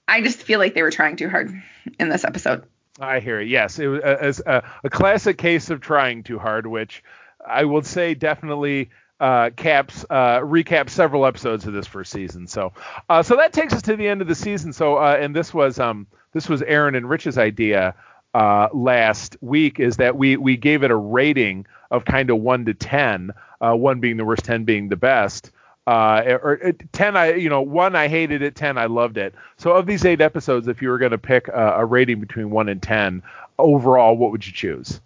I 0.06 0.22
just 0.22 0.42
feel 0.42 0.60
like 0.60 0.74
they 0.74 0.82
were 0.82 0.92
trying 0.92 1.16
too 1.16 1.28
hard 1.28 1.52
in 1.98 2.08
this 2.08 2.24
episode. 2.24 2.64
I 3.00 3.20
hear 3.20 3.40
it. 3.40 3.48
Yes, 3.48 3.78
it 3.78 3.88
was 3.88 4.40
a, 4.46 4.52
a, 4.52 4.62
a 4.84 4.90
classic 4.90 5.38
case 5.38 5.70
of 5.70 5.80
trying 5.80 6.22
too 6.22 6.38
hard, 6.38 6.66
which 6.66 7.02
I 7.44 7.64
will 7.64 7.82
say 7.82 8.14
definitely 8.14 8.90
uh, 9.20 9.50
caps 9.56 10.04
uh, 10.10 10.40
several 10.88 11.26
episodes 11.26 11.66
of 11.66 11.72
this 11.72 11.86
first 11.86 12.12
season. 12.12 12.46
So 12.46 12.72
uh, 13.08 13.22
so 13.22 13.36
that 13.36 13.52
takes 13.52 13.72
us 13.72 13.82
to 13.82 13.96
the 13.96 14.06
end 14.06 14.22
of 14.22 14.28
the 14.28 14.34
season. 14.34 14.72
So 14.72 14.96
uh, 14.96 15.16
and 15.20 15.34
this 15.34 15.52
was 15.52 15.78
um 15.78 16.06
this 16.32 16.48
was 16.48 16.62
Aaron 16.62 16.94
and 16.94 17.08
Rich's 17.08 17.38
idea 17.38 17.94
uh, 18.34 18.68
last 18.72 19.36
week 19.40 19.80
is 19.80 19.96
that 19.96 20.16
we 20.16 20.36
we 20.36 20.56
gave 20.56 20.82
it 20.82 20.90
a 20.90 20.96
rating 20.96 21.66
of 21.90 22.04
kind 22.04 22.30
of 22.30 22.38
one 22.38 22.64
to 22.66 22.74
ten, 22.74 23.32
uh, 23.60 23.74
one 23.74 24.00
being 24.00 24.16
the 24.16 24.24
worst, 24.24 24.44
ten 24.44 24.64
being 24.64 24.88
the 24.88 24.96
best. 24.96 25.50
or 25.86 26.74
ten, 26.92 27.16
I 27.16 27.34
you 27.34 27.48
know 27.48 27.62
one 27.62 27.96
I 27.96 28.08
hated 28.08 28.42
it, 28.42 28.54
ten 28.54 28.76
I 28.78 28.86
loved 28.86 29.16
it. 29.16 29.34
So 29.56 29.72
of 29.72 29.86
these 29.86 30.04
eight 30.04 30.20
episodes, 30.20 30.68
if 30.68 30.82
you 30.82 30.90
were 30.90 30.98
going 30.98 31.12
to 31.12 31.18
pick 31.18 31.48
a, 31.48 31.74
a 31.78 31.84
rating 31.84 32.20
between 32.20 32.50
one 32.50 32.68
and 32.68 32.82
ten 32.82 33.22
overall, 33.58 34.16
what 34.16 34.30
would 34.30 34.46
you 34.46 34.52
choose? 34.52 35.00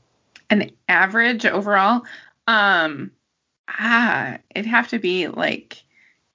An 0.50 0.70
average 0.88 1.46
overall. 1.46 2.02
Um, 2.48 3.12
ah, 3.68 4.38
it'd 4.54 4.66
have 4.66 4.88
to 4.88 4.98
be 4.98 5.28
like 5.28 5.82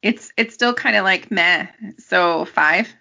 it's 0.01 0.31
it's 0.37 0.53
still 0.53 0.73
kind 0.73 0.95
of 0.95 1.03
like 1.03 1.31
meh. 1.31 1.67
So 1.97 2.45
five, 2.45 2.93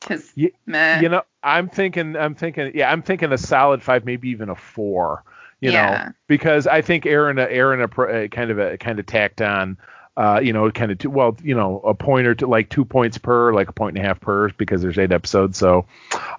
because 0.00 0.32
meh. 0.66 1.00
You 1.00 1.08
know, 1.08 1.22
I'm 1.42 1.68
thinking, 1.68 2.16
I'm 2.16 2.34
thinking, 2.34 2.72
yeah, 2.74 2.90
I'm 2.90 3.02
thinking 3.02 3.32
a 3.32 3.38
solid 3.38 3.82
five, 3.82 4.04
maybe 4.04 4.28
even 4.30 4.48
a 4.48 4.56
four. 4.56 5.24
You 5.60 5.72
yeah. 5.72 6.04
know, 6.06 6.12
because 6.26 6.66
I 6.66 6.82
think 6.82 7.06
Aaron, 7.06 7.38
Aaron, 7.38 7.80
a, 7.80 8.02
a 8.02 8.28
kind 8.28 8.50
of 8.50 8.58
a 8.58 8.76
kind 8.78 8.98
of 8.98 9.06
tacked 9.06 9.40
on. 9.40 9.78
Uh, 10.16 10.38
you 10.40 10.52
know, 10.52 10.70
kind 10.70 10.92
of 10.92 10.98
two, 10.98 11.10
well, 11.10 11.36
you 11.42 11.56
know, 11.56 11.80
a 11.80 11.92
point 11.92 12.24
or 12.24 12.36
two, 12.36 12.46
like 12.46 12.68
two 12.68 12.84
points 12.84 13.18
per, 13.18 13.52
like 13.52 13.68
a 13.68 13.72
point 13.72 13.96
and 13.96 14.04
a 14.04 14.08
half 14.08 14.20
per, 14.20 14.48
because 14.50 14.80
there's 14.80 14.96
eight 14.96 15.10
episodes. 15.10 15.58
So, 15.58 15.86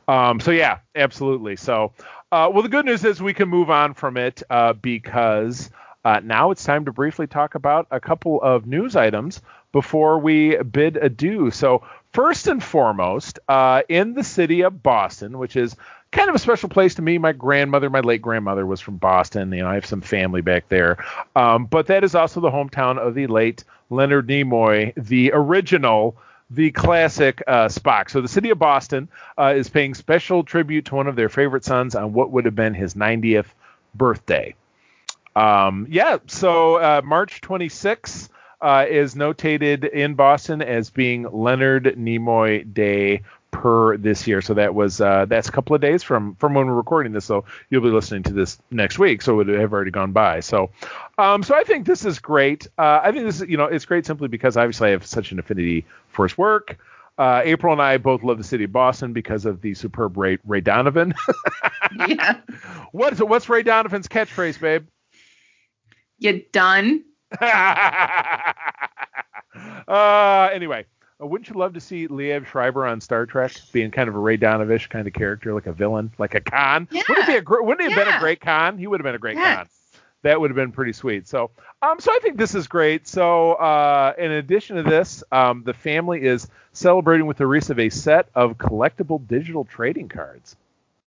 um, 0.08 0.39
so 0.39 0.52
yeah, 0.52 0.78
absolutely. 0.95 1.58
So, 1.58 1.91
uh, 2.32 2.50
well, 2.54 2.63
the 2.63 2.69
good 2.69 2.86
news 2.86 3.04
is 3.04 3.21
we 3.21 3.34
can 3.34 3.50
move 3.50 3.69
on 3.69 3.93
from 3.93 4.15
it, 4.15 4.41
uh, 4.50 4.71
because 4.71 5.69
uh, 6.06 6.22
now 6.24 6.52
it's 6.52 6.63
time 6.63 6.86
to 6.86 6.94
briefly 6.94 7.28
talk 7.28 7.56
about 7.56 7.88
a 7.91 8.00
couple 8.00 8.41
of 8.41 8.65
news 8.65 8.96
items 8.96 9.41
before 9.72 10.20
we 10.20 10.56
bid 10.58 10.98
adieu. 10.98 11.52
So, 11.52 11.84
first 12.13 12.48
and 12.48 12.63
foremost, 12.63 13.39
uh, 13.50 13.82
in 13.89 14.13
the 14.13 14.24
city 14.24 14.62
of 14.62 14.82
Boston, 14.82 15.38
which 15.38 15.56
is 15.56 15.76
kind 16.12 16.30
of 16.30 16.36
a 16.36 16.39
special 16.39 16.70
place 16.70 16.96
to 16.96 17.02
me. 17.02 17.18
My 17.18 17.34
grandmother, 17.34 17.89
my 17.89 18.00
late 18.00 18.22
grandmother, 18.22 18.65
was 18.65 18.80
from 18.80 18.98
Boston. 18.98 19.52
You 19.52 19.63
know, 19.63 19.68
I 19.68 19.74
have 19.74 19.86
some 19.86 20.02
family 20.02 20.41
back 20.41 20.70
there. 20.70 21.04
Um, 21.36 21.65
but 21.65 21.88
that 21.88 22.04
is 22.04 22.15
also 22.15 22.39
the 22.39 22.52
hometown 22.52 22.98
of 22.98 23.15
the 23.15 23.28
late 23.28 23.63
Leonard 23.89 24.28
Nimoy, 24.28 24.94
the 24.96 25.32
original 25.34 26.15
the 26.52 26.72
classic 26.72 27.41
uh, 27.48 27.65
Spock. 27.65 28.10
So 28.10 28.22
the 28.22 28.28
city 28.28 28.52
of 28.52 28.60
Boston 28.60 29.10
uh, 29.38 29.56
is 29.58 29.68
paying 29.68 29.96
special 29.96 30.44
tribute 30.44 30.86
to 30.86 30.96
one 30.96 31.08
of 31.08 31.15
their 31.15 31.30
favorite 31.30 31.65
sons 31.65 31.96
on 31.96 32.13
what 32.13 32.32
would 32.32 32.46
have 32.46 32.56
been 32.56 32.76
his 32.76 32.94
90th 32.94 33.48
birthday. 33.96 34.54
Um, 35.36 35.88
yeah, 35.89 36.17
so 36.28 36.76
uh, 36.76 37.02
March 37.04 37.41
26th 37.41 38.30
uh, 38.62 38.86
is 38.89 39.15
notated 39.15 39.89
in 39.89 40.15
Boston 40.15 40.62
as 40.62 40.89
being 40.89 41.24
Leonard 41.32 41.95
Nimoy 41.98 42.74
Day 42.74 43.21
per 43.52 43.98
this 43.98 44.28
year. 44.28 44.41
So 44.41 44.54
that 44.56 44.76
was 44.76 45.00
uh, 45.00 45.26
that's 45.26 45.48
a 45.48 45.52
couple 45.52 45.76
of 45.76 45.82
days 45.82 46.04
from 46.04 46.36
from 46.36 46.54
when 46.54 46.67
we're 46.67 46.74
recording 46.74 47.13
this. 47.13 47.26
So 47.26 47.45
you'll 47.69 47.82
be 47.82 47.89
listening 47.89 48.24
to 48.24 48.34
this 48.34 48.58
next 48.71 49.00
week, 49.00 49.21
so 49.21 49.34
it 49.34 49.48
would 49.48 49.60
have 49.60 49.74
already 49.74 49.91
gone 49.91 50.12
by. 50.12 50.39
So 50.41 50.71
um, 51.17 51.43
so 51.43 51.56
I 51.56 51.63
think 51.63 51.86
this 51.86 52.06
is 52.06 52.19
great. 52.19 52.67
Uh, 52.78 53.00
I 53.04 53.12
think 53.12 53.26
this 53.26 53.41
is 53.41 53.50
you 53.50 53.58
know 53.58 53.65
it's 53.65 53.86
great 53.86 54.06
simply 54.06 54.28
because 54.28 54.58
obviously 54.58 54.89
I 54.89 54.91
have 54.91 55.06
such 55.06 55.32
an 55.32 55.39
affinity 55.39 55.86
for 56.10 56.28
his 56.28 56.38
work. 56.38 56.78
Uh, 57.17 57.41
April 57.45 57.71
and 57.71 57.82
I 57.82 57.98
both 57.98 58.24
love 58.24 58.38
the 58.38 58.43
city 58.43 58.65
of 58.65 58.74
Boston 58.74 59.13
because 59.13 59.45
of 59.45 59.62
the 59.62 59.74
superb 59.74 60.17
Ray, 60.17 60.38
Ray 60.43 60.60
Donovan. 60.60 61.13
yeah. 62.08 62.41
What's 62.91 63.21
what's 63.21 63.48
Ray 63.48 63.63
Donovan's 63.63 64.10
catchphrase, 64.10 64.60
babe? 64.60 64.88
You 66.19 66.43
done? 66.51 67.04
uh, 67.41 68.54
anyway, 70.54 70.86
uh, 71.21 71.25
wouldn't 71.25 71.49
you 71.49 71.56
love 71.56 71.73
to 71.73 71.80
see 71.80 72.08
Liev 72.08 72.45
Schreiber 72.45 72.86
on 72.86 73.01
Star 73.01 73.25
Trek 73.25 73.54
being 73.71 73.91
kind 73.91 74.10
of 74.10 74.15
a 74.15 74.19
Ray 74.19 74.38
Donovish 74.38 74.89
kind 74.89 75.08
of 75.08 75.13
character, 75.13 75.54
like 75.54 75.67
a 75.67 75.73
villain, 75.73 76.12
like 76.17 76.36
a 76.36 76.41
Khan? 76.41 76.88
Yeah. 76.91 77.04
Wouldn't, 77.10 77.30
it 77.30 77.45
be 77.45 77.56
a, 77.56 77.63
wouldn't 77.63 77.82
he 77.82 77.93
have 77.93 77.97
yeah. 77.97 78.06
been 78.06 78.15
a 78.15 78.19
great 78.19 78.41
Khan? 78.41 78.78
He 78.78 78.88
would 78.88 78.99
have 78.99 79.06
been 79.06 79.15
a 79.15 79.19
great 79.19 79.38
yes. 79.38 79.58
Khan. 79.58 79.67
That 80.23 80.41
would 80.41 80.49
have 80.49 80.56
been 80.56 80.71
pretty 80.71 80.93
sweet. 80.93 81.28
So, 81.28 81.51
um, 81.84 81.99
so 81.99 82.12
I 82.12 82.19
think 82.21 82.38
this 82.38 82.56
is 82.56 82.67
great. 82.67 83.08
So, 83.08 83.54
uh, 83.54 84.13
in 84.17 84.32
addition 84.32 84.78
to 84.78 84.84
this, 84.84 85.23
um, 85.32 85.63
the 85.63 85.73
family 85.73 86.23
is 86.23 86.47
celebrating 86.73 87.28
with 87.28 87.38
the 87.38 87.45
release 87.45 87.69
of 87.69 87.78
a 87.78 87.89
set 87.89 88.28
of 88.34 88.58
collectible 88.58 89.25
digital 89.28 89.65
trading 89.65 90.10
cards. 90.10 90.56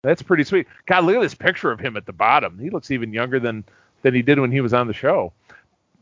That's 0.02 0.22
pretty 0.22 0.44
sweet. 0.44 0.68
God, 0.86 1.04
look 1.04 1.16
at 1.16 1.22
this 1.22 1.34
picture 1.34 1.72
of 1.72 1.80
him 1.80 1.96
at 1.96 2.06
the 2.06 2.12
bottom. 2.12 2.58
He 2.58 2.70
looks 2.70 2.90
even 2.90 3.12
younger 3.12 3.40
than 3.40 3.64
than 4.02 4.14
he 4.14 4.22
did 4.22 4.38
when 4.38 4.52
he 4.52 4.60
was 4.60 4.72
on 4.72 4.86
the 4.86 4.94
show. 4.94 5.32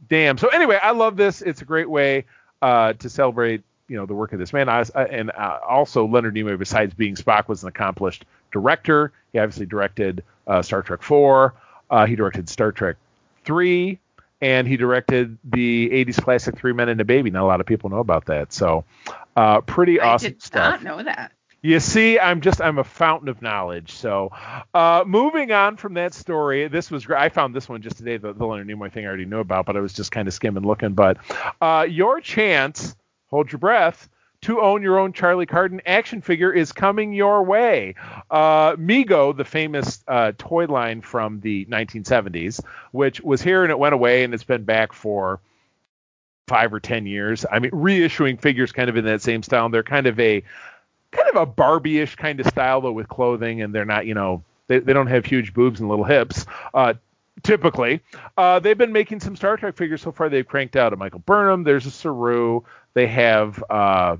Damn. 0.08 0.38
So 0.38 0.48
anyway, 0.48 0.78
I 0.82 0.92
love 0.92 1.16
this. 1.16 1.42
It's 1.42 1.62
a 1.62 1.64
great 1.64 1.88
way 1.88 2.24
uh, 2.62 2.94
to 2.94 3.08
celebrate, 3.08 3.62
you 3.88 3.96
know, 3.96 4.06
the 4.06 4.14
work 4.14 4.32
of 4.32 4.38
this 4.38 4.52
man. 4.52 4.68
I, 4.68 4.84
I, 4.94 5.04
and 5.04 5.30
uh, 5.30 5.58
also 5.68 6.06
Leonard 6.06 6.34
Nimoy, 6.34 6.58
besides 6.58 6.94
being 6.94 7.14
Spock, 7.14 7.48
was 7.48 7.62
an 7.62 7.68
accomplished 7.68 8.24
director. 8.50 9.12
He 9.32 9.38
obviously 9.38 9.66
directed 9.66 10.24
uh, 10.46 10.62
Star 10.62 10.82
Trek 10.82 11.02
Four. 11.02 11.54
Uh, 11.90 12.06
he 12.06 12.16
directed 12.16 12.48
Star 12.48 12.72
Trek 12.72 12.96
Three, 13.44 13.98
and 14.40 14.66
he 14.66 14.76
directed 14.76 15.36
the 15.44 15.90
'80s 15.90 16.22
classic 16.22 16.56
Three 16.56 16.72
Men 16.72 16.88
and 16.88 17.00
a 17.00 17.04
Baby. 17.04 17.30
Not 17.30 17.44
a 17.44 17.46
lot 17.46 17.60
of 17.60 17.66
people 17.66 17.90
know 17.90 17.98
about 17.98 18.26
that. 18.26 18.52
So, 18.52 18.84
uh, 19.36 19.60
pretty 19.62 20.00
I 20.00 20.14
awesome 20.14 20.38
stuff. 20.40 20.74
I 20.74 20.76
did 20.76 20.84
not 20.84 20.96
know 20.98 21.04
that. 21.04 21.32
You 21.60 21.80
see, 21.80 22.18
I'm 22.18 22.40
just 22.40 22.60
I'm 22.60 22.78
a 22.78 22.84
fountain 22.84 23.28
of 23.28 23.42
knowledge. 23.42 23.92
So, 23.92 24.30
uh, 24.72 25.02
moving 25.06 25.50
on 25.50 25.76
from 25.76 25.94
that 25.94 26.14
story, 26.14 26.68
this 26.68 26.90
was. 26.90 27.06
I 27.10 27.30
found 27.30 27.54
this 27.54 27.68
one 27.68 27.82
just 27.82 27.96
today. 27.98 28.16
The, 28.16 28.32
the 28.32 28.46
Leonard 28.46 28.68
Nimoy 28.68 28.92
thing 28.92 29.04
I 29.04 29.08
already 29.08 29.24
knew 29.24 29.40
about, 29.40 29.66
but 29.66 29.76
I 29.76 29.80
was 29.80 29.92
just 29.92 30.12
kind 30.12 30.28
of 30.28 30.34
skimming 30.34 30.64
looking. 30.64 30.92
But 30.92 31.18
uh, 31.60 31.86
your 31.88 32.20
chance, 32.20 32.94
hold 33.26 33.50
your 33.50 33.58
breath, 33.58 34.08
to 34.42 34.60
own 34.60 34.82
your 34.82 34.98
own 34.98 35.12
Charlie 35.12 35.46
Carden 35.46 35.80
action 35.84 36.20
figure 36.20 36.52
is 36.52 36.72
coming 36.72 37.12
your 37.12 37.42
way. 37.42 37.96
Uh, 38.30 38.76
Mego, 38.76 39.36
the 39.36 39.44
famous 39.44 40.02
uh, 40.06 40.32
toy 40.38 40.66
line 40.66 41.00
from 41.00 41.40
the 41.40 41.64
1970s, 41.66 42.60
which 42.92 43.20
was 43.20 43.42
here 43.42 43.64
and 43.64 43.70
it 43.72 43.78
went 43.78 43.94
away 43.94 44.22
and 44.22 44.32
it's 44.32 44.44
been 44.44 44.62
back 44.62 44.92
for 44.92 45.40
five 46.46 46.72
or 46.72 46.80
ten 46.80 47.04
years. 47.04 47.44
I 47.50 47.58
mean, 47.58 47.72
reissuing 47.72 48.40
figures 48.40 48.72
kind 48.72 48.88
of 48.88 48.96
in 48.96 49.04
that 49.06 49.22
same 49.22 49.42
style. 49.42 49.68
They're 49.68 49.82
kind 49.82 50.06
of 50.06 50.18
a 50.20 50.44
kind 51.12 51.28
of 51.28 51.36
a 51.36 51.46
Barbie-ish 51.46 52.16
kind 52.16 52.40
of 52.40 52.46
style 52.46 52.80
though 52.80 52.92
with 52.92 53.08
clothing, 53.08 53.62
and 53.62 53.74
they're 53.74 53.84
not, 53.84 54.06
you 54.06 54.14
know, 54.14 54.42
they, 54.66 54.78
they 54.78 54.92
don't 54.92 55.06
have 55.06 55.24
huge 55.24 55.54
boobs 55.54 55.80
and 55.80 55.88
little 55.88 56.04
hips. 56.04 56.46
Uh, 56.74 56.94
typically, 57.42 58.00
uh, 58.36 58.58
they've 58.58 58.78
been 58.78 58.92
making 58.92 59.20
some 59.20 59.36
Star 59.36 59.56
Trek 59.56 59.76
figures 59.76 60.02
so 60.02 60.12
far. 60.12 60.28
They've 60.28 60.46
cranked 60.46 60.76
out 60.76 60.92
a 60.92 60.96
Michael 60.96 61.20
Burnham. 61.20 61.64
There's 61.64 61.86
a 61.86 61.90
Saru. 61.90 62.62
They 62.94 63.06
have 63.06 63.62
uh, 63.70 64.16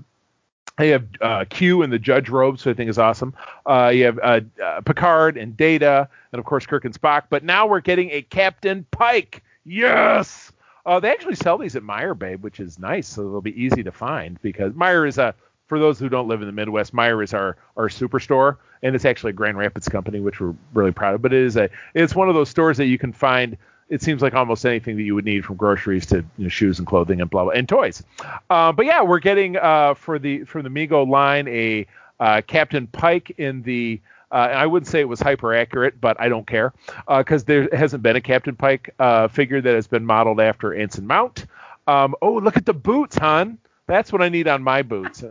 they 0.78 0.91
have 0.91 1.05
uh, 1.20 1.45
Q 1.51 1.82
in 1.82 1.91
the 1.91 1.99
judge 1.99 2.28
robes, 2.28 2.62
so 2.62 2.70
I 2.70 2.74
think 2.74 2.89
is 2.89 2.99
awesome. 2.99 3.34
Uh, 3.66 3.91
you 3.93 4.05
have 4.05 4.18
uh, 4.22 4.41
uh, 4.62 4.80
Picard 4.82 5.36
and 5.36 5.57
Data, 5.57 6.09
and 6.32 6.39
of 6.39 6.45
course 6.45 6.66
Kirk 6.66 6.84
and 6.84 6.95
Spock. 6.95 7.24
But 7.28 7.45
now 7.45 7.66
we're 7.66 7.80
getting 7.80 8.11
a 8.11 8.22
Captain 8.22 8.86
Pike. 8.91 9.43
Yes. 9.64 10.53
Uh, 10.86 11.01
they 11.01 11.11
actually 11.11 11.34
sell 11.34 11.59
these 11.59 11.76
at 11.76 11.82
Meijer 11.82 12.18
Babe, 12.18 12.43
which 12.43 12.61
is 12.61 12.78
nice, 12.78 13.07
so 13.09 13.28
they'll 13.28 13.43
be 13.43 13.62
easy 13.62 13.82
to 13.82 13.93
find 13.93 14.41
because 14.41 14.72
Meijer 14.72 15.07
is 15.07 15.18
a 15.18 15.34
for 15.68 15.78
those 15.78 15.98
who 15.98 16.08
don't 16.08 16.28
live 16.28 16.40
in 16.40 16.46
the 16.46 16.52
Midwest, 16.52 16.94
Meijer 16.94 17.22
is 17.22 17.34
our 17.34 17.56
our 17.76 17.88
superstore, 17.88 18.56
and 18.82 18.94
it's 18.94 19.04
actually 19.04 19.30
a 19.30 19.34
Grand 19.34 19.58
Rapids 19.58 19.88
company, 19.88 20.18
which 20.18 20.40
we're 20.40 20.54
really 20.72 20.92
proud 20.92 21.14
of. 21.14 21.22
But 21.22 21.32
it 21.32 21.42
is 21.42 21.56
a 21.56 21.70
it's 21.94 22.14
one 22.14 22.28
of 22.28 22.34
those 22.34 22.48
stores 22.48 22.76
that 22.78 22.86
you 22.86 22.98
can 22.98 23.12
find. 23.12 23.56
It 23.88 24.02
seems 24.02 24.20
like 24.20 24.34
almost 24.34 24.66
anything 24.66 24.96
that 24.96 25.02
you 25.02 25.14
would 25.14 25.24
need 25.24 25.46
from 25.46 25.56
groceries 25.56 26.04
to 26.06 26.16
you 26.16 26.44
know, 26.44 26.48
shoes 26.48 26.78
and 26.78 26.86
clothing 26.86 27.20
and 27.20 27.30
blah 27.30 27.44
blah 27.44 27.52
and 27.52 27.68
toys. 27.68 28.02
Uh, 28.50 28.72
but 28.72 28.84
yeah, 28.84 29.02
we're 29.02 29.18
getting 29.18 29.56
uh, 29.56 29.94
for 29.94 30.18
the 30.18 30.44
for 30.44 30.62
the 30.62 30.68
Mego 30.68 31.08
line 31.08 31.46
a 31.48 31.86
uh, 32.20 32.42
Captain 32.46 32.86
Pike 32.86 33.34
in 33.38 33.62
the 33.62 34.00
uh, 34.30 34.34
I 34.34 34.66
wouldn't 34.66 34.88
say 34.88 35.00
it 35.00 35.08
was 35.08 35.20
hyper 35.20 35.54
accurate, 35.54 36.00
but 36.00 36.20
I 36.20 36.28
don't 36.28 36.46
care 36.46 36.74
because 37.08 37.42
uh, 37.42 37.46
there 37.46 37.68
hasn't 37.72 38.02
been 38.02 38.16
a 38.16 38.20
Captain 38.20 38.54
Pike 38.54 38.94
uh, 38.98 39.28
figure 39.28 39.60
that 39.60 39.74
has 39.74 39.86
been 39.86 40.04
modeled 40.04 40.40
after 40.40 40.74
Anson 40.74 41.06
Mount. 41.06 41.46
Um, 41.86 42.14
oh, 42.20 42.34
look 42.34 42.58
at 42.58 42.66
the 42.66 42.74
boots, 42.74 43.16
hon. 43.16 43.58
That's 43.89 44.12
what 44.12 44.22
I 44.22 44.28
need 44.28 44.47
on 44.47 44.62
my 44.62 44.82
boots. 44.82 45.24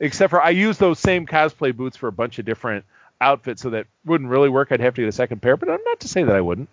Except 0.00 0.30
for 0.30 0.42
I 0.42 0.50
use 0.50 0.76
those 0.76 0.98
same 0.98 1.26
cosplay 1.26 1.74
boots 1.74 1.96
for 1.96 2.08
a 2.08 2.12
bunch 2.12 2.38
of 2.38 2.44
different 2.44 2.84
outfits, 3.20 3.62
so 3.62 3.70
that 3.70 3.86
wouldn't 4.04 4.28
really 4.28 4.48
work. 4.48 4.72
I'd 4.72 4.80
have 4.80 4.94
to 4.96 5.02
get 5.02 5.08
a 5.08 5.12
second 5.12 5.40
pair, 5.40 5.56
but 5.56 5.70
I'm 5.70 5.82
not 5.84 6.00
to 6.00 6.08
say 6.08 6.24
that 6.24 6.34
I 6.34 6.40
wouldn't. 6.40 6.68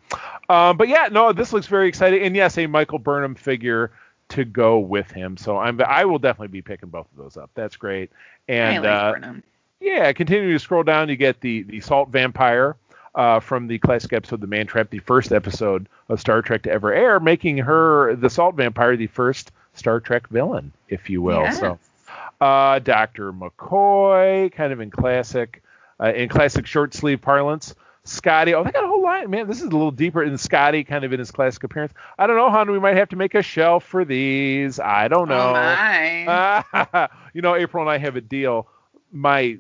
Um, 0.50 0.76
but 0.76 0.90
yeah, 0.90 1.08
no, 1.12 1.32
this 1.32 1.54
looks 1.54 1.68
very 1.68 1.88
exciting, 1.88 2.24
and 2.24 2.36
yes, 2.36 2.58
a 2.58 2.66
Michael 2.68 3.00
Burnham 3.00 3.36
figure 3.36 3.92
to 4.30 4.44
go 4.44 4.80
with 4.80 5.12
him. 5.12 5.38
So 5.38 5.58
I'm 5.58 5.80
I 5.82 6.06
will 6.06 6.20
definitely 6.20 6.48
be 6.50 6.62
picking 6.62 6.90
both 6.90 7.08
of 7.12 7.18
those 7.24 7.38
up. 7.38 7.52
That's 7.54 7.78
great. 7.78 8.12
And 8.48 8.86
uh, 8.86 9.14
yeah, 9.80 10.12
continuing 10.14 10.54
to 10.54 10.60
scroll 10.60 10.84
down, 10.84 11.08
you 11.08 11.16
get 11.16 11.40
the 11.40 11.62
the 11.64 11.80
Salt 11.80 12.10
Vampire. 12.10 12.76
Uh, 13.14 13.42
from 13.42 13.68
the 13.68 13.78
classic 13.78 14.14
episode 14.14 14.40
The 14.40 14.48
Man 14.48 14.66
Trap, 14.66 14.90
the 14.90 15.00
first 15.00 15.34
episode 15.34 15.90
of 16.08 16.22
Star 16.22 16.42
Trek 16.42 16.64
to 16.64 16.72
ever 16.72 16.94
air, 16.94 17.20
making 17.20 17.58
her 17.58 18.16
the 18.16 18.30
Salt 18.30 18.56
Vampire 18.56 18.96
the 18.96 19.08
first 19.08 19.52
Star 19.82 20.00
Trek 20.00 20.28
villain, 20.28 20.72
if 20.90 21.10
you 21.10 21.24
will. 21.24 21.42
Yes. 21.42 21.60
So, 21.60 21.80
uh, 22.40 22.78
Dr. 22.78 23.34
McCoy, 23.34 24.52
kind 24.52 24.72
of 24.72 24.80
in 24.80 24.92
classic, 24.92 25.64
uh, 26.00 26.14
in 26.14 26.30
classic 26.30 26.68
short 26.68 26.94
sleeve 26.94 27.20
parlance. 27.20 27.74
Scotty, 28.04 28.54
oh, 28.54 28.64
they 28.64 28.72
got 28.72 28.84
a 28.84 28.88
whole 28.88 29.02
line, 29.02 29.32
man. 29.32 29.48
This 29.48 29.58
is 29.58 29.64
a 29.64 29.70
little 29.70 29.90
deeper 29.90 30.24
in 30.24 30.38
Scotty, 30.38 30.84
kind 30.84 31.04
of 31.04 31.14
in 31.14 31.20
his 31.20 31.32
classic 31.32 31.64
appearance. 31.64 31.94
I 32.20 32.28
don't 32.28 32.36
know, 32.36 32.52
hon. 32.52 32.70
We 32.70 32.80
might 32.80 32.98
have 32.98 33.10
to 33.10 33.16
make 33.16 33.34
a 33.34 33.42
shelf 33.42 33.84
for 33.84 34.06
these. 34.06 34.80
I 34.80 35.08
don't 35.08 35.28
know. 35.28 35.50
Oh 35.50 35.54
my. 35.54 37.10
you 37.34 37.42
know, 37.42 37.56
April 37.56 37.84
and 37.84 37.90
I 37.90 37.98
have 37.98 38.16
a 38.18 38.22
deal. 38.22 38.68
My 39.12 39.58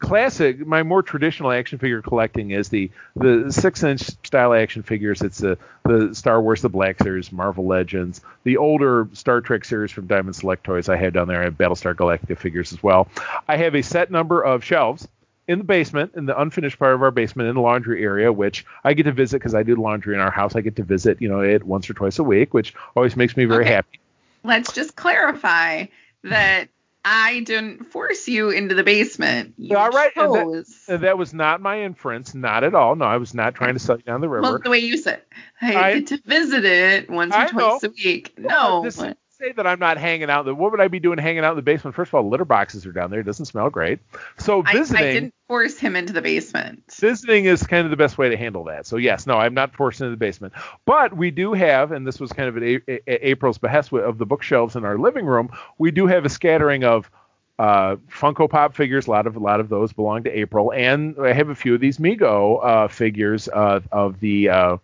classic, 0.00 0.66
my 0.66 0.82
more 0.82 1.02
traditional 1.02 1.52
action 1.52 1.78
figure 1.78 2.02
collecting 2.02 2.50
is 2.50 2.68
the 2.68 2.90
the 3.14 3.52
six 3.52 3.82
inch 3.84 4.00
style 4.00 4.52
action 4.52 4.82
figures. 4.82 5.22
It's 5.22 5.38
the 5.38 5.56
the 5.84 6.14
Star 6.14 6.40
Wars, 6.42 6.62
the 6.62 6.68
Black 6.68 6.98
Series, 7.00 7.30
Marvel 7.30 7.66
Legends, 7.66 8.20
the 8.42 8.56
older 8.56 9.08
Star 9.12 9.40
Trek 9.40 9.64
series 9.64 9.92
from 9.92 10.06
Diamond 10.06 10.34
Select 10.34 10.64
Toys. 10.64 10.88
I 10.88 10.96
have 10.96 11.12
down 11.12 11.28
there. 11.28 11.40
I 11.40 11.44
have 11.44 11.56
Battlestar 11.56 11.94
Galactica 11.94 12.36
figures 12.36 12.72
as 12.72 12.82
well. 12.82 13.08
I 13.46 13.56
have 13.56 13.76
a 13.76 13.82
set 13.82 14.10
number 14.10 14.42
of 14.42 14.64
shelves 14.64 15.06
in 15.46 15.58
the 15.58 15.64
basement, 15.64 16.12
in 16.16 16.26
the 16.26 16.40
unfinished 16.40 16.78
part 16.78 16.94
of 16.94 17.02
our 17.02 17.10
basement, 17.10 17.48
in 17.48 17.54
the 17.54 17.60
laundry 17.60 18.02
area, 18.02 18.32
which 18.32 18.64
I 18.84 18.94
get 18.94 19.04
to 19.04 19.12
visit 19.12 19.38
because 19.38 19.54
I 19.54 19.62
do 19.62 19.76
laundry 19.76 20.14
in 20.14 20.20
our 20.20 20.30
house. 20.30 20.56
I 20.56 20.60
get 20.60 20.76
to 20.76 20.82
visit, 20.82 21.20
you 21.20 21.28
know, 21.28 21.40
it 21.40 21.64
once 21.64 21.90
or 21.90 21.94
twice 21.94 22.18
a 22.18 22.24
week, 22.24 22.54
which 22.54 22.74
always 22.96 23.16
makes 23.16 23.36
me 23.36 23.44
very 23.44 23.64
okay. 23.64 23.74
happy. 23.74 24.00
Let's 24.44 24.72
just 24.72 24.96
clarify 24.96 25.86
that 26.24 26.68
I 27.04 27.40
didn't 27.40 27.84
force 27.84 28.28
you 28.28 28.50
into 28.50 28.74
the 28.74 28.84
basement. 28.84 29.54
You 29.56 29.76
all 29.76 29.88
right, 29.90 30.12
chose. 30.12 30.84
That, 30.86 31.00
that, 31.00 31.18
was 31.18 31.32
not 31.32 31.60
my 31.60 31.82
inference, 31.82 32.34
not 32.34 32.62
at 32.62 32.74
all. 32.74 32.94
No, 32.94 33.06
I 33.06 33.16
was 33.16 33.32
not 33.32 33.54
trying 33.54 33.74
to 33.74 33.80
sell 33.80 33.96
you 33.96 34.02
down 34.02 34.20
the 34.20 34.28
river. 34.28 34.42
Well, 34.42 34.58
the 34.58 34.70
way 34.70 34.80
you 34.80 34.98
said, 34.98 35.22
I, 35.62 35.76
I 35.76 35.94
get 36.00 36.08
to 36.08 36.20
visit 36.26 36.64
it 36.64 37.08
once 37.08 37.34
or 37.34 37.38
I 37.38 37.46
twice 37.48 37.82
know. 37.82 37.88
a 37.88 37.92
week. 37.92 38.34
No, 38.38 38.82
this, 38.82 39.02
say 39.40 39.52
that 39.52 39.66
I'm 39.66 39.78
not 39.78 39.96
hanging 39.96 40.30
out. 40.30 40.44
That 40.44 40.54
what 40.54 40.70
would 40.70 40.80
I 40.80 40.88
be 40.88 41.00
doing 41.00 41.18
hanging 41.18 41.44
out 41.44 41.50
in 41.50 41.56
the 41.56 41.62
basement? 41.62 41.96
First 41.96 42.10
of 42.10 42.14
all, 42.14 42.28
litter 42.28 42.44
boxes 42.44 42.86
are 42.86 42.92
down 42.92 43.10
there. 43.10 43.20
It 43.20 43.24
doesn't 43.24 43.46
smell 43.46 43.70
great. 43.70 43.98
So 44.38 44.62
visiting. 44.62 45.04
I, 45.04 45.08
I, 45.08 45.12
didn't 45.12 45.34
force 45.48 45.78
him 45.78 45.96
into 45.96 46.12
the 46.12 46.22
basement. 46.22 46.82
Visiting 46.92 47.46
is 47.46 47.66
kind 47.66 47.84
of 47.84 47.90
the 47.90 47.96
best 47.96 48.18
way 48.18 48.28
to 48.28 48.36
handle 48.36 48.64
that. 48.64 48.86
So 48.86 48.96
yes, 48.96 49.26
no, 49.26 49.38
I'm 49.38 49.54
not 49.54 49.74
forced 49.74 50.00
into 50.00 50.10
the 50.10 50.16
basement. 50.16 50.52
But 50.84 51.16
we 51.16 51.30
do 51.30 51.52
have, 51.54 51.92
and 51.92 52.06
this 52.06 52.20
was 52.20 52.32
kind 52.32 52.48
of 52.48 52.56
at 52.56 52.62
a- 52.62 52.82
a- 52.88 53.30
April's 53.30 53.58
behest 53.58 53.92
of 53.92 54.18
the 54.18 54.26
bookshelves 54.26 54.76
in 54.76 54.84
our 54.84 54.98
living 54.98 55.26
room. 55.26 55.50
We 55.78 55.90
do 55.90 56.06
have 56.06 56.24
a 56.24 56.28
scattering 56.28 56.84
of 56.84 57.10
uh, 57.58 57.96
Funko 58.10 58.48
Pop 58.48 58.74
figures. 58.74 59.06
A 59.06 59.10
lot 59.10 59.26
of 59.26 59.36
a 59.36 59.38
lot 59.38 59.60
of 59.60 59.68
those 59.68 59.92
belong 59.92 60.22
to 60.24 60.30
April, 60.30 60.72
and 60.72 61.14
I 61.20 61.32
have 61.32 61.50
a 61.50 61.54
few 61.54 61.74
of 61.74 61.80
these 61.80 61.98
Mego 61.98 62.64
uh, 62.64 62.88
figures 62.88 63.48
uh, 63.48 63.80
of 63.92 64.18
the 64.20 64.48
uh, 64.48 64.76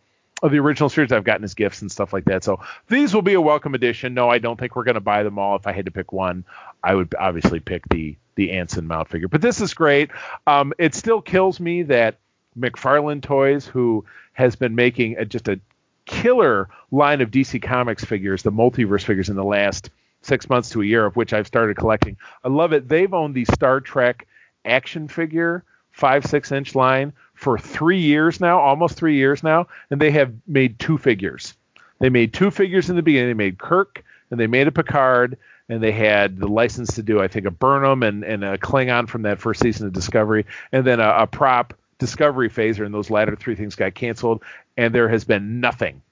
of 0.42 0.50
the 0.50 0.58
original 0.58 0.88
series 0.88 1.12
I've 1.12 1.24
gotten 1.24 1.44
as 1.44 1.54
gifts 1.54 1.80
and 1.80 1.90
stuff 1.90 2.12
like 2.12 2.26
that. 2.26 2.44
So 2.44 2.60
these 2.88 3.14
will 3.14 3.22
be 3.22 3.34
a 3.34 3.40
welcome 3.40 3.74
addition. 3.74 4.14
No, 4.14 4.28
I 4.28 4.38
don't 4.38 4.58
think 4.58 4.76
we're 4.76 4.84
going 4.84 4.96
to 4.96 5.00
buy 5.00 5.22
them 5.22 5.38
all. 5.38 5.56
If 5.56 5.66
I 5.66 5.72
had 5.72 5.86
to 5.86 5.90
pick 5.90 6.12
one, 6.12 6.44
I 6.82 6.94
would 6.94 7.14
obviously 7.18 7.60
pick 7.60 7.88
the 7.88 8.16
the 8.34 8.52
Anson 8.52 8.86
Mount 8.86 9.08
figure. 9.08 9.28
But 9.28 9.40
this 9.40 9.62
is 9.62 9.72
great. 9.72 10.10
Um, 10.46 10.74
it 10.78 10.94
still 10.94 11.22
kills 11.22 11.58
me 11.58 11.84
that 11.84 12.18
McFarlane 12.58 13.22
Toys, 13.22 13.66
who 13.66 14.04
has 14.34 14.56
been 14.56 14.74
making 14.74 15.16
a, 15.16 15.24
just 15.24 15.48
a 15.48 15.58
killer 16.04 16.68
line 16.90 17.22
of 17.22 17.30
DC 17.30 17.62
Comics 17.62 18.04
figures, 18.04 18.42
the 18.42 18.52
multiverse 18.52 19.04
figures 19.04 19.30
in 19.30 19.36
the 19.36 19.44
last 19.44 19.88
six 20.20 20.50
months 20.50 20.68
to 20.70 20.82
a 20.82 20.84
year, 20.84 21.06
of 21.06 21.16
which 21.16 21.32
I've 21.32 21.46
started 21.46 21.78
collecting. 21.78 22.18
I 22.44 22.48
love 22.48 22.74
it. 22.74 22.88
They've 22.88 23.12
owned 23.12 23.34
the 23.34 23.46
Star 23.46 23.80
Trek 23.80 24.26
action 24.66 25.08
figure 25.08 25.64
five 25.92 26.26
six 26.26 26.52
inch 26.52 26.74
line 26.74 27.12
for 27.36 27.58
three 27.58 28.00
years 28.00 28.40
now, 28.40 28.58
almost 28.58 28.96
three 28.96 29.14
years 29.14 29.42
now, 29.42 29.68
and 29.90 30.00
they 30.00 30.10
have 30.10 30.32
made 30.48 30.78
two 30.78 30.98
figures. 30.98 31.54
They 32.00 32.08
made 32.08 32.32
two 32.34 32.50
figures 32.50 32.90
in 32.90 32.96
the 32.96 33.02
beginning. 33.02 33.28
They 33.28 33.44
made 33.44 33.58
Kirk 33.58 34.04
and 34.30 34.40
they 34.40 34.48
made 34.48 34.66
a 34.66 34.72
Picard, 34.72 35.38
and 35.68 35.82
they 35.82 35.92
had 35.92 36.38
the 36.38 36.48
license 36.48 36.94
to 36.94 37.02
do, 37.02 37.20
I 37.20 37.28
think, 37.28 37.46
a 37.46 37.50
Burnham 37.50 38.02
and, 38.02 38.24
and 38.24 38.44
a 38.44 38.58
Klingon 38.58 39.08
from 39.08 39.22
that 39.22 39.38
first 39.38 39.60
season 39.60 39.86
of 39.86 39.92
Discovery, 39.92 40.46
and 40.72 40.84
then 40.84 40.98
a, 40.98 41.08
a 41.10 41.26
prop 41.26 41.74
Discovery 41.98 42.50
phaser, 42.50 42.84
and 42.84 42.92
those 42.92 43.08
latter 43.08 43.36
three 43.36 43.54
things 43.54 43.74
got 43.74 43.94
canceled, 43.94 44.42
and 44.76 44.94
there 44.94 45.08
has 45.08 45.24
been 45.24 45.60
nothing 45.60 46.02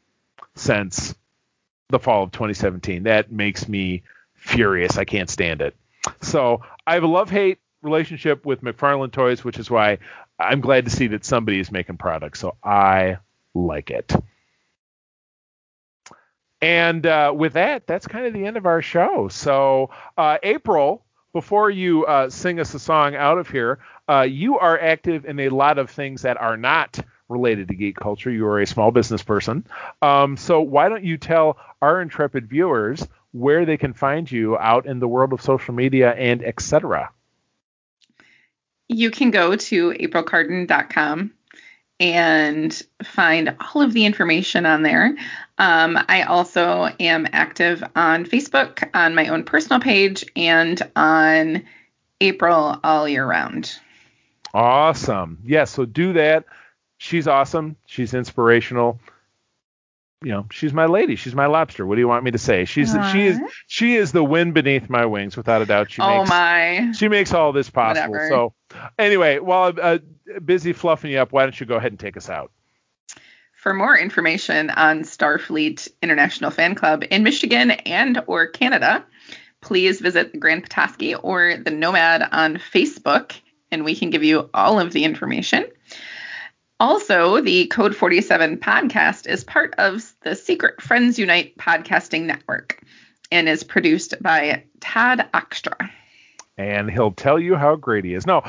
since 0.55 1.15
the 1.91 1.99
fall 1.99 2.23
of 2.23 2.33
2017. 2.33 3.03
That 3.03 3.31
makes 3.31 3.69
me 3.69 4.03
furious. 4.35 4.97
I 4.97 5.05
can't 5.05 5.29
stand 5.29 5.61
it. 5.61 5.75
So 6.23 6.63
I 6.87 6.95
have 6.95 7.03
a 7.03 7.09
love 7.09 7.31
hate 7.31 7.59
relationship 7.83 8.47
with 8.47 8.63
McFarlane 8.63 9.13
Toys, 9.13 9.45
which 9.45 9.59
is 9.59 9.71
why 9.71 9.99
I'm 10.45 10.61
glad 10.61 10.85
to 10.85 10.91
see 10.91 11.09
that 11.09 11.25
somebody 11.25 11.61
is 11.61 11.71
making 11.73 11.97
products. 11.97 12.41
So 12.41 12.57
I 12.63 13.19
like 13.55 13.91
it. 13.91 14.13
And 16.65 17.05
uh, 17.05 17.33
with 17.37 17.55
that, 17.55 17.87
that's 17.87 18.07
kind 18.07 18.27
of 18.27 18.33
the 18.33 18.47
end 18.47 18.57
of 18.57 18.65
our 18.65 18.81
show. 18.81 19.29
So, 19.29 19.91
uh, 20.17 20.39
April, 20.43 21.05
before 21.35 21.69
you 21.69 22.07
uh, 22.07 22.31
sing 22.31 22.59
us 22.59 22.73
a 22.73 22.79
song 22.79 23.15
out 23.15 23.37
of 23.37 23.51
here, 23.51 23.81
uh, 24.09 24.23
you 24.23 24.59
are 24.59 24.81
active 24.81 25.27
in 25.27 25.41
a 25.41 25.51
lot 25.51 25.77
of 25.77 25.91
things 25.91 26.23
that 26.23 26.41
are 26.41 26.57
not 26.57 26.99
related 27.29 27.69
to 27.69 27.75
geek 27.75 27.97
culture. 27.97 28.31
You 28.31 28.47
are 28.47 28.61
a 28.61 28.67
small 28.67 28.91
business 28.93 29.23
person. 29.23 29.67
Um, 30.01 30.39
so, 30.39 30.63
why 30.63 30.89
don't 30.89 31.05
you 31.05 31.19
tell 31.19 31.59
our 31.83 32.01
intrepid 32.01 32.49
viewers 32.49 33.07
where 33.33 33.67
they 33.67 33.77
can 33.77 33.93
find 33.93 34.31
you 34.31 34.57
out 34.57 34.87
in 34.87 35.01
the 35.01 35.09
world 35.09 35.35
of 35.35 35.43
social 35.43 35.75
media 35.75 36.13
and 36.13 36.43
etc.? 36.43 37.11
You 38.89 39.11
can 39.11 39.31
go 39.31 39.57
to 39.57 39.91
aprilcarden.com 39.91 41.33
and 42.01 42.83
find 43.03 43.57
all 43.61 43.83
of 43.83 43.93
the 43.93 44.05
information 44.05 44.67
on 44.67 44.83
there. 44.83 45.17
Um, 45.59 45.99
I 46.09 46.23
also 46.23 46.89
am 46.99 47.27
active 47.33 47.85
on 47.95 48.25
Facebook 48.25 48.89
on 48.95 49.15
my 49.15 49.29
own 49.29 49.45
personal 49.45 49.81
page 49.81 50.25
and 50.35 50.81
on 50.97 51.65
April 52.21 52.79
all 52.83 53.09
year 53.09 53.25
round. 53.25 53.79
Awesome. 54.53 55.39
Yes, 55.43 55.51
yeah, 55.51 55.65
so 55.65 55.85
do 55.85 56.13
that. 56.15 56.45
She's 56.99 57.29
awesome. 57.29 57.77
She's 57.87 58.15
inspirational. 58.15 59.01
You 60.25 60.31
know, 60.33 60.47
she's 60.51 60.73
my 60.73 60.87
lady. 60.87 61.17
She's 61.17 61.35
my 61.35 61.47
lobster. 61.47 61.87
What 61.87 61.97
do 61.97 62.01
you 62.01 62.09
want 62.09 62.25
me 62.25 62.31
to 62.31 62.39
say? 62.39 62.65
She's 62.65 62.97
she 63.13 63.27
is 63.27 63.39
she 63.67 63.97
is 63.97 64.11
the 64.13 64.25
wind 64.25 64.55
beneath 64.55 64.89
my 64.89 65.05
wings, 65.05 65.37
without 65.37 65.61
a 65.61 65.67
doubt. 65.67 65.91
She 65.91 66.01
oh 66.01 66.19
makes, 66.19 66.31
my. 66.31 66.93
She 66.93 67.09
makes 67.09 67.35
all 67.35 67.53
this 67.53 67.69
possible. 67.69 68.13
Whatever. 68.13 68.29
So, 68.31 68.79
anyway, 68.99 69.39
while 69.39 69.69
I'm 69.69 69.79
uh, 69.81 69.99
busy 70.41 70.73
fluffing 70.73 71.11
you 71.11 71.19
up, 71.19 71.33
why 71.33 71.43
don't 71.43 71.59
you 71.59 71.67
go 71.67 71.77
ahead 71.77 71.93
and 71.93 72.01
take 72.01 72.17
us 72.17 72.31
out? 72.31 72.51
For 73.53 73.75
more 73.75 73.97
information 73.97 74.71
on 74.71 75.03
Starfleet 75.03 75.89
International 76.03 76.51
Fan 76.51 76.75
Club 76.75 77.05
in 77.11 77.23
Michigan 77.23 77.71
and 77.71 78.23
or 78.27 78.47
Canada, 78.47 79.05
please 79.61 80.01
visit 80.01 80.33
the 80.33 80.39
Grand 80.39 80.63
Petoskey 80.63 81.15
or 81.15 81.59
the 81.59 81.71
Nomad 81.71 82.27
on 82.33 82.57
Facebook, 82.57 83.33
and 83.71 83.85
we 83.85 83.95
can 83.95 84.09
give 84.09 84.25
you 84.25 84.49
all 84.55 84.81
of 84.81 84.93
the 84.93 85.05
information. 85.05 85.67
Also, 86.81 87.41
the 87.41 87.67
Code 87.69 87.95
47 87.95 88.59
podcast 88.59 89.29
is 89.29 89.45
part 89.45 89.75
of 89.79 90.13
the 90.23 90.35
Secret 90.35 90.83
Friends 90.83 91.19
Unite 91.19 91.57
podcasting 91.57 92.23
network 92.23 92.83
and 93.31 93.49
is 93.49 93.63
produced 93.63 94.15
by 94.21 94.65
Todd 94.81 95.27
Oxtra. 95.33 95.91
and 96.59 96.91
he'll 96.91 97.13
tell 97.13 97.39
you 97.39 97.55
how 97.55 97.77
great 97.77 98.05
he 98.05 98.15
is. 98.15 98.27
No, 98.27 98.43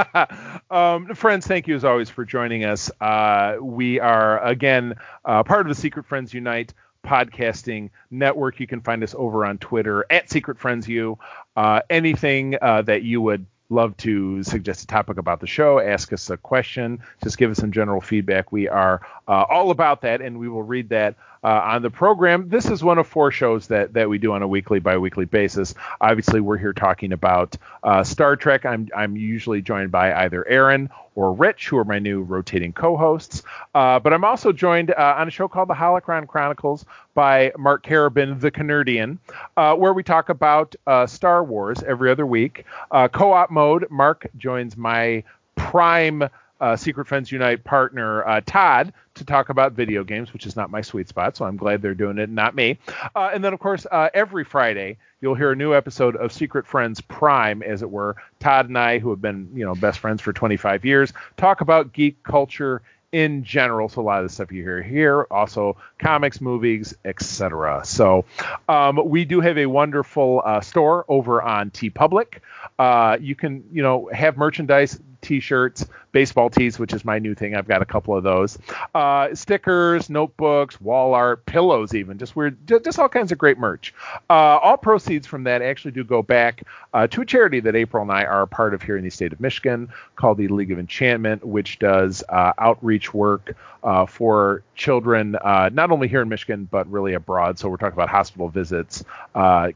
um, 0.70 1.14
friends, 1.14 1.46
thank 1.46 1.66
you 1.66 1.74
as 1.74 1.84
always 1.84 2.10
for 2.10 2.24
joining 2.24 2.64
us. 2.64 2.90
Uh, 3.00 3.56
we 3.60 4.00
are 4.00 4.42
again 4.44 4.94
uh, 5.24 5.42
part 5.42 5.62
of 5.62 5.74
the 5.74 5.80
Secret 5.80 6.06
Friends 6.06 6.32
Unite 6.34 6.72
podcasting 7.04 7.90
network. 8.10 8.60
You 8.60 8.66
can 8.66 8.80
find 8.82 9.02
us 9.02 9.14
over 9.16 9.46
on 9.46 9.58
Twitter 9.58 10.04
at 10.10 10.30
Secret 10.30 10.58
Friends 10.58 10.86
U. 10.88 11.18
Uh, 11.56 11.80
anything 11.88 12.56
uh, 12.60 12.82
that 12.82 13.02
you 13.02 13.20
would 13.22 13.46
love 13.70 13.96
to 13.98 14.42
suggest 14.42 14.82
a 14.82 14.86
topic 14.86 15.16
about 15.16 15.40
the 15.40 15.46
show, 15.46 15.78
ask 15.78 16.12
us 16.12 16.28
a 16.28 16.36
question, 16.36 17.00
just 17.22 17.38
give 17.38 17.50
us 17.50 17.58
some 17.58 17.72
general 17.72 18.00
feedback. 18.00 18.52
We 18.52 18.68
are 18.68 19.00
uh, 19.28 19.44
all 19.48 19.70
about 19.70 20.02
that, 20.02 20.20
and 20.20 20.38
we 20.38 20.48
will 20.48 20.62
read 20.62 20.88
that 20.90 21.14
uh, 21.42 21.48
on 21.48 21.82
the 21.82 21.90
program. 21.90 22.48
This 22.48 22.66
is 22.70 22.84
one 22.84 22.98
of 22.98 23.06
four 23.06 23.30
shows 23.30 23.68
that 23.68 23.94
that 23.94 24.08
we 24.08 24.18
do 24.18 24.32
on 24.32 24.42
a 24.42 24.48
weekly, 24.48 24.78
bi-weekly 24.78 25.24
basis. 25.24 25.74
Obviously, 26.00 26.40
we're 26.40 26.58
here 26.58 26.72
talking 26.72 27.12
about 27.12 27.56
uh, 27.82 28.04
Star 28.04 28.36
Trek. 28.36 28.66
I'm 28.66 28.88
I'm 28.94 29.16
usually 29.16 29.62
joined 29.62 29.90
by 29.90 30.12
either 30.12 30.46
Aaron 30.46 30.90
or 31.14 31.32
Rich, 31.32 31.68
who 31.68 31.76
are 31.76 31.84
my 31.84 31.98
new 31.98 32.22
rotating 32.22 32.72
co-hosts. 32.72 33.42
Uh, 33.74 33.98
but 33.98 34.12
I'm 34.12 34.24
also 34.24 34.52
joined 34.52 34.90
uh, 34.92 35.16
on 35.18 35.28
a 35.28 35.30
show 35.30 35.48
called 35.48 35.68
The 35.68 35.74
Holocron 35.74 36.26
Chronicles 36.26 36.84
by 37.14 37.52
Mark 37.58 37.84
Carabin, 37.84 38.40
the 38.40 38.50
Canardian, 38.50 39.18
uh, 39.56 39.74
where 39.74 39.92
we 39.92 40.02
talk 40.02 40.28
about 40.28 40.76
uh, 40.86 41.06
Star 41.06 41.42
Wars 41.42 41.82
every 41.82 42.10
other 42.10 42.26
week. 42.26 42.64
Co-op 42.90 43.50
mode. 43.50 43.90
Mark 43.90 44.30
joins 44.38 44.76
my 44.76 45.24
prime 45.56 46.28
uh, 46.60 46.76
Secret 46.76 47.06
Friends 47.06 47.32
Unite 47.32 47.64
partner 47.64 48.26
uh, 48.26 48.40
Todd 48.44 48.92
to 49.14 49.24
talk 49.24 49.48
about 49.48 49.72
video 49.72 50.04
games, 50.04 50.32
which 50.32 50.46
is 50.46 50.56
not 50.56 50.70
my 50.70 50.80
sweet 50.80 51.08
spot. 51.08 51.36
So 51.36 51.44
I'm 51.44 51.56
glad 51.56 51.82
they're 51.82 51.94
doing 51.94 52.18
it, 52.18 52.30
not 52.30 52.54
me. 52.54 52.78
Uh, 53.14 53.30
and 53.32 53.42
then, 53.42 53.52
of 53.52 53.60
course, 53.60 53.86
uh, 53.90 54.08
every 54.14 54.44
Friday 54.44 54.98
you'll 55.20 55.34
hear 55.34 55.52
a 55.52 55.56
new 55.56 55.74
episode 55.74 56.16
of 56.16 56.32
Secret 56.32 56.66
Friends 56.66 57.00
Prime, 57.00 57.62
as 57.62 57.82
it 57.82 57.90
were. 57.90 58.16
Todd 58.38 58.68
and 58.68 58.78
I, 58.78 58.98
who 58.98 59.10
have 59.10 59.20
been 59.20 59.50
you 59.54 59.64
know 59.64 59.74
best 59.74 59.98
friends 59.98 60.22
for 60.22 60.32
25 60.32 60.84
years, 60.84 61.12
talk 61.36 61.60
about 61.60 61.92
geek 61.92 62.22
culture 62.22 62.82
in 63.12 63.42
general. 63.42 63.88
So 63.88 64.00
a 64.00 64.04
lot 64.04 64.22
of 64.22 64.28
the 64.28 64.32
stuff 64.32 64.52
you 64.52 64.62
hear 64.62 64.82
here, 64.82 65.26
also 65.30 65.76
comics, 65.98 66.40
movies, 66.40 66.94
etc. 67.04 67.82
So 67.84 68.24
um, 68.68 69.00
we 69.04 69.24
do 69.24 69.40
have 69.40 69.58
a 69.58 69.66
wonderful 69.66 70.42
uh, 70.44 70.60
store 70.60 71.04
over 71.08 71.42
on 71.42 71.70
TeePublic. 71.70 72.38
Uh, 72.78 73.18
you 73.20 73.34
can 73.34 73.64
you 73.72 73.82
know 73.82 74.08
have 74.12 74.36
merchandise, 74.36 74.98
T-shirts, 75.22 75.86
baseball 76.12 76.50
tees, 76.50 76.78
which 76.78 76.92
is 76.92 77.04
my 77.04 77.18
new 77.18 77.34
thing. 77.34 77.54
I've 77.54 77.68
got 77.68 77.82
a 77.82 77.86
couple 77.86 78.16
of 78.16 78.24
those. 78.24 78.58
Uh, 78.94 79.34
stickers, 79.34 80.10
notebooks, 80.10 80.80
wall 80.80 81.14
art, 81.14 81.46
pillows, 81.46 81.94
even 81.94 82.18
just 82.18 82.36
weird, 82.36 82.56
just, 82.66 82.84
just 82.84 82.98
all 82.98 83.08
kinds 83.08 83.32
of 83.32 83.38
great 83.38 83.58
merch. 83.58 83.94
Uh, 84.28 84.58
all 84.58 84.76
proceeds 84.76 85.26
from 85.26 85.44
that 85.44 85.62
actually 85.62 85.92
do 85.92 86.04
go 86.04 86.22
back 86.22 86.62
uh, 86.94 87.06
to 87.06 87.22
a 87.22 87.26
charity 87.26 87.60
that 87.60 87.76
April 87.76 88.02
and 88.02 88.10
I 88.10 88.24
are 88.24 88.42
a 88.42 88.46
part 88.46 88.74
of 88.74 88.82
here 88.82 88.96
in 88.96 89.04
the 89.04 89.10
state 89.10 89.32
of 89.32 89.40
Michigan 89.40 89.88
called 90.16 90.38
the 90.38 90.48
League 90.48 90.72
of 90.72 90.78
Enchantment, 90.78 91.44
which 91.44 91.78
does 91.78 92.22
uh, 92.28 92.52
outreach 92.58 93.14
work 93.14 93.56
uh, 93.82 94.04
for 94.04 94.62
children, 94.74 95.36
uh, 95.36 95.70
not 95.72 95.90
only 95.90 96.08
here 96.08 96.20
in 96.20 96.28
Michigan 96.28 96.68
but 96.70 96.90
really 96.90 97.14
abroad. 97.14 97.58
So 97.58 97.68
we're 97.68 97.76
talking 97.76 97.94
about 97.94 98.10
hospital 98.10 98.48
visits, 98.48 99.04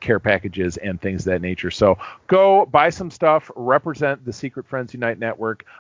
care 0.01 0.19
packages, 0.21 0.77
and 0.77 1.01
things 1.01 1.23
of 1.23 1.27
that 1.27 1.41
nature. 1.43 1.71
So 1.71 1.99
go 2.27 2.67
buy 2.67 2.91
some 2.91 3.11
stuff, 3.11 3.51
represent 3.57 4.25
the 4.25 4.33
Secret 4.33 4.67
Friends 4.67 4.93
Unite 4.93 5.19
Network, 5.19 5.34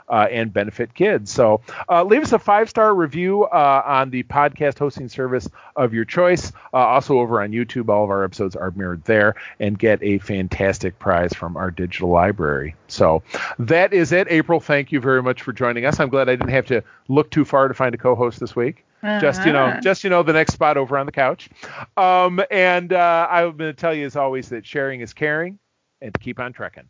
uh, 0.08 0.26
and 0.30 0.52
benefit 0.52 0.94
kids. 0.94 1.30
So 1.32 1.60
uh, 1.88 2.04
leave 2.04 2.22
us 2.22 2.32
a 2.32 2.38
five 2.38 2.68
star 2.68 2.94
review 2.94 3.44
uh, 3.44 3.82
on 3.84 4.10
the 4.10 4.22
podcast 4.24 4.78
hosting 4.78 5.08
service 5.08 5.48
of 5.76 5.92
your 5.94 6.04
choice. 6.04 6.52
Uh, 6.72 6.76
also 6.78 7.18
over 7.18 7.42
on 7.42 7.50
YouTube, 7.50 7.88
all 7.88 8.04
of 8.04 8.10
our 8.10 8.24
episodes 8.24 8.56
are 8.56 8.70
mirrored 8.72 9.04
there, 9.04 9.34
and 9.60 9.78
get 9.78 10.02
a 10.02 10.18
fantastic 10.18 10.98
prize 10.98 11.32
from 11.32 11.56
our 11.56 11.70
digital 11.70 12.08
library. 12.10 12.76
So 12.88 13.22
that 13.58 13.92
is 13.92 14.12
it. 14.12 14.26
April, 14.30 14.60
thank 14.60 14.92
you 14.92 15.00
very 15.00 15.22
much 15.22 15.42
for 15.42 15.52
joining 15.52 15.84
us. 15.84 15.98
I'm 16.00 16.08
glad 16.08 16.28
I 16.28 16.36
didn't 16.36 16.50
have 16.50 16.66
to 16.66 16.82
look 17.08 17.30
too 17.30 17.44
far 17.44 17.68
to 17.68 17.74
find 17.74 17.94
a 17.94 17.98
co-host 17.98 18.40
this 18.40 18.54
week. 18.54 18.84
Just 19.20 19.44
you 19.44 19.52
know, 19.52 19.66
Uh-huh. 19.66 19.80
just 19.82 20.02
you 20.02 20.08
know, 20.08 20.22
the 20.22 20.32
next 20.32 20.54
spot 20.54 20.78
over 20.78 20.96
on 20.96 21.04
the 21.04 21.12
couch. 21.12 21.50
Um, 21.96 22.40
and 22.50 22.90
uh, 22.90 23.28
I'm 23.30 23.54
going 23.56 23.70
to 23.70 23.74
tell 23.74 23.92
you 23.94 24.06
as 24.06 24.16
always 24.16 24.48
that 24.48 24.64
sharing 24.64 25.02
is 25.02 25.12
caring, 25.12 25.58
and 26.00 26.18
keep 26.18 26.40
on 26.40 26.54
trekking. 26.54 26.84